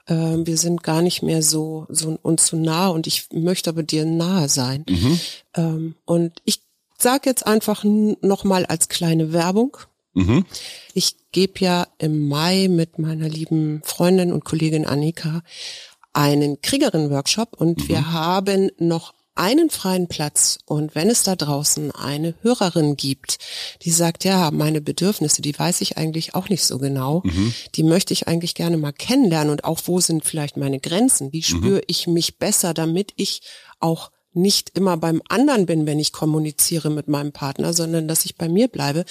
äh, 0.06 0.14
wir 0.14 0.58
sind 0.58 0.84
gar 0.84 1.02
nicht 1.02 1.24
mehr 1.24 1.42
so, 1.42 1.88
so 1.90 2.20
uns 2.22 2.46
so 2.46 2.56
nah 2.56 2.90
und 2.90 3.08
ich 3.08 3.30
möchte 3.34 3.72
aber 3.72 3.82
dir 3.82 4.06
nahe 4.06 4.48
sein. 4.48 4.86
Mhm. 4.88 5.20
Ähm, 5.56 5.96
und 6.06 6.34
ich 6.46 6.62
sage 7.00 7.28
jetzt 7.28 7.48
einfach 7.48 7.84
noch 7.84 8.44
mal 8.44 8.68
als 8.68 8.90
kleine 8.90 9.34
Werbung 9.34 9.78
Mhm. 10.18 10.46
Ich 10.94 11.16
gebe 11.32 11.60
ja 11.60 11.88
im 12.00 12.28
Mai 12.28 12.68
mit 12.70 12.98
meiner 12.98 13.30
lieben 13.30 13.82
Freundin 13.84 14.32
und 14.32 14.46
Kollegin 14.46 14.86
Annika 14.86 15.42
einen 16.14 16.62
Kriegerin-Workshop 16.62 17.54
und 17.56 17.84
mhm. 17.84 17.88
wir 17.88 18.12
haben 18.12 18.72
noch 18.80 19.14
einen 19.36 19.70
freien 19.70 20.08
Platz 20.08 20.58
und 20.66 20.96
wenn 20.96 21.12
es 21.12 21.22
da 21.22 21.36
draußen 21.36 21.92
eine 21.92 22.34
Hörerin 22.42 22.98
gibt, 22.98 23.38
die 23.84 23.92
sagt, 23.92 24.24
ja, 24.24 24.50
meine 24.50 24.82
Bedürfnisse, 24.82 25.44
die 25.44 25.58
weiß 25.58 25.82
ich 25.82 25.96
eigentlich 25.98 26.34
auch 26.34 26.50
nicht 26.50 26.64
so 26.64 26.80
genau, 26.80 27.22
mhm. 27.24 27.54
die 27.76 27.84
möchte 27.84 28.14
ich 28.14 28.28
eigentlich 28.28 28.56
gerne 28.56 28.78
mal 28.78 28.94
kennenlernen 28.94 29.52
und 29.52 29.64
auch 29.64 29.82
wo 29.86 30.00
sind 30.00 30.26
vielleicht 30.26 30.58
meine 30.58 30.80
Grenzen, 30.80 31.32
wie 31.34 31.44
spüre 31.44 31.78
mhm. 31.78 31.86
ich 31.86 32.08
mich 32.08 32.40
besser, 32.40 32.74
damit 32.74 33.14
ich 33.16 33.42
auch 33.80 34.10
nicht 34.38 34.78
immer 34.78 34.96
beim 34.98 35.22
anderen 35.28 35.66
bin, 35.66 35.86
wenn 35.86 36.00
ich 36.00 36.14
kommuniziere 36.14 36.90
mit 36.90 37.08
meinem 37.08 37.32
Partner, 37.34 37.74
sondern 37.74 38.08
dass 38.08 38.26
ich 38.26 38.38
bei 38.38 38.48
mir 38.48 38.68
bleibe. 38.68 39.04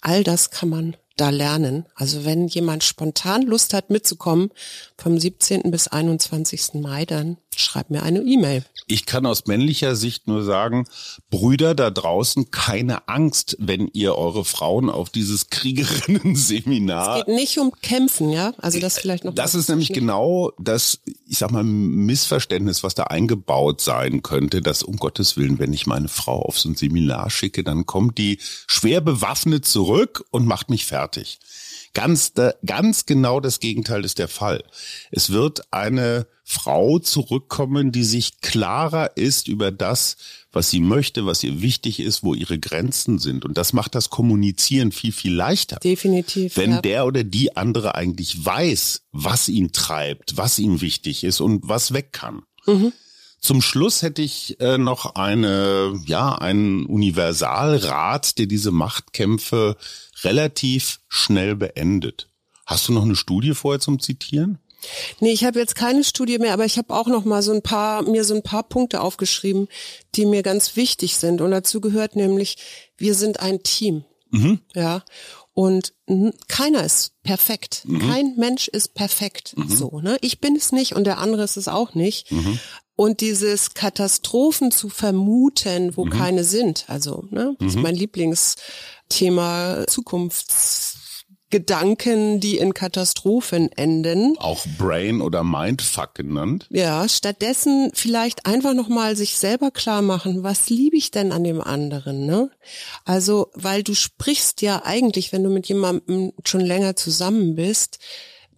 All 0.00 0.22
das 0.22 0.50
kann 0.50 0.68
man 0.68 0.96
da 1.16 1.30
lernen. 1.30 1.86
Also 1.94 2.24
wenn 2.24 2.46
jemand 2.46 2.84
spontan 2.84 3.42
Lust 3.42 3.74
hat 3.74 3.90
mitzukommen, 3.90 4.50
vom 4.98 5.18
17. 5.18 5.70
bis 5.70 5.88
21. 5.88 6.74
Mai, 6.74 7.06
dann 7.06 7.38
schreib 7.60 7.90
mir 7.90 8.02
eine 8.02 8.20
E-Mail. 8.20 8.64
Ich 8.88 9.06
kann 9.06 9.26
aus 9.26 9.46
männlicher 9.46 9.96
Sicht 9.96 10.28
nur 10.28 10.44
sagen, 10.44 10.86
Brüder 11.30 11.74
da 11.74 11.90
draußen, 11.90 12.50
keine 12.50 13.08
Angst, 13.08 13.56
wenn 13.58 13.88
ihr 13.92 14.16
eure 14.16 14.44
Frauen 14.44 14.90
auf 14.90 15.10
dieses 15.10 15.50
Kriegerinnen-Seminar. 15.50 17.18
Es 17.18 17.24
geht 17.26 17.34
nicht 17.34 17.58
um 17.58 17.72
Kämpfen, 17.82 18.30
ja? 18.30 18.52
Also 18.58 18.78
das 18.78 18.98
vielleicht 18.98 19.24
noch. 19.24 19.34
Das 19.34 19.54
ist 19.54 19.68
nämlich 19.68 19.92
genau 19.92 20.52
das, 20.58 21.00
ich 21.26 21.38
sag 21.38 21.50
mal, 21.50 21.64
Missverständnis, 21.64 22.82
was 22.82 22.94
da 22.94 23.04
eingebaut 23.04 23.80
sein 23.80 24.22
könnte, 24.22 24.60
dass 24.60 24.82
um 24.82 24.96
Gottes 24.96 25.36
Willen, 25.36 25.58
wenn 25.58 25.72
ich 25.72 25.86
meine 25.86 26.08
Frau 26.08 26.42
auf 26.42 26.58
so 26.58 26.68
ein 26.68 26.76
Seminar 26.76 27.30
schicke, 27.30 27.64
dann 27.64 27.86
kommt 27.86 28.18
die 28.18 28.38
schwer 28.66 29.00
bewaffnet 29.00 29.64
zurück 29.64 30.24
und 30.30 30.46
macht 30.46 30.70
mich 30.70 30.86
fertig. 30.86 31.40
Ganz, 31.94 32.34
ganz 32.64 33.06
genau 33.06 33.40
das 33.40 33.58
Gegenteil 33.58 34.04
ist 34.04 34.18
der 34.18 34.28
Fall. 34.28 34.62
Es 35.10 35.30
wird 35.30 35.72
eine 35.72 36.26
Frau 36.48 37.00
zurückkommen, 37.00 37.90
die 37.90 38.04
sich 38.04 38.40
klarer 38.40 39.16
ist 39.16 39.48
über 39.48 39.72
das, 39.72 40.16
was 40.52 40.70
sie 40.70 40.78
möchte, 40.78 41.26
was 41.26 41.42
ihr 41.42 41.60
wichtig 41.60 41.98
ist, 41.98 42.22
wo 42.22 42.34
ihre 42.34 42.60
Grenzen 42.60 43.18
sind. 43.18 43.44
Und 43.44 43.58
das 43.58 43.72
macht 43.72 43.96
das 43.96 44.10
Kommunizieren 44.10 44.92
viel, 44.92 45.10
viel 45.10 45.34
leichter. 45.34 45.80
Definitiv. 45.80 46.56
Wenn 46.56 46.70
ja. 46.70 46.80
der 46.80 47.06
oder 47.06 47.24
die 47.24 47.56
andere 47.56 47.96
eigentlich 47.96 48.46
weiß, 48.46 49.02
was 49.10 49.48
ihn 49.48 49.72
treibt, 49.72 50.36
was 50.36 50.60
ihm 50.60 50.80
wichtig 50.80 51.24
ist 51.24 51.40
und 51.40 51.68
was 51.68 51.92
weg 51.92 52.12
kann. 52.12 52.42
Mhm. 52.64 52.92
Zum 53.40 53.60
Schluss 53.60 54.02
hätte 54.02 54.22
ich 54.22 54.60
äh, 54.60 54.78
noch 54.78 55.16
eine, 55.16 56.00
ja, 56.06 56.32
einen 56.36 56.86
Universalrat, 56.86 58.38
der 58.38 58.46
diese 58.46 58.70
Machtkämpfe 58.70 59.76
relativ 60.22 61.00
schnell 61.08 61.56
beendet. 61.56 62.28
Hast 62.66 62.86
du 62.86 62.92
noch 62.92 63.02
eine 63.02 63.16
Studie 63.16 63.54
vorher 63.54 63.80
zum 63.80 63.98
Zitieren? 63.98 64.58
Nee, 65.20 65.32
ich 65.32 65.44
habe 65.44 65.58
jetzt 65.58 65.74
keine 65.74 66.04
Studie 66.04 66.38
mehr, 66.38 66.52
aber 66.52 66.64
ich 66.64 66.78
habe 66.78 66.94
auch 66.94 67.06
noch 67.06 67.24
mal 67.24 67.42
so 67.42 67.52
ein 67.52 67.62
paar 67.62 68.02
mir 68.02 68.24
so 68.24 68.34
ein 68.34 68.42
paar 68.42 68.62
Punkte 68.62 69.00
aufgeschrieben, 69.00 69.68
die 70.14 70.26
mir 70.26 70.42
ganz 70.42 70.76
wichtig 70.76 71.16
sind 71.16 71.40
und 71.40 71.50
dazu 71.50 71.80
gehört 71.80 72.16
nämlich 72.16 72.56
wir 72.96 73.14
sind 73.14 73.40
ein 73.40 73.62
Team. 73.62 74.04
Mhm. 74.30 74.60
Ja. 74.74 75.02
Und 75.52 75.94
keiner 76.48 76.84
ist 76.84 77.14
perfekt. 77.22 77.82
Mhm. 77.86 77.98
Kein 78.00 78.36
Mensch 78.36 78.68
ist 78.68 78.92
perfekt. 78.92 79.54
Mhm. 79.56 79.68
So, 79.70 80.00
ne? 80.00 80.18
Ich 80.20 80.40
bin 80.40 80.54
es 80.54 80.70
nicht 80.70 80.94
und 80.94 81.04
der 81.04 81.16
andere 81.18 81.44
ist 81.44 81.56
es 81.56 81.66
auch 81.66 81.94
nicht. 81.94 82.30
Mhm. 82.30 82.58
Und 82.94 83.20
dieses 83.20 83.74
Katastrophen 83.74 84.70
zu 84.70 84.88
vermuten, 84.88 85.96
wo 85.96 86.04
mhm. 86.06 86.10
keine 86.10 86.44
sind, 86.44 86.84
also, 86.88 87.24
ne, 87.30 87.54
das 87.58 87.68
ist 87.68 87.76
mhm. 87.76 87.82
mein 87.82 87.94
Lieblingsthema 87.94 89.84
Zukunfts 89.86 90.95
Gedanken, 91.50 92.40
die 92.40 92.58
in 92.58 92.74
Katastrophen 92.74 93.70
enden. 93.70 94.36
Auch 94.38 94.66
Brain 94.78 95.20
oder 95.20 95.44
Mindfuck 95.44 96.14
genannt. 96.14 96.66
Ja, 96.70 97.08
stattdessen 97.08 97.90
vielleicht 97.94 98.46
einfach 98.46 98.74
nochmal 98.74 99.14
sich 99.16 99.36
selber 99.36 99.70
klar 99.70 100.02
machen, 100.02 100.42
was 100.42 100.68
liebe 100.70 100.96
ich 100.96 101.12
denn 101.12 101.30
an 101.30 101.44
dem 101.44 101.60
anderen, 101.60 102.26
ne? 102.26 102.50
Also, 103.04 103.50
weil 103.54 103.84
du 103.84 103.94
sprichst 103.94 104.60
ja 104.60 104.82
eigentlich, 104.84 105.32
wenn 105.32 105.44
du 105.44 105.50
mit 105.50 105.68
jemandem 105.68 106.32
schon 106.44 106.62
länger 106.62 106.96
zusammen 106.96 107.54
bist, 107.54 108.00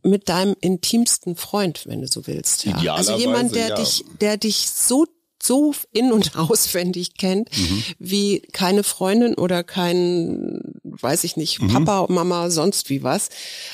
mit 0.03 0.29
deinem 0.29 0.55
intimsten 0.61 1.37
Freund, 1.37 1.85
wenn 1.87 2.01
du 2.01 2.09
so 2.09 2.27
willst. 2.27 2.65
Ja. 2.65 2.95
Also 2.95 3.17
jemand, 3.17 3.55
der 3.55 3.69
ja. 3.69 3.75
dich, 3.75 4.05
der 4.21 4.37
dich 4.37 4.71
so 4.71 5.07
so 5.43 5.75
in- 5.93 6.13
und 6.13 6.37
auswendig 6.37 7.15
kennt, 7.17 7.57
mhm. 7.57 7.85
wie 7.99 8.41
keine 8.53 8.83
Freundin 8.83 9.35
oder 9.35 9.65
kein, 9.65 10.61
weiß 10.83 11.25
ich 11.25 11.37
nicht, 11.37 11.61
mhm. 11.61 11.69
Papa, 11.69 12.13
Mama, 12.13 12.51
sonst 12.51 12.91
wie 12.91 13.03
was. 13.03 13.29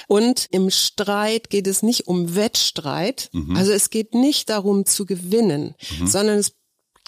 Und 0.09 0.49
im 0.51 0.71
Streit 0.71 1.51
geht 1.51 1.67
es 1.67 1.83
nicht 1.83 2.07
um 2.07 2.35
Wettstreit. 2.35 3.31
Mhm. 3.33 3.57
Also 3.57 3.73
es 3.73 3.91
geht 3.91 4.15
nicht 4.15 4.51
darum 4.51 4.87
zu 4.87 5.07
gewinnen, 5.07 5.75
mhm. 5.99 6.07
sondern 6.07 6.39
es 6.39 6.53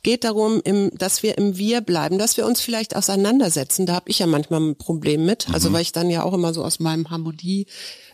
geht 0.06 0.22
darum, 0.22 0.60
im, 0.62 0.92
dass 0.96 1.24
wir 1.24 1.36
im 1.36 1.56
Wir 1.56 1.80
bleiben, 1.80 2.16
dass 2.16 2.36
wir 2.36 2.46
uns 2.46 2.60
vielleicht 2.60 2.94
auseinandersetzen. 2.94 3.86
Da 3.86 3.94
habe 3.94 4.08
ich 4.08 4.20
ja 4.20 4.26
manchmal 4.26 4.60
ein 4.60 4.76
Problem 4.76 5.26
mit. 5.26 5.48
Also 5.52 5.68
mhm. 5.68 5.74
weil 5.74 5.82
ich 5.82 5.90
dann 5.90 6.10
ja 6.10 6.22
auch 6.22 6.32
immer 6.32 6.54
so 6.54 6.64
aus 6.64 6.78
meinem 6.78 7.10
Harmonie 7.10 7.66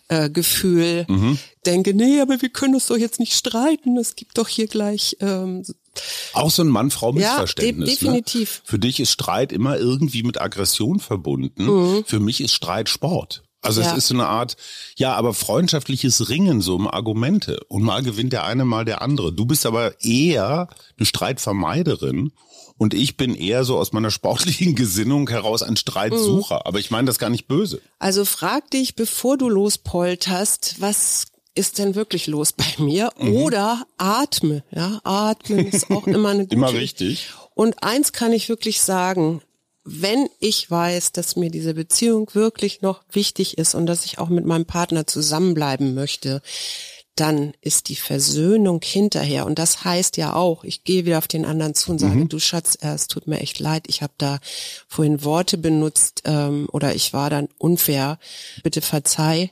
äh, 0.09 0.31
Gefühl 0.31 1.07
mhm. 1.09 1.39
denke, 1.67 1.95
nee, 1.95 2.21
aber 2.21 2.43
wir 2.43 2.49
können 2.49 2.75
uns 2.75 2.87
doch 2.87 2.97
jetzt 2.97 3.21
nicht 3.21 3.35
streiten. 3.35 3.97
Es 3.97 4.17
gibt 4.17 4.39
doch 4.39 4.49
hier 4.49 4.67
gleich 4.67 5.17
ähm, 5.21 5.65
auch 6.33 6.51
so 6.51 6.63
ein 6.63 6.69
Mann-Frau-Missverständnis. 6.69 7.89
Ja, 7.89 7.95
de 7.95 8.09
ne? 8.09 8.21
definitiv. 8.25 8.59
Ne? 8.59 8.63
Für 8.65 8.79
dich 8.79 9.01
ist 9.01 9.11
Streit 9.11 9.53
immer 9.53 9.77
irgendwie 9.79 10.23
mit 10.23 10.41
Aggression 10.41 11.01
verbunden. 11.01 11.67
Mhm. 11.67 12.05
Für 12.07 12.21
mich 12.21 12.41
ist 12.41 12.53
Streit 12.53 12.89
Sport. 12.89 13.43
Also 13.61 13.81
ja. 13.81 13.93
es 13.93 13.97
ist 13.97 14.09
so 14.09 14.15
eine 14.15 14.27
Art, 14.27 14.57
ja, 14.97 15.15
aber 15.15 15.35
freundschaftliches 15.35 16.29
Ringen 16.29 16.61
so 16.61 16.75
um 16.75 16.89
Argumente. 16.89 17.61
Und 17.69 17.83
mal 17.83 18.03
gewinnt 18.03 18.33
der 18.33 18.45
eine, 18.45 18.65
mal 18.65 18.85
der 18.85 19.03
andere. 19.03 19.33
Du 19.33 19.45
bist 19.45 19.67
aber 19.67 20.03
eher 20.03 20.69
eine 20.97 21.07
Streitvermeiderin 21.07 22.33
und 22.83 22.95
ich 22.95 23.17
bin 23.17 23.37
eher 23.37 23.63
so 23.63 23.79
aus 23.79 23.93
meiner 23.93 24.11
sportlichen 24.11 24.75
Gesinnung 24.75 25.31
heraus 25.31 25.63
ein 25.63 25.77
Streitsucher. 25.77 26.57
Mhm. 26.57 26.63
Aber 26.65 26.81
ich 26.81 26.91
meine 26.91 27.07
das 27.07 27.21
gar 27.21 27.31
nicht 27.31 27.47
böse. 27.47 27.81
Also 28.01 28.25
frag 28.25 28.73
dich, 28.73 28.97
bevor 28.97 29.39
du 29.39 29.49
lospolterst, 29.49 30.81
was 30.81 31.27
ist 31.55 31.79
denn 31.79 31.95
wirklich 31.95 32.27
los 32.27 32.53
bei 32.53 32.65
mir? 32.79 33.13
Mhm. 33.21 33.37
Oder 33.37 33.87
atme, 33.99 34.65
ja, 34.73 35.01
atmen 35.05 35.69
ist 35.73 35.93
auch 35.93 36.09
immer 36.09 36.31
eine 36.31 36.43
gute. 36.43 36.57
immer 36.57 36.73
richtig. 36.73 37.29
Und 37.55 37.85
eins 37.85 38.13
kann 38.13 38.33
ich 38.33 38.49
wirklich 38.49 38.81
sagen, 38.81 39.43
wenn 39.85 40.29
ich 40.41 40.69
weiß, 40.69 41.13
dass 41.13 41.37
mir 41.37 41.53
diese 41.53 41.75
Beziehung 41.75 42.31
wirklich 42.33 42.83
noch 42.83 43.03
wichtig 43.13 43.59
ist 43.59 43.77
und 43.77 43.87
dass 43.87 44.05
ich 44.07 44.19
auch 44.19 44.29
mit 44.29 44.45
meinem 44.45 44.67
Partner 44.67 45.07
zusammenbleiben 45.07 45.95
möchte, 45.95 46.43
dann 47.15 47.53
ist 47.61 47.89
die 47.89 47.97
Versöhnung 47.97 48.81
hinterher. 48.83 49.45
Und 49.47 49.59
das 49.59 49.85
heißt 49.85 50.17
ja 50.17 50.35
auch, 50.35 50.65
ich 50.65 50.85
gehe 50.85 51.05
wieder 51.05 51.19
auf 51.19 51.29
den 51.29 51.45
anderen 51.45 51.75
zu 51.75 51.91
und 51.91 51.99
sage, 51.99 52.15
mhm. 52.15 52.29
du 52.29 52.39
Schatz, 52.39 52.79
es 52.81 53.07
tut 53.07 53.27
mir 53.27 53.41
echt 53.41 53.59
leid, 53.59 53.85
ich 53.89 54.03
habe 54.03 54.15
da 54.17 54.39
vorhin 54.89 55.23
Worte 55.23 55.59
benutzt 55.59 56.23
ähm, 56.25 56.69
oder 56.73 56.95
ich 56.95 57.13
war 57.13 57.29
dann 57.29 57.49
unfair, 57.59 58.19
bitte 58.63 58.81
verzeih. 58.81 59.51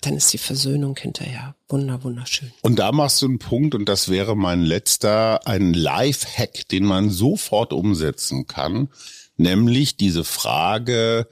Dann 0.00 0.16
ist 0.16 0.32
die 0.32 0.38
Versöhnung 0.38 0.96
hinterher. 0.96 1.54
Wunder, 1.68 2.02
wunderschön. 2.02 2.52
Und 2.62 2.80
da 2.80 2.90
machst 2.90 3.22
du 3.22 3.26
einen 3.26 3.38
Punkt, 3.38 3.76
und 3.76 3.88
das 3.88 4.08
wäre 4.08 4.36
mein 4.36 4.62
letzter, 4.62 5.46
ein 5.46 5.72
Life-Hack, 5.74 6.66
den 6.68 6.84
man 6.84 7.08
sofort 7.10 7.72
umsetzen 7.72 8.48
kann, 8.48 8.88
nämlich 9.36 9.96
diese 9.96 10.24
Frage, 10.24 11.28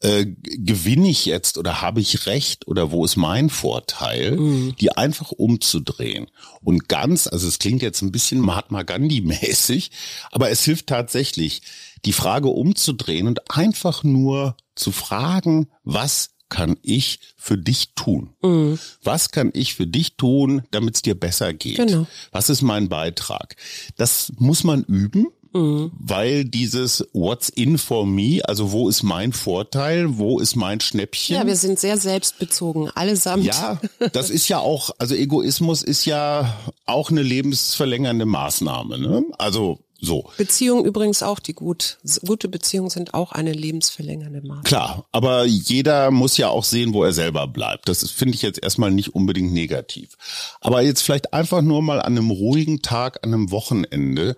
äh, 0.00 0.26
gewinne 0.26 1.08
ich 1.08 1.26
jetzt 1.26 1.58
oder 1.58 1.82
habe 1.82 2.00
ich 2.00 2.26
recht 2.26 2.66
oder 2.66 2.90
wo 2.90 3.04
ist 3.04 3.16
mein 3.16 3.50
Vorteil, 3.50 4.36
mhm. 4.36 4.74
die 4.80 4.92
einfach 4.92 5.30
umzudrehen. 5.32 6.28
Und 6.62 6.88
ganz, 6.88 7.26
also 7.26 7.46
es 7.46 7.58
klingt 7.58 7.82
jetzt 7.82 8.02
ein 8.02 8.12
bisschen 8.12 8.40
Mahatma 8.40 8.82
Gandhi 8.82 9.20
mäßig, 9.24 9.90
aber 10.30 10.50
es 10.50 10.64
hilft 10.64 10.86
tatsächlich, 10.86 11.62
die 12.06 12.14
Frage 12.14 12.48
umzudrehen 12.48 13.26
und 13.26 13.50
einfach 13.50 14.02
nur 14.02 14.56
zu 14.74 14.90
fragen, 14.90 15.68
was 15.84 16.30
kann 16.48 16.76
ich 16.82 17.20
für 17.36 17.56
dich 17.56 17.94
tun? 17.94 18.34
Mhm. 18.42 18.78
Was 19.02 19.30
kann 19.30 19.50
ich 19.54 19.74
für 19.74 19.86
dich 19.86 20.16
tun, 20.16 20.62
damit 20.70 20.96
es 20.96 21.02
dir 21.02 21.14
besser 21.18 21.54
geht? 21.54 21.76
Genau. 21.76 22.06
Was 22.32 22.50
ist 22.50 22.62
mein 22.62 22.88
Beitrag? 22.88 23.56
Das 23.96 24.32
muss 24.36 24.64
man 24.64 24.82
üben. 24.84 25.28
Mhm. 25.52 25.90
Weil 25.98 26.44
dieses 26.44 27.06
What's 27.12 27.48
in 27.48 27.78
for 27.78 28.06
me, 28.06 28.40
also 28.44 28.72
wo 28.72 28.88
ist 28.88 29.02
mein 29.02 29.32
Vorteil, 29.32 30.18
wo 30.18 30.38
ist 30.38 30.56
mein 30.56 30.80
Schnäppchen? 30.80 31.36
Ja, 31.36 31.46
wir 31.46 31.56
sind 31.56 31.78
sehr 31.78 31.96
selbstbezogen, 31.96 32.90
allesamt. 32.94 33.44
Ja, 33.44 33.80
das 34.12 34.30
ist 34.30 34.48
ja 34.48 34.58
auch, 34.58 34.90
also 34.98 35.14
Egoismus 35.14 35.82
ist 35.82 36.04
ja 36.04 36.56
auch 36.86 37.10
eine 37.10 37.22
lebensverlängernde 37.22 38.26
Maßnahme. 38.26 38.98
Ne? 38.98 39.24
Also 39.38 39.80
so. 40.00 40.30
Beziehungen 40.38 40.86
übrigens 40.86 41.22
auch, 41.22 41.40
die 41.40 41.52
gut, 41.52 41.98
gute 42.26 42.48
Beziehungen 42.48 42.88
sind 42.88 43.12
auch 43.12 43.32
eine 43.32 43.52
lebensverlängernde 43.52 44.40
Maßnahme. 44.40 44.62
Klar, 44.62 45.06
aber 45.12 45.44
jeder 45.44 46.10
muss 46.10 46.38
ja 46.38 46.48
auch 46.48 46.64
sehen, 46.64 46.94
wo 46.94 47.04
er 47.04 47.12
selber 47.12 47.46
bleibt. 47.46 47.88
Das 47.88 48.08
finde 48.10 48.34
ich 48.34 48.42
jetzt 48.42 48.62
erstmal 48.62 48.90
nicht 48.90 49.14
unbedingt 49.14 49.52
negativ. 49.52 50.16
Aber 50.60 50.80
jetzt 50.80 51.02
vielleicht 51.02 51.34
einfach 51.34 51.60
nur 51.60 51.82
mal 51.82 52.00
an 52.00 52.16
einem 52.16 52.30
ruhigen 52.30 52.80
Tag, 52.80 53.20
an 53.24 53.34
einem 53.34 53.50
Wochenende 53.50 54.36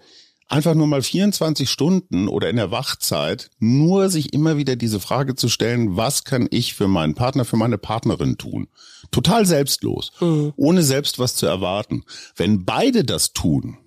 einfach 0.52 0.74
nur 0.74 0.86
mal 0.86 1.02
24 1.02 1.68
Stunden 1.68 2.28
oder 2.28 2.50
in 2.50 2.56
der 2.56 2.70
Wachzeit 2.70 3.50
nur 3.58 4.10
sich 4.10 4.34
immer 4.34 4.58
wieder 4.58 4.76
diese 4.76 5.00
Frage 5.00 5.34
zu 5.34 5.48
stellen, 5.48 5.96
was 5.96 6.24
kann 6.24 6.46
ich 6.50 6.74
für 6.74 6.88
meinen 6.88 7.14
Partner, 7.14 7.44
für 7.44 7.56
meine 7.56 7.78
Partnerin 7.78 8.36
tun? 8.36 8.68
Total 9.10 9.46
selbstlos, 9.46 10.12
mhm. 10.20 10.52
ohne 10.56 10.82
selbst 10.82 11.18
was 11.18 11.36
zu 11.36 11.46
erwarten. 11.46 12.04
Wenn 12.36 12.64
beide 12.66 13.02
das 13.02 13.32
tun, 13.32 13.78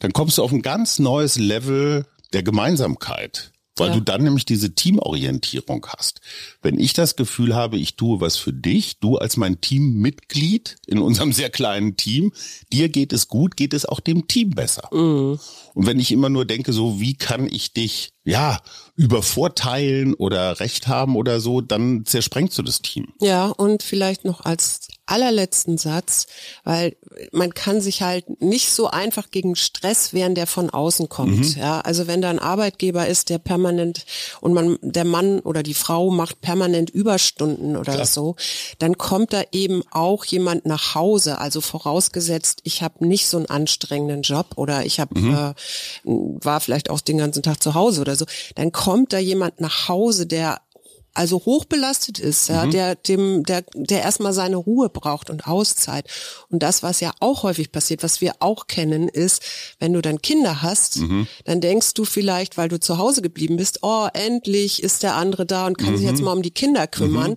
dann 0.00 0.12
kommst 0.12 0.38
du 0.38 0.42
auf 0.42 0.50
ein 0.50 0.62
ganz 0.62 0.98
neues 0.98 1.36
Level 1.36 2.06
der 2.32 2.42
Gemeinsamkeit. 2.42 3.52
Weil 3.78 3.90
ja. 3.90 3.94
du 3.94 4.00
dann 4.00 4.24
nämlich 4.24 4.44
diese 4.44 4.74
Teamorientierung 4.74 5.86
hast. 5.96 6.20
Wenn 6.62 6.78
ich 6.78 6.92
das 6.92 7.16
Gefühl 7.16 7.54
habe, 7.54 7.78
ich 7.78 7.96
tue 7.96 8.20
was 8.20 8.36
für 8.36 8.52
dich, 8.52 8.98
du 8.98 9.16
als 9.16 9.36
mein 9.36 9.60
Teammitglied 9.60 10.76
in 10.86 10.98
unserem 10.98 11.32
sehr 11.32 11.50
kleinen 11.50 11.96
Team, 11.96 12.32
dir 12.72 12.88
geht 12.88 13.12
es 13.12 13.28
gut, 13.28 13.56
geht 13.56 13.74
es 13.74 13.86
auch 13.86 14.00
dem 14.00 14.28
Team 14.28 14.50
besser. 14.50 14.88
Mhm. 14.92 15.38
Und 15.74 15.86
wenn 15.86 16.00
ich 16.00 16.10
immer 16.10 16.28
nur 16.28 16.44
denke, 16.44 16.72
so, 16.72 17.00
wie 17.00 17.14
kann 17.14 17.46
ich 17.46 17.72
dich, 17.72 18.10
ja, 18.28 18.58
übervorteilen 18.98 20.14
oder 20.14 20.58
Recht 20.58 20.88
haben 20.88 21.14
oder 21.14 21.38
so, 21.40 21.60
dann 21.60 22.04
zersprengst 22.04 22.58
du 22.58 22.62
das 22.62 22.82
Team. 22.82 23.06
Ja, 23.20 23.46
und 23.46 23.84
vielleicht 23.84 24.24
noch 24.24 24.44
als 24.44 24.88
allerletzten 25.06 25.78
Satz, 25.78 26.26
weil 26.64 26.96
man 27.32 27.54
kann 27.54 27.80
sich 27.80 28.02
halt 28.02 28.42
nicht 28.42 28.70
so 28.70 28.88
einfach 28.88 29.30
gegen 29.30 29.56
Stress 29.56 30.12
wehren, 30.12 30.34
der 30.34 30.46
von 30.46 30.68
außen 30.68 31.08
kommt. 31.08 31.56
Mhm. 31.56 31.60
Ja, 31.60 31.80
also 31.80 32.06
wenn 32.06 32.20
da 32.20 32.28
ein 32.28 32.38
Arbeitgeber 32.38 33.06
ist, 33.06 33.30
der 33.30 33.38
permanent 33.38 34.04
und 34.40 34.52
man, 34.52 34.78
der 34.82 35.04
Mann 35.04 35.40
oder 35.40 35.62
die 35.62 35.74
Frau 35.74 36.10
macht 36.10 36.40
permanent 36.40 36.90
Überstunden 36.90 37.76
oder 37.76 37.94
Klar. 37.94 38.06
so, 38.06 38.36
dann 38.78 38.98
kommt 38.98 39.32
da 39.32 39.42
eben 39.52 39.82
auch 39.90 40.24
jemand 40.24 40.66
nach 40.66 40.94
Hause. 40.94 41.38
Also 41.38 41.60
vorausgesetzt, 41.60 42.60
ich 42.64 42.82
habe 42.82 43.06
nicht 43.06 43.28
so 43.28 43.38
einen 43.38 43.46
anstrengenden 43.46 44.22
Job 44.22 44.48
oder 44.56 44.84
ich 44.84 45.00
habe 45.00 45.18
mhm. 45.18 45.34
äh, 45.34 45.54
war 46.04 46.60
vielleicht 46.60 46.90
auch 46.90 47.00
den 47.00 47.18
ganzen 47.18 47.42
Tag 47.42 47.62
zu 47.62 47.74
Hause 47.74 48.02
oder 48.02 48.16
so, 48.18 48.26
dann 48.54 48.72
kommt 48.72 49.12
da 49.12 49.18
jemand 49.18 49.60
nach 49.60 49.88
Hause, 49.88 50.26
der 50.26 50.60
also 51.18 51.44
hochbelastet 51.44 52.20
ist, 52.20 52.48
ja, 52.48 52.64
mhm. 52.64 52.70
der 52.70 52.94
dem 52.94 53.42
der 53.42 53.64
der 53.74 54.02
erstmal 54.02 54.32
seine 54.32 54.56
Ruhe 54.56 54.88
braucht 54.88 55.30
und 55.30 55.48
Auszeit. 55.48 56.08
Und 56.48 56.62
das, 56.62 56.84
was 56.84 57.00
ja 57.00 57.10
auch 57.18 57.42
häufig 57.42 57.72
passiert, 57.72 58.04
was 58.04 58.20
wir 58.20 58.34
auch 58.38 58.68
kennen, 58.68 59.08
ist, 59.08 59.42
wenn 59.80 59.92
du 59.92 60.00
dann 60.00 60.22
Kinder 60.22 60.62
hast, 60.62 60.98
mhm. 60.98 61.26
dann 61.44 61.60
denkst 61.60 61.94
du 61.94 62.04
vielleicht, 62.04 62.56
weil 62.56 62.68
du 62.68 62.78
zu 62.78 62.98
Hause 62.98 63.20
geblieben 63.20 63.56
bist, 63.56 63.80
oh, 63.82 64.06
endlich 64.14 64.80
ist 64.80 65.02
der 65.02 65.16
andere 65.16 65.44
da 65.44 65.66
und 65.66 65.76
kann 65.76 65.94
mhm. 65.94 65.96
sich 65.96 66.06
jetzt 66.06 66.18
mhm. 66.18 66.26
mal 66.26 66.32
um 66.34 66.42
die 66.42 66.52
Kinder 66.52 66.86
kümmern. 66.86 67.34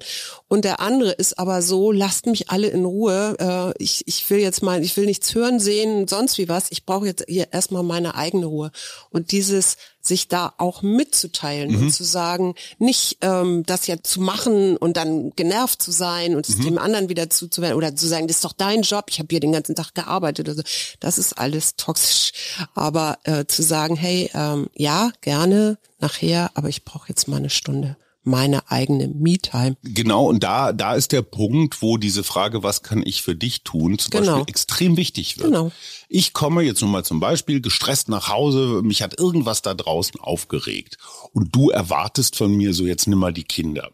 Und 0.52 0.66
der 0.66 0.82
andere 0.82 1.14
ist 1.14 1.40
aber 1.40 1.62
so, 1.62 1.94
lasst 1.94 2.26
mich 2.26 2.50
alle 2.50 2.68
in 2.68 2.84
Ruhe. 2.84 3.38
Äh, 3.40 3.82
ich, 3.82 4.06
ich 4.06 4.30
will 4.30 4.40
jetzt 4.40 4.62
mal, 4.62 4.84
ich 4.84 4.98
will 4.98 5.06
nichts 5.06 5.34
hören, 5.34 5.62
sehen, 5.62 6.10
sonst 6.10 6.38
wie 6.38 6.50
was. 6.50 6.66
Ich 6.72 6.86
brauche 6.86 7.06
jetzt 7.06 7.24
hier 7.30 7.54
erstmal 7.54 7.84
meine 7.84 8.16
eigene 8.16 8.48
Ruhe. 8.48 8.72
Und 9.12 9.32
dieses 9.32 9.78
sich 10.02 10.28
da 10.28 10.54
auch 10.58 10.82
mitzuteilen 10.82 11.72
mhm. 11.72 11.78
und 11.84 11.92
zu 11.94 12.04
sagen, 12.04 12.56
nicht 12.80 13.20
ähm, 13.22 13.64
das 13.66 13.88
ja 13.88 14.04
zu 14.04 14.20
machen 14.20 14.76
und 14.76 14.98
dann 14.98 15.32
genervt 15.38 15.82
zu 15.82 15.92
sein 15.92 16.36
und 16.36 16.50
es 16.50 16.58
mhm. 16.58 16.64
dem 16.64 16.78
anderen 16.80 17.08
wieder 17.08 17.30
zuzuwenden 17.30 17.78
oder 17.78 17.96
zu 17.96 18.06
sagen, 18.06 18.28
das 18.28 18.38
ist 18.38 18.44
doch 18.44 18.52
dein 18.52 18.82
Job, 18.82 19.06
ich 19.08 19.20
habe 19.20 19.28
hier 19.30 19.40
den 19.40 19.54
ganzen 19.54 19.76
Tag 19.76 19.96
gearbeitet 19.96 20.50
oder 20.50 20.56
so. 20.56 20.64
Das 21.00 21.18
ist 21.18 21.38
alles 21.38 21.78
toxisch. 21.78 22.34
Aber 22.76 23.20
äh, 23.24 23.46
zu 23.46 23.64
sagen, 23.64 23.96
hey, 23.96 24.30
ähm, 24.34 24.68
ja, 24.76 25.14
gerne 25.22 25.78
nachher, 26.02 26.52
aber 26.56 26.68
ich 26.68 26.84
brauche 26.84 27.08
jetzt 27.08 27.30
mal 27.30 27.38
eine 27.38 27.50
Stunde 27.50 27.96
meine 28.24 28.70
eigene 28.70 29.08
Me-Time. 29.08 29.78
Genau, 29.84 30.26
und 30.26 30.44
da, 30.44 30.74
da 30.74 30.96
ist 30.96 31.12
der 31.12 31.24
Punkt, 31.24 31.82
wo 31.82 31.98
diese 31.98 32.24
Frage, 32.24 32.64
was 32.64 32.84
kann 32.84 33.02
ich 33.06 33.22
für 33.22 33.36
dich 33.36 33.64
tun, 33.64 33.98
zum 33.98 34.12
genau. 34.12 34.38
Beispiel 34.38 34.50
extrem 34.50 34.98
wichtig 34.98 35.38
wird. 35.38 35.48
Genau. 35.48 35.72
Ich 36.08 36.34
komme 36.34 36.62
jetzt 36.62 36.82
nun 36.82 36.92
mal 36.92 37.04
zum 37.04 37.20
Beispiel 37.20 37.62
gestresst 37.62 38.10
nach 38.10 38.30
Hause, 38.30 38.82
mich 38.84 39.02
hat 39.02 39.20
irgendwas 39.20 39.62
da 39.62 39.74
draußen 39.74 40.20
aufgeregt 40.20 40.98
und 41.34 41.56
du 41.56 41.70
erwartest 41.70 42.36
von 42.36 42.54
mir 42.54 42.74
so, 42.74 42.86
jetzt 42.86 43.08
nimm 43.08 43.20
mal 43.20 43.34
die 43.34 43.44
Kinder. 43.44 43.92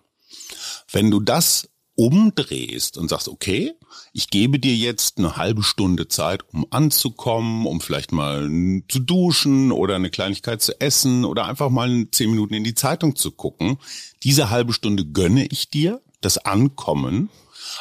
Wenn 0.91 1.11
du 1.11 1.19
das 1.19 1.69
umdrehst 1.95 2.97
und 2.97 3.09
sagst, 3.09 3.27
okay, 3.27 3.73
ich 4.13 4.29
gebe 4.29 4.59
dir 4.59 4.75
jetzt 4.75 5.17
eine 5.17 5.37
halbe 5.37 5.63
Stunde 5.63 6.07
Zeit, 6.07 6.41
um 6.51 6.65
anzukommen, 6.69 7.65
um 7.65 7.81
vielleicht 7.81 8.11
mal 8.11 8.49
zu 8.87 8.99
duschen 8.99 9.71
oder 9.71 9.95
eine 9.95 10.09
Kleinigkeit 10.09 10.61
zu 10.61 10.79
essen 10.81 11.25
oder 11.25 11.45
einfach 11.45 11.69
mal 11.69 12.07
zehn 12.11 12.31
Minuten 12.31 12.53
in 12.53 12.63
die 12.63 12.75
Zeitung 12.75 13.15
zu 13.15 13.31
gucken. 13.31 13.77
Diese 14.23 14.49
halbe 14.49 14.73
Stunde 14.73 15.05
gönne 15.05 15.45
ich 15.45 15.69
dir, 15.69 16.01
das 16.21 16.37
Ankommen. 16.37 17.29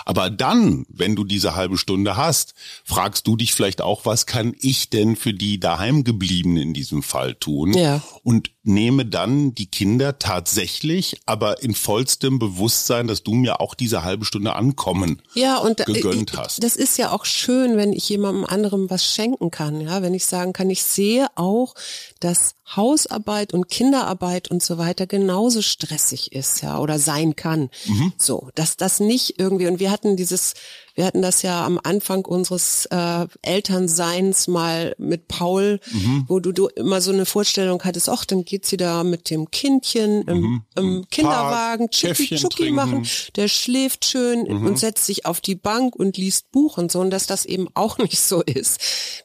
Aber 0.05 0.31
dann, 0.31 0.85
wenn 0.89 1.17
du 1.17 1.25
diese 1.25 1.55
halbe 1.55 1.79
Stunde 1.79 2.17
hast, 2.17 2.55
fragst 2.85 3.27
du 3.27 3.37
dich 3.37 3.55
vielleicht 3.55 3.81
auch, 3.81 4.05
was 4.05 4.27
kann 4.27 4.55
ich 4.61 4.91
denn 4.91 5.17
für 5.17 5.33
die 5.33 5.59
daheimgebliebenen 5.59 6.63
in 6.63 6.75
diesem 6.75 7.03
Fall 7.03 7.35
tun? 7.35 7.73
Ja. 7.73 8.03
Und 8.23 8.51
nehme 8.67 9.07
dann 9.07 9.55
die 9.55 9.67
Kinder 9.67 10.19
tatsächlich, 10.19 11.21
aber 11.25 11.63
in 11.63 11.75
vollstem 11.75 12.39
Bewusstsein, 12.39 13.07
dass 13.07 13.23
du 13.23 13.35
mir 13.35 13.61
auch 13.61 13.75
diese 13.75 14.03
halbe 14.03 14.25
Stunde 14.25 14.55
ankommen 14.55 15.23
ja, 15.35 15.59
und 15.59 15.85
gegönnt 15.85 16.33
ich, 16.33 16.39
hast. 16.39 16.63
Das 16.63 16.77
ist 16.77 16.99
ja 16.99 17.13
auch 17.13 17.25
schön, 17.25 17.77
wenn 17.77 17.93
ich 17.93 18.09
jemandem 18.09 18.45
anderem 18.45 18.91
was 18.91 19.05
schenken 19.05 19.51
kann. 19.51 19.81
Ja, 19.81 20.03
wenn 20.03 20.15
ich 20.15 20.27
sagen 20.27 20.53
kann, 20.53 20.69
ich 20.71 20.83
sehe 20.83 21.29
auch, 21.37 21.75
dass 22.21 22.55
Hausarbeit 22.75 23.55
und 23.55 23.69
Kinderarbeit 23.69 24.51
und 24.51 24.63
so 24.63 24.79
weiter 24.79 25.07
genauso 25.07 25.63
stressig 25.63 26.33
ist, 26.33 26.63
ja, 26.63 26.79
oder 26.81 26.99
sein 26.99 27.37
kann. 27.37 27.71
Mhm. 27.87 28.13
So, 28.19 28.51
dass 28.57 28.77
das 28.77 28.99
nicht 28.99 29.39
irgendwie, 29.39 29.69
und 29.69 29.79
wir 29.79 29.91
hatten 29.91 30.17
dieses 30.17 30.55
wir 30.97 31.05
hatten 31.05 31.23
das 31.23 31.43
ja 31.43 31.65
am 31.65 31.79
Anfang 31.83 32.25
unseres 32.25 32.87
äh, 32.87 33.27
Elternseins 33.43 34.49
mal 34.49 34.95
mit 34.99 35.29
Paul, 35.29 35.79
mhm. 35.93 36.25
wo 36.27 36.41
du, 36.41 36.53
du 36.53 36.69
immer 36.69 37.03
so 37.03 37.13
eine 37.13 37.27
Vorstellung 37.27 37.83
hattest, 37.85 38.09
ach, 38.09 38.25
dann 38.25 38.45
geht 38.45 38.65
sie 38.65 38.79
da 38.79 39.05
mit 39.05 39.29
dem 39.29 39.51
Kindchen 39.51 40.23
im, 40.23 40.41
mhm. 40.41 40.63
im 40.75 41.07
Kinderwagen 41.11 41.91
Chucky 41.91 42.71
machen, 42.71 43.07
der 43.37 43.49
schläft 43.49 44.07
schön 44.07 44.45
mhm. 44.45 44.67
und 44.67 44.79
setzt 44.79 45.05
sich 45.05 45.27
auf 45.27 45.43
die 45.43 45.55
Bank 45.55 45.95
und 45.95 46.17
liest 46.17 46.51
Buch 46.51 46.79
und 46.79 46.91
so. 46.91 47.01
Und 47.01 47.11
dass 47.11 47.27
das 47.27 47.45
eben 47.45 47.69
auch 47.75 47.99
nicht 48.07 48.19
so 48.19 48.43
ist. 48.43 48.81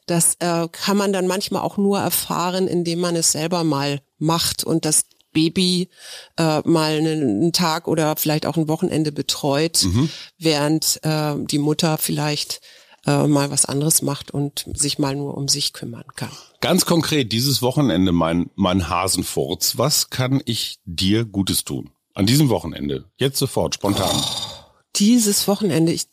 Das 0.06 0.34
äh, 0.40 0.68
kann 0.70 0.98
man 0.98 1.12
dann 1.14 1.26
manchmal 1.26 1.62
auch 1.62 1.78
nur 1.78 1.98
erfahren, 1.98 2.68
indem 2.68 3.00
man 3.00 3.16
es 3.16 3.32
selber 3.32 3.64
mal 3.64 4.00
macht 4.18 4.62
und 4.62 4.84
das 4.84 5.04
Baby 5.32 5.88
äh, 6.36 6.60
mal 6.64 6.98
einen 6.98 7.52
Tag 7.52 7.88
oder 7.88 8.16
vielleicht 8.16 8.46
auch 8.46 8.56
ein 8.56 8.68
Wochenende 8.68 9.12
betreut, 9.12 9.84
mhm. 9.84 10.08
während 10.38 11.00
äh, 11.02 11.34
die 11.38 11.58
Mutter 11.58 11.98
vielleicht 11.98 12.60
äh, 13.06 13.26
mal 13.26 13.50
was 13.50 13.64
anderes 13.64 14.02
macht 14.02 14.30
und 14.30 14.66
sich 14.74 14.98
mal 14.98 15.16
nur 15.16 15.36
um 15.36 15.48
sich 15.48 15.72
kümmern 15.72 16.04
kann. 16.14 16.30
Ganz 16.60 16.86
konkret, 16.86 17.32
dieses 17.32 17.62
Wochenende, 17.62 18.12
mein, 18.12 18.50
mein 18.54 18.88
Hasenfurz, 18.88 19.78
was 19.78 20.10
kann 20.10 20.40
ich 20.44 20.78
dir 20.84 21.24
Gutes 21.24 21.64
tun? 21.64 21.90
An 22.14 22.26
diesem 22.26 22.48
Wochenende, 22.50 23.06
jetzt 23.16 23.38
sofort, 23.38 23.74
spontan. 23.74 24.10
Oh 24.14 24.51
dieses 24.96 25.48
Wochenende, 25.48 25.92
ich, 25.92 26.08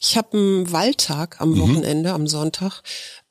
ich 0.00 0.16
habe 0.16 0.36
einen 0.36 0.72
Waldtag 0.72 1.40
am 1.40 1.52
mhm. 1.52 1.60
Wochenende, 1.60 2.12
am 2.12 2.26
Sonntag. 2.26 2.82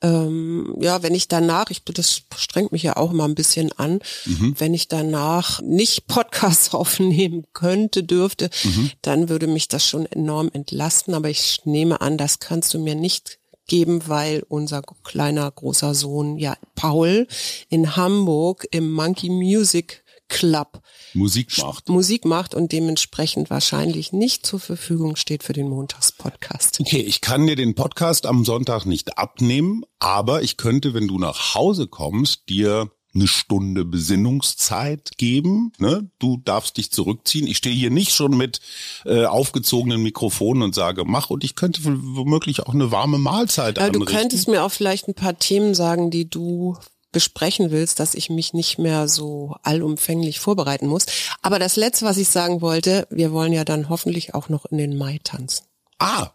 Ähm, 0.02 0.76
ja, 0.80 1.02
wenn 1.02 1.14
ich 1.14 1.28
danach, 1.28 1.70
ich 1.70 1.84
das 1.84 2.22
strengt 2.36 2.72
mich 2.72 2.82
ja 2.82 2.96
auch 2.96 3.12
immer 3.12 3.24
ein 3.24 3.34
bisschen 3.34 3.72
an, 3.72 4.00
mhm. 4.24 4.54
wenn 4.58 4.74
ich 4.74 4.88
danach 4.88 5.60
nicht 5.62 6.06
Podcasts 6.06 6.74
aufnehmen 6.74 7.44
könnte, 7.52 8.02
dürfte, 8.02 8.50
mhm. 8.64 8.90
dann 9.02 9.28
würde 9.28 9.46
mich 9.46 9.68
das 9.68 9.86
schon 9.86 10.06
enorm 10.06 10.50
entlasten. 10.52 11.14
Aber 11.14 11.30
ich 11.30 11.60
nehme 11.64 12.00
an, 12.00 12.18
das 12.18 12.40
kannst 12.40 12.74
du 12.74 12.78
mir 12.78 12.94
nicht 12.94 13.38
geben, 13.68 14.02
weil 14.06 14.44
unser 14.48 14.82
kleiner 14.82 15.50
großer 15.50 15.94
Sohn, 15.94 16.38
ja, 16.38 16.56
Paul, 16.74 17.26
in 17.68 17.96
Hamburg 17.96 18.66
im 18.70 18.92
Monkey 18.92 19.28
Music 19.28 20.04
Club 20.28 20.80
Musik 21.14 21.56
macht. 21.58 21.88
Musik 21.88 22.24
macht 22.24 22.54
und 22.54 22.72
dementsprechend 22.72 23.50
wahrscheinlich 23.50 24.12
nicht 24.12 24.46
zur 24.46 24.60
Verfügung 24.60 25.16
steht 25.16 25.42
für 25.42 25.52
den 25.52 25.68
Montagspodcast. 25.68 26.80
Okay, 26.80 27.00
ich 27.00 27.20
kann 27.20 27.46
dir 27.46 27.56
den 27.56 27.74
Podcast 27.74 28.26
am 28.26 28.44
Sonntag 28.44 28.86
nicht 28.86 29.18
abnehmen, 29.18 29.84
aber 29.98 30.42
ich 30.42 30.56
könnte, 30.56 30.94
wenn 30.94 31.08
du 31.08 31.18
nach 31.18 31.54
Hause 31.54 31.86
kommst, 31.86 32.48
dir 32.48 32.90
eine 33.16 33.26
Stunde 33.26 33.84
Besinnungszeit 33.84 35.12
geben. 35.16 35.72
Ne? 35.78 36.10
Du 36.18 36.40
darfst 36.44 36.76
dich 36.76 36.92
zurückziehen. 36.92 37.46
Ich 37.46 37.56
stehe 37.56 37.74
hier 37.74 37.90
nicht 37.90 38.12
schon 38.12 38.36
mit 38.36 38.60
äh, 39.04 39.24
aufgezogenen 39.24 40.02
Mikrofonen 40.02 40.62
und 40.62 40.74
sage, 40.74 41.04
mach. 41.04 41.30
Und 41.30 41.42
ich 41.42 41.54
könnte 41.56 41.80
womöglich 41.84 42.60
auch 42.60 42.74
eine 42.74 42.92
warme 42.92 43.18
Mahlzeit 43.18 43.78
ja, 43.78 43.90
Du 43.90 44.04
könntest 44.04 44.48
mir 44.48 44.62
auch 44.62 44.72
vielleicht 44.72 45.08
ein 45.08 45.14
paar 45.14 45.38
Themen 45.38 45.74
sagen, 45.74 46.10
die 46.10 46.28
du 46.28 46.76
besprechen 47.16 47.70
willst, 47.70 47.98
dass 47.98 48.14
ich 48.14 48.28
mich 48.28 48.52
nicht 48.52 48.78
mehr 48.78 49.08
so 49.08 49.56
allumfänglich 49.62 50.38
vorbereiten 50.38 50.86
muss. 50.86 51.06
Aber 51.40 51.58
das 51.58 51.76
Letzte, 51.76 52.04
was 52.04 52.18
ich 52.18 52.28
sagen 52.28 52.60
wollte, 52.60 53.06
wir 53.08 53.32
wollen 53.32 53.54
ja 53.54 53.64
dann 53.64 53.88
hoffentlich 53.88 54.34
auch 54.34 54.50
noch 54.50 54.66
in 54.66 54.76
den 54.76 54.98
Mai 54.98 55.18
tanzen. 55.24 55.64
Ah, 55.98 56.32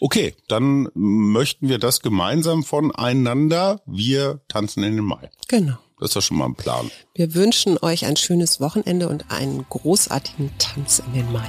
okay, 0.00 0.34
dann 0.48 0.88
möchten 0.94 1.68
wir 1.68 1.78
das 1.78 2.00
gemeinsam 2.00 2.64
voneinander. 2.64 3.82
Wir 3.86 4.40
tanzen 4.48 4.82
in 4.82 4.96
den 4.96 5.04
Mai. 5.04 5.30
Genau. 5.46 5.78
Das 6.00 6.08
ist 6.08 6.16
doch 6.16 6.22
schon 6.22 6.38
mal 6.38 6.46
ein 6.46 6.56
Plan. 6.56 6.90
Wir 7.14 7.36
wünschen 7.36 7.78
euch 7.78 8.04
ein 8.04 8.16
schönes 8.16 8.60
Wochenende 8.60 9.08
und 9.08 9.30
einen 9.30 9.64
großartigen 9.68 10.50
Tanz 10.58 11.00
in 11.06 11.12
den 11.14 11.30
Mai. 11.30 11.48